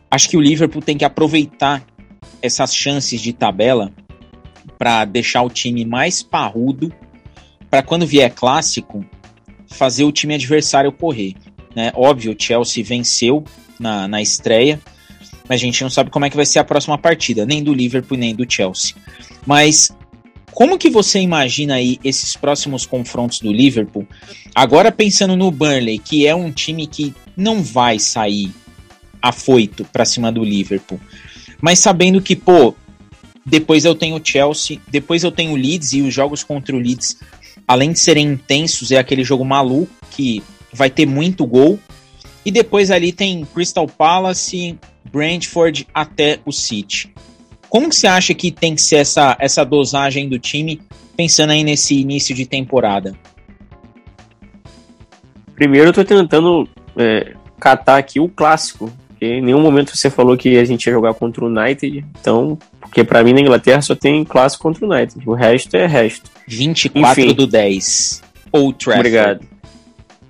[0.10, 1.84] Acho que o Liverpool tem que aproveitar
[2.41, 3.91] essas chances de tabela
[4.77, 6.94] para deixar o time mais parrudo,
[7.69, 9.06] para quando vier clássico,
[9.68, 11.35] fazer o time adversário correr.
[11.76, 11.91] Né?
[11.95, 13.44] Óbvio, o Chelsea venceu
[13.80, 14.80] na, na estreia,
[15.48, 17.73] mas a gente não sabe como é que vai ser a próxima partida, nem do
[17.73, 18.95] Liverpool nem do Chelsea.
[19.45, 19.93] Mas
[20.54, 24.08] como que você imagina aí esses próximos confrontos do Liverpool?
[24.54, 28.52] Agora pensando no Burnley, que é um time que não vai sair
[29.22, 31.00] afoito para cima do Liverpool,
[31.62, 32.76] mas sabendo que, pô,
[33.46, 36.80] depois eu tenho o Chelsea, depois eu tenho o Leeds e os jogos contra o
[36.80, 37.18] Leeds,
[37.68, 41.80] além de serem intensos, é aquele jogo maluco que vai ter muito gol.
[42.46, 44.78] E depois ali tem Crystal Palace,
[45.10, 47.14] Brentford até o City.
[47.74, 50.80] Como que você acha que tem que ser essa, essa dosagem do time,
[51.18, 53.16] pensando aí nesse início de temporada?
[55.56, 60.38] Primeiro eu tô tentando é, catar aqui o clássico, porque em nenhum momento você falou
[60.38, 63.95] que a gente ia jogar contra o United, então, porque para mim na Inglaterra só
[63.95, 66.30] tem clássico contra o United, o resto é resto.
[66.48, 68.22] 24 Enfim, do 10,
[68.52, 69.00] ou Trafford.
[69.00, 69.48] Obrigado.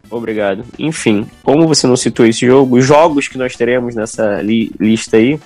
[0.09, 0.65] Obrigado.
[0.79, 5.17] Enfim, como você não citou esse jogo, os jogos que nós teremos nessa li lista
[5.17, 5.37] aí,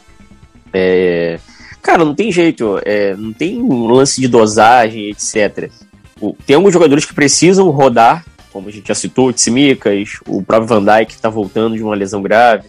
[0.72, 1.40] é,
[1.88, 5.72] Cara, não tem jeito, é, não tem um lance de dosagem, etc.
[6.20, 10.44] O, tem alguns jogadores que precisam rodar, como a gente já citou, o Tsimikas, o
[10.44, 12.68] próprio Van Dijk que tá voltando de uma lesão grave,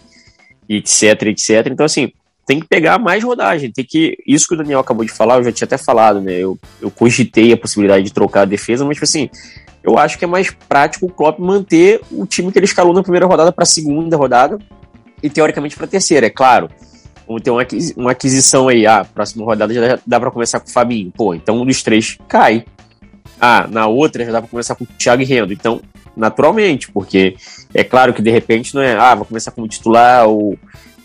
[0.69, 1.67] etc, etc.
[1.69, 2.13] Então, assim,
[2.47, 4.15] tem que pegar mais rodagem, tem que...
[4.25, 6.35] Isso que o Daniel acabou de falar, eu já tinha até falado, né?
[6.35, 9.29] Eu, eu cogitei a possibilidade de trocar a defesa, mas, tipo assim,
[9.83, 13.03] eu acho que é mais prático o Klopp manter o time que ele escalou na
[13.03, 14.57] primeira rodada para a segunda rodada
[15.21, 16.69] e, teoricamente, para a terceira, é claro
[17.29, 17.63] Vamos ter uma,
[17.95, 18.87] uma aquisição aí.
[18.87, 21.13] Ah, próxima rodada já dá para começar com o Fabinho.
[21.15, 22.65] Pô, então um dos três cai.
[23.39, 25.53] Ah, na outra já dá para começar com o Thiago e Rendo.
[25.53, 25.79] Então,
[26.17, 27.37] naturalmente, porque
[27.71, 30.57] é claro que de repente não é, ah, vou começar como titular, ou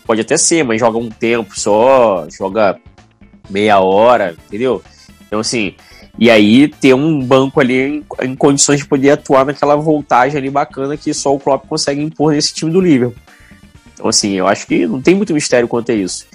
[0.03, 2.75] pode até ser, mas joga um tempo só, joga
[3.47, 4.81] meia hora, entendeu?
[5.27, 5.75] Então, assim,
[6.17, 10.49] e aí ter um banco ali em, em, condições de poder atuar naquela voltagem ali
[10.49, 13.24] bacana que só o Klopp consegue impor nesse time do Liverpool.
[13.95, 16.27] Então, assim, eu acho que não tem muito mistério quanto a isso.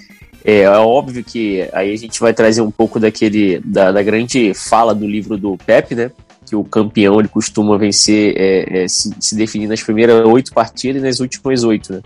[0.43, 4.53] É, é óbvio que aí a gente vai trazer um pouco daquele da, da grande
[4.53, 6.11] fala do livro do Pepe, né?
[6.45, 11.01] Que o campeão ele costuma vencer, é, é, se, se definir nas primeiras oito partidas
[11.01, 12.01] e nas últimas oito, né?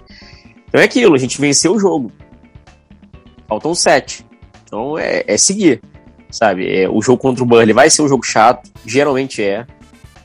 [0.68, 2.12] Então é aquilo, a gente venceu o jogo.
[3.48, 4.26] Faltam sete.
[4.66, 5.82] Então é, é seguir,
[6.30, 6.70] sabe?
[6.70, 9.66] É, o jogo contra o Burnley vai ser um jogo chato, geralmente é.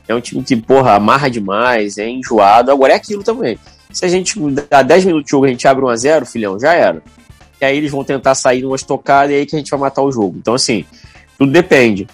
[0.07, 2.69] É um time que, porra, amarra demais, é enjoado.
[2.69, 3.57] Agora é aquilo também.
[3.91, 4.39] Se a gente
[4.69, 7.01] dá 10 minutos de jogo a gente abre 1 a 0 filhão, já era.
[7.59, 10.01] E aí eles vão tentar sair numa estocada e aí que a gente vai matar
[10.01, 10.37] o jogo.
[10.37, 10.85] Então, assim,
[11.37, 12.07] tudo depende.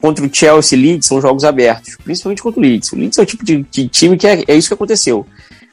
[0.00, 2.92] Contra o Chelsea e Leeds são jogos abertos, principalmente contra o Leeds.
[2.92, 5.24] O Leeds é o tipo de, de time que é, é, isso que aconteceu.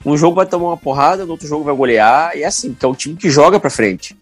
[0.05, 2.85] Um jogo vai tomar uma porrada, no outro jogo vai golear, e é assim, que
[2.85, 4.15] é o time que joga pra frente,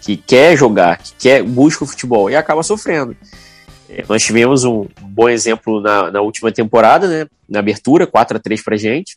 [0.00, 3.16] que quer jogar, que quer, busca o futebol, e acaba sofrendo.
[3.88, 7.26] É, nós tivemos um bom exemplo na, na última temporada, né?
[7.48, 9.16] Na abertura, 4 a 3 pra gente.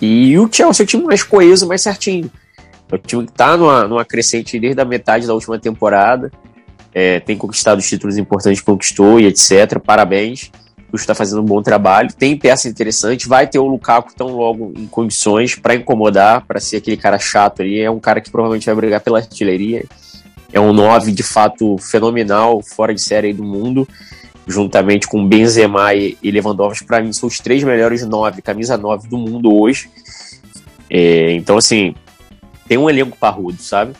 [0.00, 2.30] E o Chelsea é o time mais coeso, mais certinho.
[2.90, 6.30] É o time que está numa, numa crescente desde a metade da última temporada.
[6.92, 9.78] É, tem conquistado os títulos importantes, conquistou e etc.
[9.78, 10.50] Parabéns.
[10.92, 12.12] O está fazendo um bom trabalho.
[12.12, 13.28] Tem peça interessante.
[13.28, 17.62] Vai ter o Lukaku tão logo em condições para incomodar, para ser aquele cara chato
[17.62, 17.80] ali.
[17.80, 19.84] É um cara que provavelmente vai brigar pela artilharia.
[20.52, 23.86] É um 9 de fato fenomenal, fora de série do mundo.
[24.46, 29.18] Juntamente com Benzema e Lewandowski, para mim são os três melhores 9, camisa 9 do
[29.18, 29.90] mundo hoje.
[30.88, 31.94] É, então, assim,
[32.66, 33.92] tem um elenco parrudo, sabe?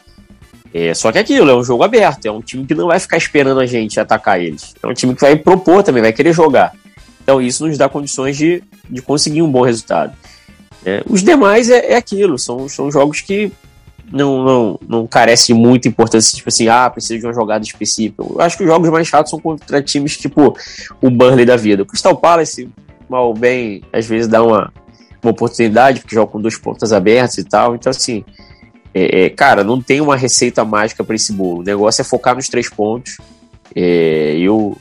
[0.73, 2.99] É, só que é aquilo, é um jogo aberto, é um time que não vai
[3.01, 4.75] ficar esperando a gente atacar eles.
[4.83, 6.73] É um time que vai propor também, vai querer jogar.
[7.23, 10.17] Então isso nos dá condições de, de conseguir um bom resultado.
[10.85, 13.53] É, os demais é, é, aquilo, são, são jogos que
[14.13, 18.23] não, não, não carecem de muita importância, tipo assim, ah, precisa de uma jogada específica.
[18.23, 20.57] Eu acho que os jogos mais chatos são contra times tipo
[21.01, 21.83] o Burnley da vida.
[21.83, 22.69] O Crystal Palace,
[23.09, 24.73] mal bem, às vezes dá uma,
[25.23, 27.75] uma oportunidade, porque joga com duas pontas abertas e tal.
[27.75, 28.25] Então, assim,
[28.93, 31.61] é, é, cara, não tem uma receita mágica para esse bolo.
[31.61, 33.19] O negócio é focar nos três pontos.
[33.75, 34.77] É, eu,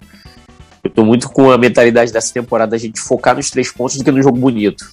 [0.83, 4.03] eu tô muito com a mentalidade dessa temporada da gente focar nos três pontos do
[4.03, 4.89] que no jogo bonito.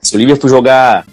[0.00, 1.04] Se o Liverpool jogar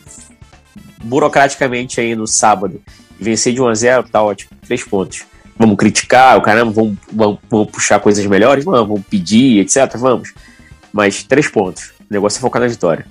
[1.05, 2.81] burocraticamente aí no sábado
[3.19, 4.51] vencer de 1 a 0 tá ótimo.
[4.65, 5.23] Três pontos.
[5.57, 8.65] Vamos criticar, o caramba, vamos, vamos, vamos puxar coisas melhores?
[8.65, 9.95] Vamos, vamos pedir, etc.
[9.97, 10.33] Vamos.
[10.91, 11.93] Mas três pontos.
[12.09, 13.05] O negócio é focar na vitória.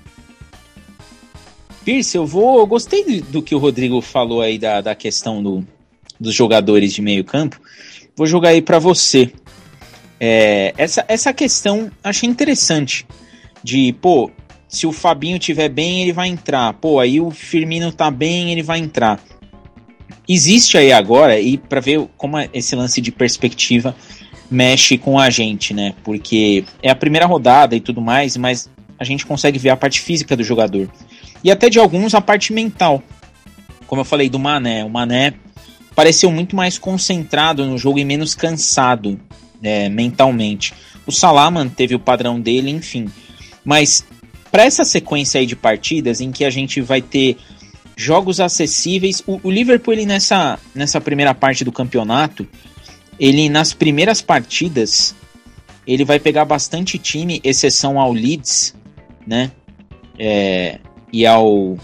[1.85, 2.59] Pierce, eu vou.
[2.59, 5.66] Eu gostei do que o Rodrigo falou aí da, da questão do,
[6.21, 7.59] dos jogadores de meio campo.
[8.16, 9.33] Vou jogar aí para você.
[10.21, 13.07] É, essa, essa questão achei interessante.
[13.62, 14.31] De, pô,
[14.75, 16.73] se o Fabinho tiver bem, ele vai entrar.
[16.75, 19.21] Pô, aí o Firmino tá bem, ele vai entrar.
[20.29, 23.95] Existe aí agora, e para ver como esse lance de perspectiva
[24.51, 25.95] mexe com a gente, né?
[26.03, 30.01] Porque é a primeira rodada e tudo mais, mas a gente consegue ver a parte
[30.01, 30.89] física do jogador
[31.43, 33.03] e até de alguns a parte mental.
[33.87, 35.35] Como eu falei do Mané, o Mané
[35.95, 39.21] pareceu muito mais concentrado no jogo e menos cansado
[39.63, 40.73] é, mentalmente.
[41.07, 43.11] O Salah manteve o padrão dele, enfim.
[43.63, 44.07] Mas
[44.55, 47.36] para essa sequência aí de partidas em que a gente vai ter
[47.97, 52.47] jogos acessíveis, o, o Liverpool ele nessa, nessa primeira parte do campeonato,
[53.18, 55.12] ele nas primeiras partidas
[55.85, 58.76] ele vai pegar bastante time, exceção ao Leeds,
[59.26, 59.51] né?
[60.16, 60.78] É,
[61.12, 61.76] e ao,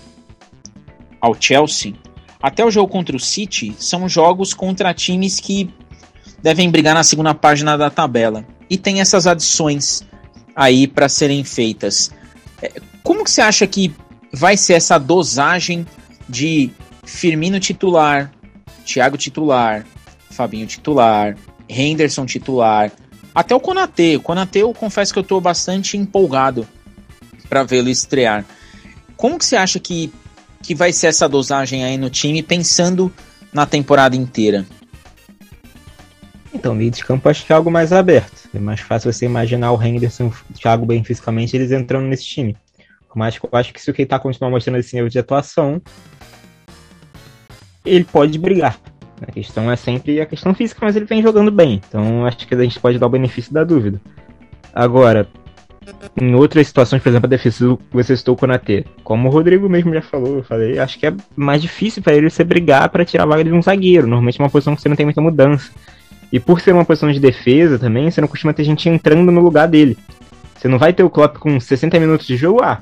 [1.21, 1.95] ao Chelsea,
[2.41, 5.69] até o jogo contra o City, são jogos contra times que
[6.41, 8.47] devem brigar na segunda página da tabela.
[8.71, 10.07] E tem essas adições
[10.55, 12.13] aí para serem feitas.
[12.63, 12.73] É,
[13.03, 13.95] como que você acha que
[14.33, 15.87] vai ser essa dosagem
[16.29, 16.71] de
[17.05, 18.31] Firmino titular,
[18.85, 19.85] Thiago titular,
[20.31, 21.37] Fabinho titular,
[21.69, 22.93] Henderson titular,
[23.35, 24.17] até o Konatê.
[24.17, 26.67] O Konatê eu confesso que eu estou bastante empolgado
[27.49, 28.45] para vê-lo estrear.
[29.17, 30.13] Como que você acha que,
[30.63, 33.13] que vai ser essa dosagem aí no time, pensando
[33.53, 34.65] na temporada inteira?
[36.61, 38.51] Então, meio de campo acho que é algo mais aberto.
[38.55, 42.55] É mais fácil você imaginar o Henderson o Thiago bem fisicamente, eles entrando nesse time.
[43.15, 45.81] Mas eu acho que se o Keita continuar mostrando esse nível de atuação,
[47.83, 48.79] ele pode brigar.
[49.27, 51.81] A questão é sempre a questão física, mas ele vem jogando bem.
[51.89, 53.99] Então acho que a gente pode dar o benefício da dúvida.
[54.75, 55.27] Agora,
[56.21, 58.85] em outras situações, por exemplo, a defesa você citou o Konatê.
[59.03, 62.29] Como o Rodrigo mesmo já falou, eu falei, acho que é mais difícil para ele
[62.29, 64.07] você brigar para tirar a vaga de um zagueiro.
[64.07, 65.73] Normalmente é uma posição que você não tem muita mudança.
[66.33, 69.41] E por ser uma posição de defesa também, você não costuma ter gente entrando no
[69.41, 69.99] lugar dele.
[70.57, 72.81] Você não vai ter o Klopp com 60 minutos de jogo, ah,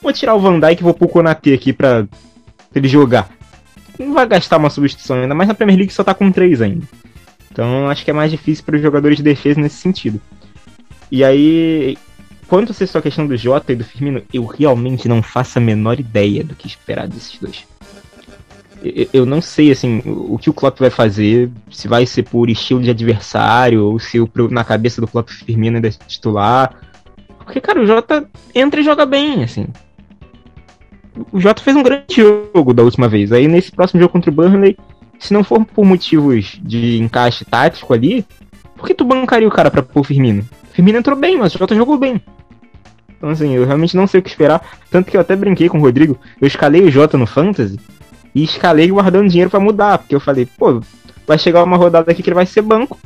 [0.00, 2.08] vou tirar o Van Dijk e vou pôr o Konatê aqui pra, pra
[2.76, 3.28] ele jogar.
[3.98, 6.86] Não vai gastar uma substituição ainda, mas na Premier League só tá com 3 ainda.
[7.50, 10.20] Então acho que é mais difícil para os jogadores de defesa nesse sentido.
[11.10, 11.98] E aí,
[12.48, 16.00] quanto a essa questão do Jota e do Firmino, eu realmente não faço a menor
[16.00, 17.66] ideia do que esperar desses dois.
[19.12, 22.82] Eu, não sei assim o que o Klopp vai fazer, se vai ser por estilo
[22.82, 26.74] de adversário ou se o, na cabeça do Klopp Firmino ainda é titular.
[27.38, 29.66] Porque, cara, o Jota entra e joga bem, assim.
[31.30, 33.30] O Jota fez um grande jogo da última vez.
[33.30, 34.76] Aí nesse próximo jogo contra o Burnley,
[35.18, 38.26] se não for por motivos de encaixe tático ali,
[38.76, 40.44] por que tu bancaria o cara pra pôr o Firmino?
[40.64, 42.20] O Firmino entrou bem, mas o Jota jogou bem.
[43.16, 44.60] Então, assim, eu realmente não sei o que esperar.
[44.90, 46.18] Tanto que eu até brinquei com o Rodrigo.
[46.40, 47.78] Eu escalei o Jota no Fantasy
[48.34, 49.98] e escalei guardando dinheiro para mudar.
[49.98, 50.82] Porque eu falei, pô,
[51.26, 52.98] vai chegar uma rodada aqui que ele vai ser banco.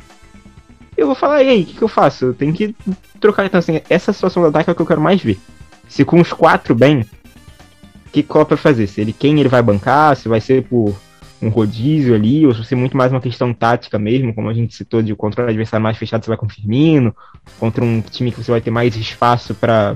[0.95, 2.25] Eu vou falar, e aí, o que, que, eu faço?
[2.25, 2.75] Eu tenho que
[3.19, 3.45] trocar.
[3.45, 5.39] Então, assim, essa situação do ataque é o que eu quero mais ver.
[5.87, 8.87] Se com os quatro bem, o que Klopp vai fazer?
[8.87, 10.95] Se ele, quem ele vai bancar, se vai ser por
[11.39, 14.53] um rodízio ali, ou se vai ser muito mais uma questão tática mesmo, como a
[14.53, 17.15] gente citou, de contra o adversário mais fechado você vai com Firmino,
[17.59, 19.95] contra um time que você vai ter mais espaço para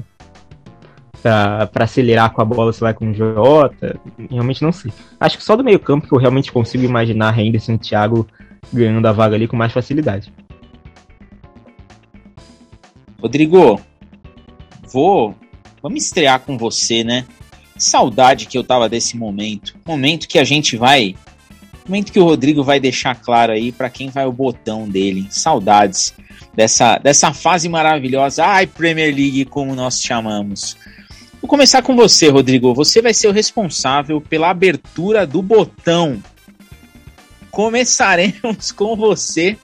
[1.21, 3.99] para acelerar com a bola, você vai com o Jota,
[4.29, 4.91] realmente não sei.
[5.19, 8.27] Acho que só do meio campo que eu realmente consigo imaginar Henderson e Thiago
[8.73, 10.33] ganhando a vaga ali com mais facilidade.
[13.21, 13.79] Rodrigo,
[14.91, 15.35] vou.
[15.81, 17.25] Vamos estrear com você, né?
[17.77, 19.75] Saudade que eu tava desse momento.
[19.85, 21.15] Momento que a gente vai.
[21.87, 25.27] Momento que o Rodrigo vai deixar claro aí para quem vai o botão dele.
[25.29, 26.13] Saudades
[26.53, 28.45] dessa, dessa fase maravilhosa.
[28.45, 30.77] Ai, Premier League, como nós chamamos.
[31.41, 32.71] Vou começar com você, Rodrigo.
[32.75, 36.21] Você vai ser o responsável pela abertura do botão.
[37.49, 39.57] Começaremos com você.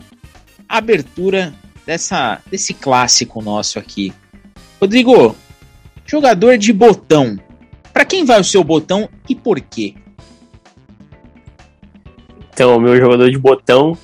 [0.67, 1.53] Abertura
[1.85, 4.11] dessa, desse clássico nosso aqui.
[4.81, 5.35] Rodrigo,
[6.03, 7.39] jogador de botão.
[7.93, 9.93] Para quem vai o seu botão e por quê?
[12.51, 13.95] Então, meu jogador de botão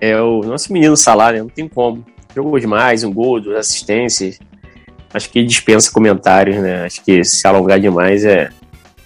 [0.00, 1.40] é o nosso menino Salah, né?
[1.40, 2.06] Não tem como.
[2.32, 4.38] Jogou demais, um gol, duas assistências.
[5.16, 6.84] Acho que dispensa comentários, né?
[6.84, 8.50] Acho que se alongar demais é.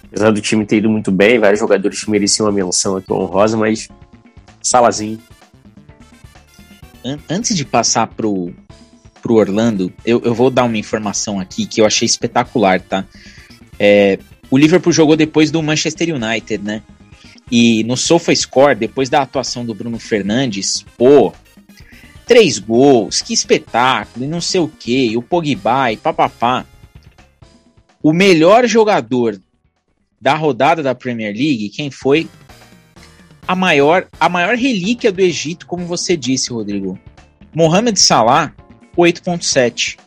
[0.07, 3.87] Apesar do time ter ido muito bem, vários jogadores mereciam uma menção aqui honrosa, mas
[4.61, 5.19] Salazinho
[7.03, 8.53] an antes de passar pro,
[9.21, 13.05] pro Orlando, eu, eu vou dar uma informação aqui que eu achei espetacular, tá?
[13.79, 14.19] É,
[14.49, 16.81] o Liverpool jogou depois do Manchester United, né?
[17.49, 21.33] E no SofaScore, depois da atuação do Bruno Fernandes, pô,
[22.31, 26.65] três gols, que espetáculo, e não sei o que, o Pogba e papapá.
[28.01, 29.37] O melhor jogador
[30.19, 32.29] da rodada da Premier League, quem foi?
[33.51, 36.97] a maior, a maior relíquia do Egito, como você disse, Rodrigo.
[37.53, 38.53] Mohamed Salah,
[38.97, 39.97] 8.7.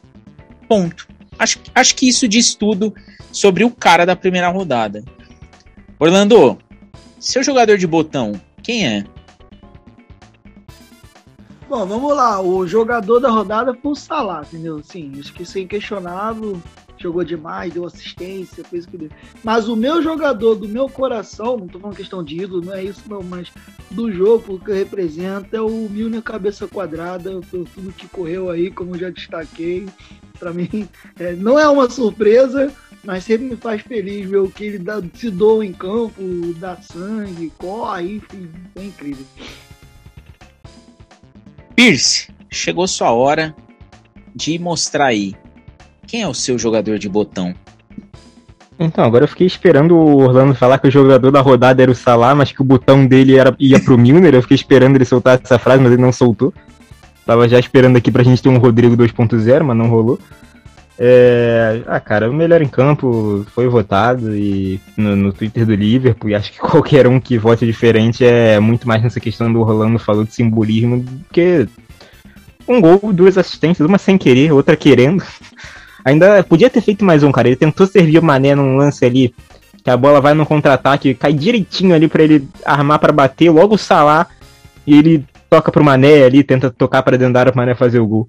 [0.67, 1.07] Ponto.
[1.39, 2.95] Acho, acho que isso diz tudo
[3.31, 5.05] sobre o cara da primeira rodada.
[5.99, 6.57] Orlando,
[7.21, 9.05] seu jogador de botão, quem é?
[11.69, 12.41] Bom, vamos lá.
[12.41, 14.83] O jogador da rodada foi o Salah, entendeu?
[14.83, 16.61] Sim, acho que isso é inquestionável
[17.05, 19.11] jogou demais, deu assistência, fez o que deu.
[19.43, 22.85] Mas o meu jogador do meu coração, não tô falando questão de ídolo, não é
[22.85, 23.51] isso não, mas
[23.91, 28.99] do jogo que representa é o Milner cabeça quadrada, por tudo que correu aí, como
[28.99, 29.87] já destaquei.
[30.39, 30.89] Para mim,
[31.19, 32.73] é, não é uma surpresa,
[33.05, 36.23] mas sempre me faz feliz ver o que ele dá, se doa em campo,
[36.59, 39.27] dá sangue, corre, enfim, é incrível.
[41.75, 43.55] Pierce, chegou sua hora
[44.35, 45.35] de mostrar aí
[46.07, 47.55] quem é o seu jogador de botão?
[48.79, 51.95] Então, agora eu fiquei esperando o Orlando falar que o jogador da rodada era o
[51.95, 54.35] Salah, mas que o botão dele era, ia pro Milner.
[54.35, 56.53] Eu fiquei esperando ele soltar essa frase, mas ele não soltou.
[57.25, 60.19] Tava já esperando aqui pra gente ter um Rodrigo 2.0, mas não rolou.
[60.99, 61.83] É...
[61.87, 66.31] Ah, cara, o melhor em campo foi votado e no, no, Twitter do Liverpool.
[66.31, 69.99] E acho que qualquer um que vote diferente é muito mais nessa questão do Orlando
[69.99, 71.67] falou de simbolismo do que
[72.67, 75.23] um gol, duas assistências, uma sem querer, outra querendo.
[76.05, 77.49] Ainda podia ter feito mais um, cara.
[77.49, 79.35] Ele tentou servir o Mané num lance ali,
[79.83, 83.75] que a bola vai no contra-ataque, cai direitinho ali para ele armar para bater, logo
[83.75, 84.27] o Salah,
[84.87, 88.01] e ele toca pro Mané ali, tenta tocar para dentro da área pro Mané fazer
[88.01, 88.29] o gol.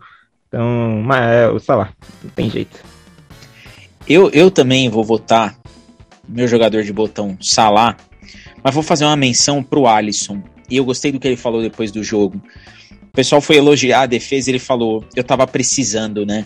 [0.56, 1.90] Então, mas, é, o Salah,
[2.23, 2.82] não tem jeito.
[4.07, 5.53] Eu, eu também vou votar
[6.26, 7.98] meu jogador de botão Salah,
[8.64, 10.41] mas vou fazer uma menção pro Alisson.
[10.69, 12.41] E eu gostei do que ele falou depois do jogo.
[13.03, 16.45] O pessoal foi elogiar a defesa, ele falou, eu tava precisando, né?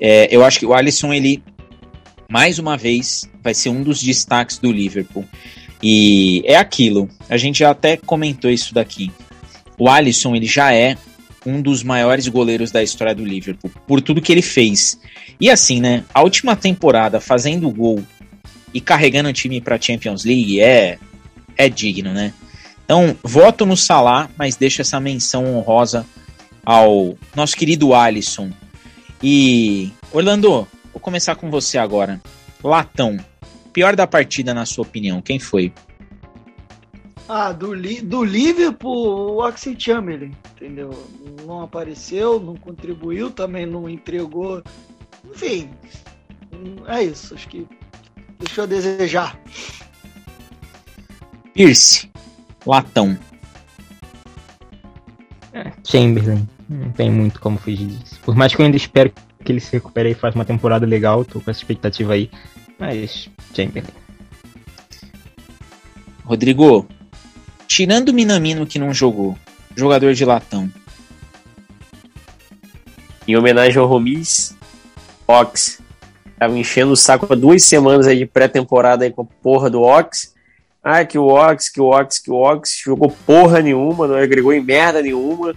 [0.00, 1.40] É, eu acho que o Alisson, ele,
[2.28, 5.24] mais uma vez, vai ser um dos destaques do Liverpool.
[5.80, 9.12] E é aquilo, a gente já até comentou isso daqui.
[9.78, 10.96] O Alisson, ele já é
[11.48, 14.98] um dos maiores goleiros da história do Liverpool, por tudo que ele fez.
[15.40, 18.04] E assim, né, a última temporada fazendo gol
[18.74, 20.98] e carregando o time para Champions League é
[21.56, 22.32] é digno, né?
[22.84, 26.06] Então, voto no Salah, mas deixa essa menção honrosa
[26.64, 28.50] ao nosso querido Alisson.
[29.22, 32.20] E, Orlando, vou começar com você agora.
[32.62, 33.18] Latão,
[33.72, 35.72] pior da partida, na sua opinião, quem foi?
[37.28, 40.90] Ah, do, do Liverpool, o Oxy Chamberlain, entendeu?
[41.46, 44.62] Não apareceu, não contribuiu, também não entregou.
[45.30, 45.68] Enfim,
[46.86, 47.34] é isso.
[47.34, 47.66] Acho que
[48.38, 49.38] deixou a desejar.
[51.52, 52.10] Pierce,
[52.64, 53.18] latão.
[55.52, 56.48] É, Chamberlain.
[56.66, 58.20] Não tem muito como fugir disso.
[58.22, 59.12] Por mais que eu ainda espero
[59.44, 62.30] que ele se recupere e faça uma temporada legal, tô com essa expectativa aí.
[62.78, 63.92] Mas, Chamberlain.
[66.24, 66.86] Rodrigo,
[67.68, 69.36] tirando o Minamino que não jogou,
[69.76, 70.68] jogador de latão.
[73.28, 74.56] Em homenagem ao Romis,
[75.26, 75.78] Ox.
[76.38, 79.82] Tava enchendo o saco há duas semanas aí de pré-temporada aí com a porra do
[79.82, 80.34] Ox.
[80.82, 84.52] Ah, que o Ox, que o Ox, que o Ox jogou porra nenhuma, não agregou
[84.52, 85.54] em merda nenhuma.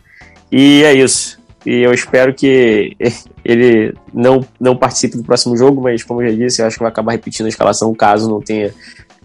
[0.52, 1.40] E é isso.
[1.66, 2.98] E eu espero que
[3.46, 6.84] ele não, não participe do próximo jogo, mas como eu já disse, eu acho que
[6.84, 8.74] vai acabar repetindo a escalação caso não tenha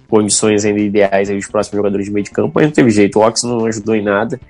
[0.08, 2.52] condições ainda ideais aí os próximos jogadores de meio de campo.
[2.54, 4.40] Mas não teve jeito, o Ox não ajudou em nada.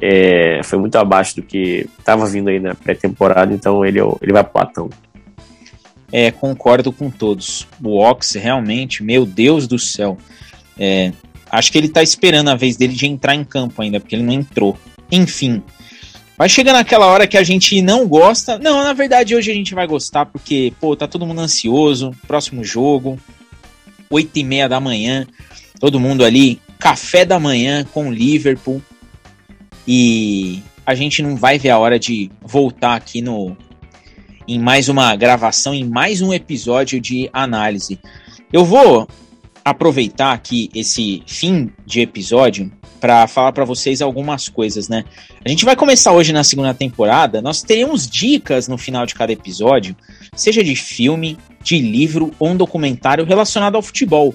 [0.00, 4.42] É, foi muito abaixo do que estava vindo aí na pré-temporada, então ele, ele vai
[4.42, 4.90] pro Platão.
[6.10, 7.66] É, concordo com todos.
[7.82, 10.18] O Ox realmente, meu Deus do céu.
[10.78, 11.12] É,
[11.50, 14.24] acho que ele tá esperando a vez dele de entrar em campo ainda, porque ele
[14.24, 14.76] não entrou.
[15.10, 15.62] Enfim.
[16.36, 18.58] Vai chegando aquela hora que a gente não gosta.
[18.58, 22.10] Não, na verdade, hoje a gente vai gostar, porque, pô, tá todo mundo ansioso.
[22.26, 23.18] Próximo jogo,
[24.12, 25.26] 8 e meia da manhã.
[25.80, 28.80] Todo mundo ali, café da manhã com o Liverpool.
[29.88, 33.56] E a gente não vai ver a hora de voltar aqui no
[34.46, 37.98] em mais uma gravação, em mais um episódio de análise.
[38.52, 39.08] Eu vou
[39.64, 42.70] aproveitar aqui esse fim de episódio
[43.00, 45.04] para falar para vocês algumas coisas, né?
[45.44, 47.40] A gente vai começar hoje na segunda temporada.
[47.40, 49.96] Nós teremos dicas no final de cada episódio,
[50.34, 54.34] seja de filme, de livro ou um documentário relacionado ao futebol.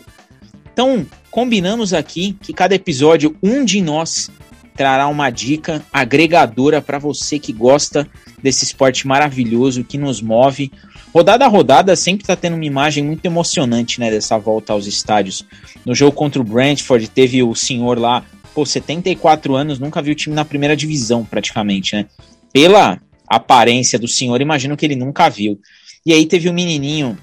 [0.72, 4.30] Então, combinamos aqui que cada episódio um de nós
[4.76, 8.08] trará uma dica agregadora para você que gosta
[8.41, 10.72] desse esporte maravilhoso que nos move.
[11.12, 15.44] Rodada a rodada sempre está tendo uma imagem muito emocionante, né, dessa volta aos estádios.
[15.84, 18.24] No jogo contra o Brentford teve o senhor lá,
[18.54, 22.06] pô, 74 anos, nunca viu o time na primeira divisão praticamente, né?
[22.54, 25.60] Pela aparência do senhor, imagino que ele nunca viu.
[26.07, 27.17] E aí teve um menininho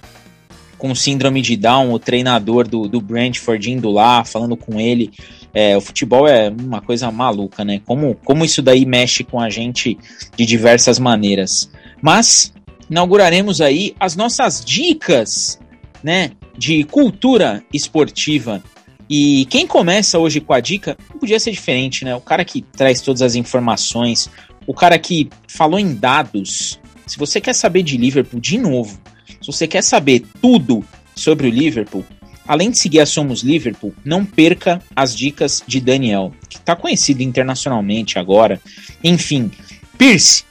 [0.77, 5.11] com síndrome de Down, o treinador do, do Brentford indo lá, falando com ele.
[5.55, 7.81] É, o futebol é uma coisa maluca, né?
[7.87, 9.97] Como, como isso daí mexe com a gente
[10.37, 11.71] de diversas maneiras.
[12.03, 12.53] Mas
[12.91, 15.59] inauguraremos aí as nossas dicas,
[16.03, 16.33] né?
[16.55, 18.63] De cultura esportiva.
[19.09, 22.15] E quem começa hoje com a dica não podia ser diferente, né?
[22.15, 24.29] O cara que traz todas as informações,
[24.67, 26.79] o cara que falou em dados.
[27.07, 31.51] Se você quer saber de Liverpool de novo, se você quer saber tudo sobre o
[31.51, 32.05] Liverpool,
[32.47, 37.23] Além de seguir a Somos Liverpool, não perca as dicas de Daniel, que está conhecido
[37.23, 38.61] internacionalmente agora.
[39.03, 39.51] Enfim,
[39.97, 40.45] Pierce,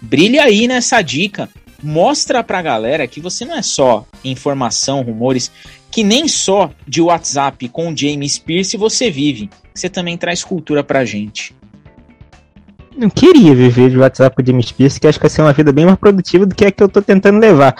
[0.00, 1.48] brilha aí nessa dica.
[1.82, 5.52] Mostra pra galera que você não é só informação, rumores,
[5.90, 9.50] que nem só de WhatsApp com o James Pierce você vive.
[9.74, 11.54] Você também traz cultura pra gente.
[12.96, 15.52] Não queria viver de WhatsApp com o James Pierce, que acho que vai ser uma
[15.52, 17.74] vida bem mais produtiva do que a que eu tô tentando levar.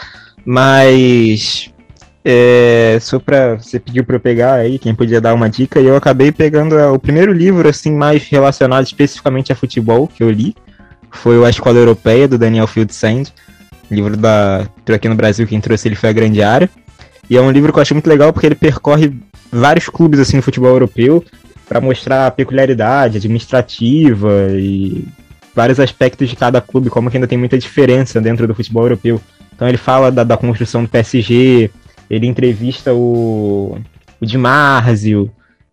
[0.44, 1.72] Mas
[2.28, 3.54] é, só pra.
[3.54, 6.76] Você pediu pra eu pegar aí, quem podia dar uma dica, e eu acabei pegando
[6.92, 10.54] o primeiro livro, assim, mais relacionado especificamente a futebol que eu li.
[11.10, 13.32] Foi o A Escola Europeia, do Daniel Fieldsand.
[13.90, 14.66] Livro da.
[14.92, 16.68] Aqui no Brasil, quem trouxe ele foi a Grande Área.
[17.30, 19.12] E é um livro que eu achei muito legal porque ele percorre
[19.50, 21.24] vários clubes assim no futebol europeu
[21.68, 25.06] para mostrar a peculiaridade administrativa e
[25.54, 29.20] vários aspectos de cada clube, como que ainda tem muita diferença dentro do futebol europeu.
[29.54, 31.70] Então ele fala da, da construção do PSG,
[32.10, 33.78] ele entrevista o,
[34.20, 35.30] o Di Marzio,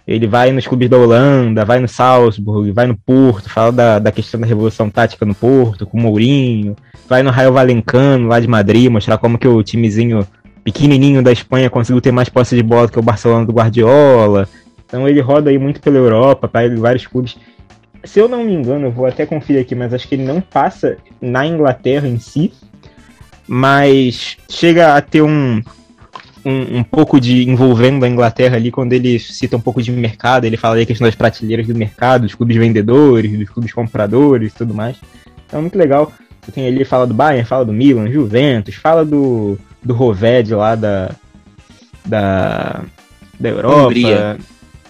[0.07, 4.11] ele vai nos clubes da Holanda, vai no Salzburg, vai no Porto, fala da, da
[4.11, 6.75] questão da revolução tática no Porto, com o Mourinho,
[7.07, 10.27] vai no Raio Valencano, lá de Madrid, mostrar como que o timezinho
[10.63, 14.47] pequenininho da Espanha conseguiu ter mais posse de bola que o Barcelona do Guardiola.
[14.93, 17.35] Então ele roda aí muito pela Europa, pega vários clubes.
[18.03, 20.39] Se eu não me engano, eu vou até conferir aqui, mas acho que ele não
[20.39, 22.53] passa na Inglaterra em si,
[23.47, 25.63] mas chega a ter um,
[26.45, 30.45] um, um, pouco de envolvendo a Inglaterra ali, quando ele cita um pouco de mercado,
[30.45, 34.53] ele fala aí a questão das prateleiras do mercado, dos clubes vendedores, dos clubes compradores
[34.53, 34.97] e tudo mais.
[35.47, 36.13] Então é muito legal.
[36.53, 41.15] Tem ali, fala do Bayern, fala do Milan, Juventus, fala do, do Roved lá da,
[42.05, 42.81] da,
[43.39, 44.37] da Europa.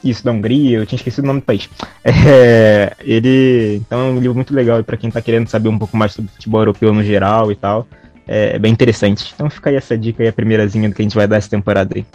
[0.04, 1.70] Isso, da Hungria, eu tinha esquecido o nome do país.
[2.06, 3.78] É, ele.
[3.78, 6.32] Então é um livro muito legal para quem tá querendo saber um pouco mais sobre
[6.32, 7.88] futebol europeu no geral e tal.
[8.28, 9.32] É, é bem interessante.
[9.34, 11.50] Então fica aí essa dica aí, a primeirazinha do que a gente vai dar essa
[11.50, 12.06] temporada aí.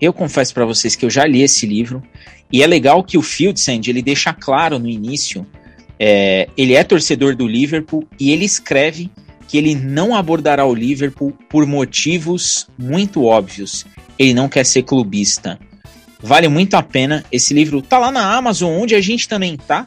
[0.00, 2.02] Eu confesso para vocês que eu já li esse livro
[2.52, 5.46] e é legal que o Fieldsend ele deixa claro no início,
[5.98, 9.10] é, ele é torcedor do Liverpool e ele escreve
[9.46, 13.86] que ele não abordará o Liverpool por motivos muito óbvios.
[14.18, 15.58] Ele não quer ser clubista.
[16.22, 17.24] Vale muito a pena.
[17.32, 19.86] Esse livro tá lá na Amazon, onde a gente também tá,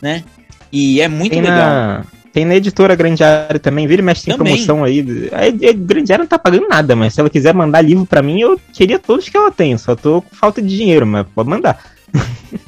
[0.00, 0.24] né?
[0.72, 1.56] E é muito tem legal.
[1.56, 5.04] Na, tem na editora Grande Área também, vira e mexe tem promoção aí.
[5.32, 8.60] A, Área não tá pagando nada, mas se ela quiser mandar livro pra mim, eu
[8.72, 9.76] queria todos que ela tem.
[9.78, 11.78] Só tô com falta de dinheiro, mas pode mandar.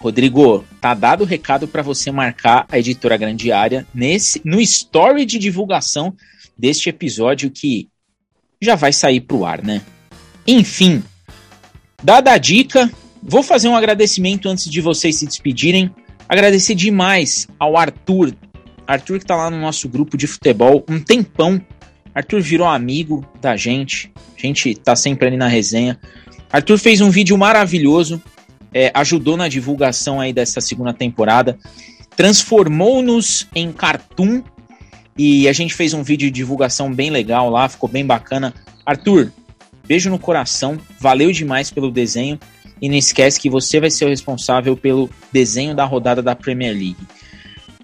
[0.00, 5.24] Rodrigo, tá dado o recado para você marcar a editora Grande Área nesse no story
[5.24, 6.14] de divulgação
[6.56, 7.88] deste episódio que
[8.60, 9.82] já vai sair pro ar, né?
[10.46, 11.02] Enfim,
[12.02, 12.90] dada a dica,
[13.22, 15.90] vou fazer um agradecimento antes de vocês se despedirem.
[16.28, 18.34] Agradecer demais ao Arthur.
[18.86, 21.60] Arthur que tá lá no nosso grupo de futebol um tempão.
[22.14, 24.12] Arthur virou amigo da gente.
[24.36, 25.98] A gente tá sempre ali na resenha.
[26.50, 28.22] Arthur fez um vídeo maravilhoso
[28.72, 31.58] é, ajudou na divulgação aí dessa segunda temporada,
[32.16, 34.42] transformou-nos em cartoon
[35.16, 38.54] e a gente fez um vídeo de divulgação bem legal lá, ficou bem bacana.
[38.84, 39.32] Arthur,
[39.88, 42.38] beijo no coração, valeu demais pelo desenho
[42.80, 46.72] e não esquece que você vai ser o responsável pelo desenho da rodada da Premier
[46.72, 46.98] League.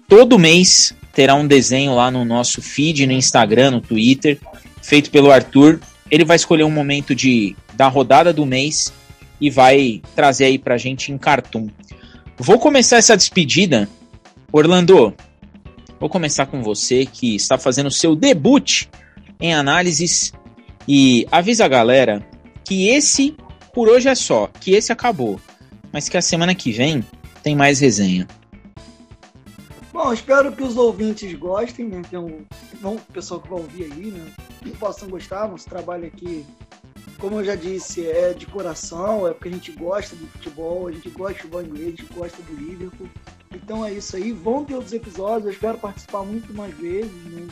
[0.07, 4.39] Todo mês terá um desenho lá no nosso feed, no Instagram, no Twitter,
[4.83, 5.79] feito pelo Arthur.
[6.11, 8.93] Ele vai escolher um momento de da rodada do mês
[9.41, 11.67] e vai trazer aí pra gente em cartoon.
[12.37, 13.89] Vou começar essa despedida.
[14.51, 15.13] Orlando,
[15.99, 18.85] vou começar com você que está fazendo seu debut
[19.41, 20.31] em análises
[20.87, 22.25] e avisa a galera
[22.63, 23.35] que esse
[23.73, 25.39] por hoje é só, que esse acabou,
[25.91, 27.03] mas que a semana que vem
[27.43, 28.27] tem mais resenha.
[29.91, 32.01] Bom, espero que os ouvintes gostem, né?
[32.11, 34.31] É um, pessoal que vai ouvir aí, né?
[34.61, 35.47] Que possam gostar.
[35.47, 36.45] Nosso trabalho aqui,
[37.17, 40.91] como eu já disse, é de coração, é porque a gente gosta do futebol, a
[40.91, 43.07] gente gosta do futebol inglês, a gente gosta do Liverpool.
[43.53, 44.33] Então é isso aí.
[44.33, 47.47] Vão ter outros episódios, eu espero participar muito mais vezes, né?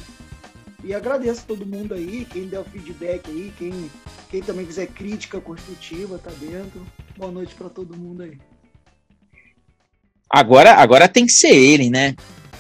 [0.83, 3.89] E agradeço a todo mundo aí, quem der o feedback aí, quem,
[4.29, 6.85] quem também quiser crítica construtiva, tá dentro.
[7.17, 8.37] Boa noite para todo mundo aí.
[10.29, 12.15] Agora, agora tem que ser ele, né?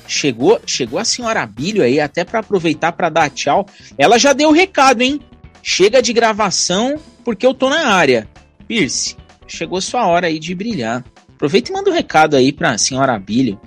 [0.07, 3.65] Chegou, chegou a senhora Bílio aí, até para aproveitar para dar tchau.
[3.97, 5.19] Ela já deu o recado, hein?
[5.61, 8.27] Chega de gravação, porque eu tô na área.
[8.67, 9.17] Pierce,
[9.47, 11.03] chegou sua hora aí de brilhar.
[11.35, 13.59] Aproveita e manda um recado aí pra senhora Bílio.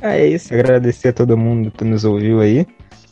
[0.00, 2.66] É isso, agradecer a todo mundo que nos ouviu aí.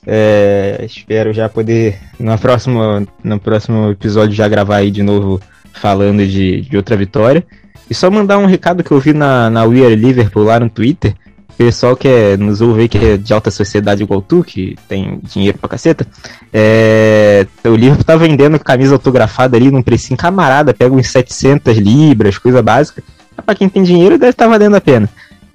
[0.07, 5.41] É, espero já poder, na próxima, no próximo episódio, já gravar aí de novo
[5.73, 7.45] falando de, de outra vitória.
[7.89, 10.71] E só mandar um recado que eu vi na, na We Are Liverpool lá no
[10.71, 11.15] Twitter.
[11.59, 15.59] Pessoal que é, nos ouve que é de alta sociedade igual tu, que tem dinheiro
[15.59, 16.07] pra caceta.
[16.53, 22.39] É, o Liverpool tá vendendo camisa autografada ali num precinho camarada, pega uns 700 libras,
[22.39, 23.03] coisa básica.
[23.45, 25.09] Pra quem tem dinheiro deve estar valendo a pena.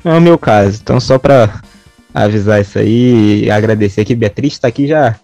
[0.03, 0.79] Não é o meu caso.
[0.83, 1.61] Então só pra
[2.15, 4.15] avisar isso aí e agradecer aqui.
[4.15, 5.19] Beatriz tá aqui já.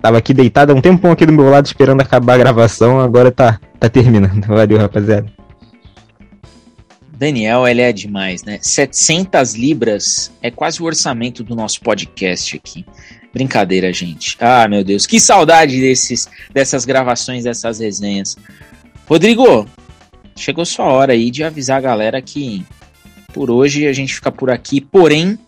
[0.00, 3.60] Tava aqui deitada um tempão aqui do meu lado esperando acabar a gravação, agora tá,
[3.78, 4.44] tá terminando.
[4.48, 5.32] Valeu, rapaziada.
[7.12, 8.58] Daniel, ele é demais, né?
[8.60, 12.84] 700 libras é quase o orçamento do nosso podcast aqui.
[13.32, 14.36] Brincadeira, gente.
[14.40, 18.36] Ah, meu Deus, que saudade desses, dessas gravações, dessas resenhas.
[19.06, 19.68] Rodrigo,
[20.36, 22.66] chegou sua hora aí de avisar a galera que
[23.32, 25.38] por hoje a gente fica por aqui, porém,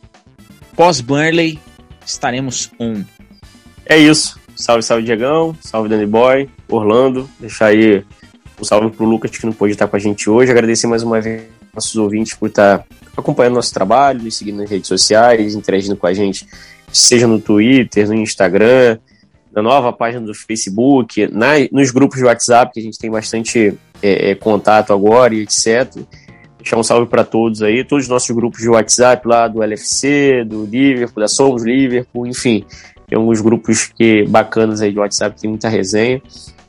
[0.77, 1.59] pós-Burnley
[2.05, 3.03] estaremos on.
[3.87, 4.39] É isso.
[4.57, 5.57] Salve, salve, Diegão.
[5.61, 6.49] Salve, Danny Boy.
[6.69, 7.29] Orlando.
[7.39, 8.05] Deixar aí
[8.61, 10.51] um salve pro Lucas que não pôde estar com a gente hoje.
[10.51, 11.43] Agradecer mais uma vez
[11.75, 12.85] nossos ouvintes por estar
[13.17, 16.47] acompanhando nosso trabalho, nos seguindo nas redes sociais, interagindo com a gente,
[16.93, 18.99] seja no Twitter, no Instagram,
[19.53, 23.75] na nova página do Facebook, na, nos grupos de WhatsApp, que a gente tem bastante
[24.03, 25.97] é, é, contato agora e etc.
[26.65, 30.45] Deixar um salve para todos aí, todos os nossos grupos de WhatsApp lá do LFC,
[30.47, 32.65] do Liverpool, da Somos Liverpool, enfim.
[33.07, 36.23] Tem alguns grupos que bacanas aí de WhatsApp, tem muita resenha.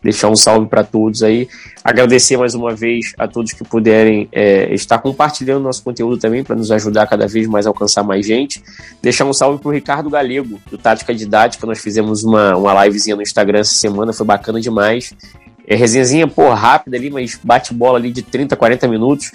[0.03, 1.47] Deixar um salve para todos aí.
[1.81, 6.57] Agradecer mais uma vez a todos que puderem é, estar compartilhando nosso conteúdo também para
[6.57, 8.61] nos ajudar cada vez mais a alcançar mais gente.
[9.01, 11.65] Deixar um salve para o Ricardo Galego, do Tática Didática.
[11.65, 15.13] Nós fizemos uma, uma livezinha no Instagram essa semana, foi bacana demais.
[15.65, 19.31] É, resenhazinha, pô, rápida ali, mas bate-bola ali de 30, 40 minutos.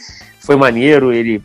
[0.51, 1.41] Foi maneiro, ele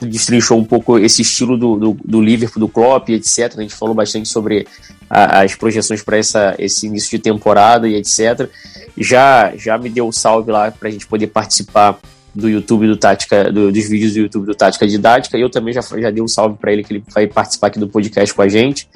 [0.00, 3.52] destrinchou um pouco esse estilo do, do, do Liverpool, do Klopp, etc.
[3.54, 4.66] A gente falou bastante sobre
[5.10, 6.16] a, as projeções para
[6.58, 8.48] esse início de temporada e etc.
[8.96, 12.00] já, já me deu um salve lá pra gente poder participar
[12.34, 15.74] do YouTube do Tática, do, dos vídeos do YouTube do Tática Didática, e eu também
[15.74, 18.40] já, já dei um salve para ele que ele vai participar aqui do podcast com
[18.40, 18.88] a gente.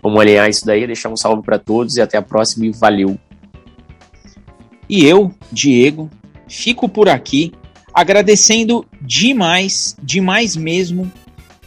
[0.00, 3.18] Vamos alinhar isso daí, deixar um salve para todos e até a próxima e valeu.
[4.88, 6.08] E eu, Diego,
[6.46, 7.52] fico por aqui
[7.94, 11.10] agradecendo demais, demais mesmo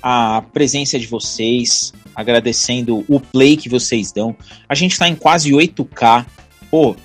[0.02, 4.36] a presença de vocês, agradecendo o play que vocês dão.
[4.70, 6.26] A gente está em quase 8K.
[6.70, 6.96] Pô,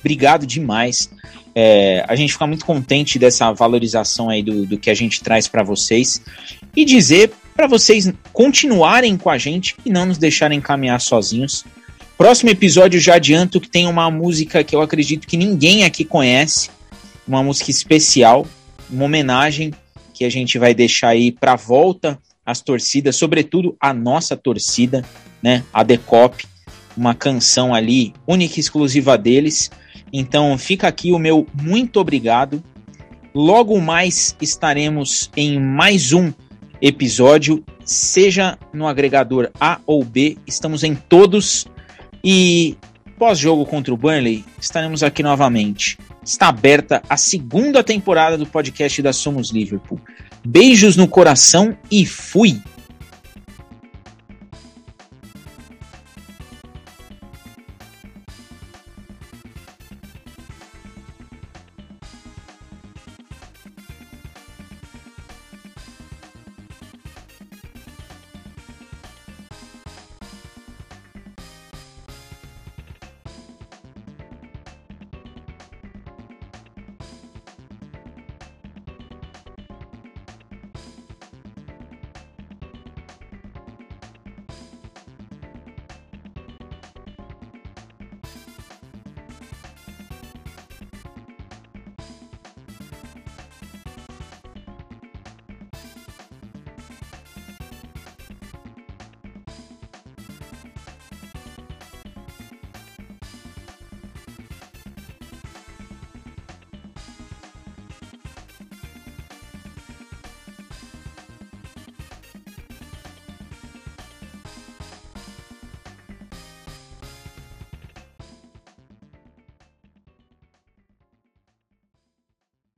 [0.00, 1.10] obrigado demais.
[1.54, 5.48] É, a gente fica muito contente dessa valorização aí do, do que a gente traz
[5.48, 6.20] para vocês
[6.74, 11.64] e dizer para vocês continuarem com a gente e não nos deixarem caminhar sozinhos.
[12.18, 16.70] Próximo episódio já adianto que tem uma música que eu acredito que ninguém aqui conhece,
[17.26, 18.46] uma música especial,
[18.90, 19.72] uma homenagem
[20.14, 25.04] que a gente vai deixar aí para volta às torcidas, sobretudo a nossa torcida,
[25.42, 26.44] né, a Decop,
[26.96, 29.70] uma canção ali única e exclusiva deles.
[30.12, 32.62] Então fica aqui o meu muito obrigado.
[33.34, 36.32] Logo mais estaremos em mais um
[36.80, 41.66] episódio, seja no agregador A ou B, estamos em todos.
[42.24, 42.76] E
[43.18, 45.98] pós-jogo contra o Burnley, estaremos aqui novamente.
[46.26, 50.00] Está aberta a segunda temporada do podcast da Somos Liverpool.
[50.44, 52.60] Beijos no coração e fui!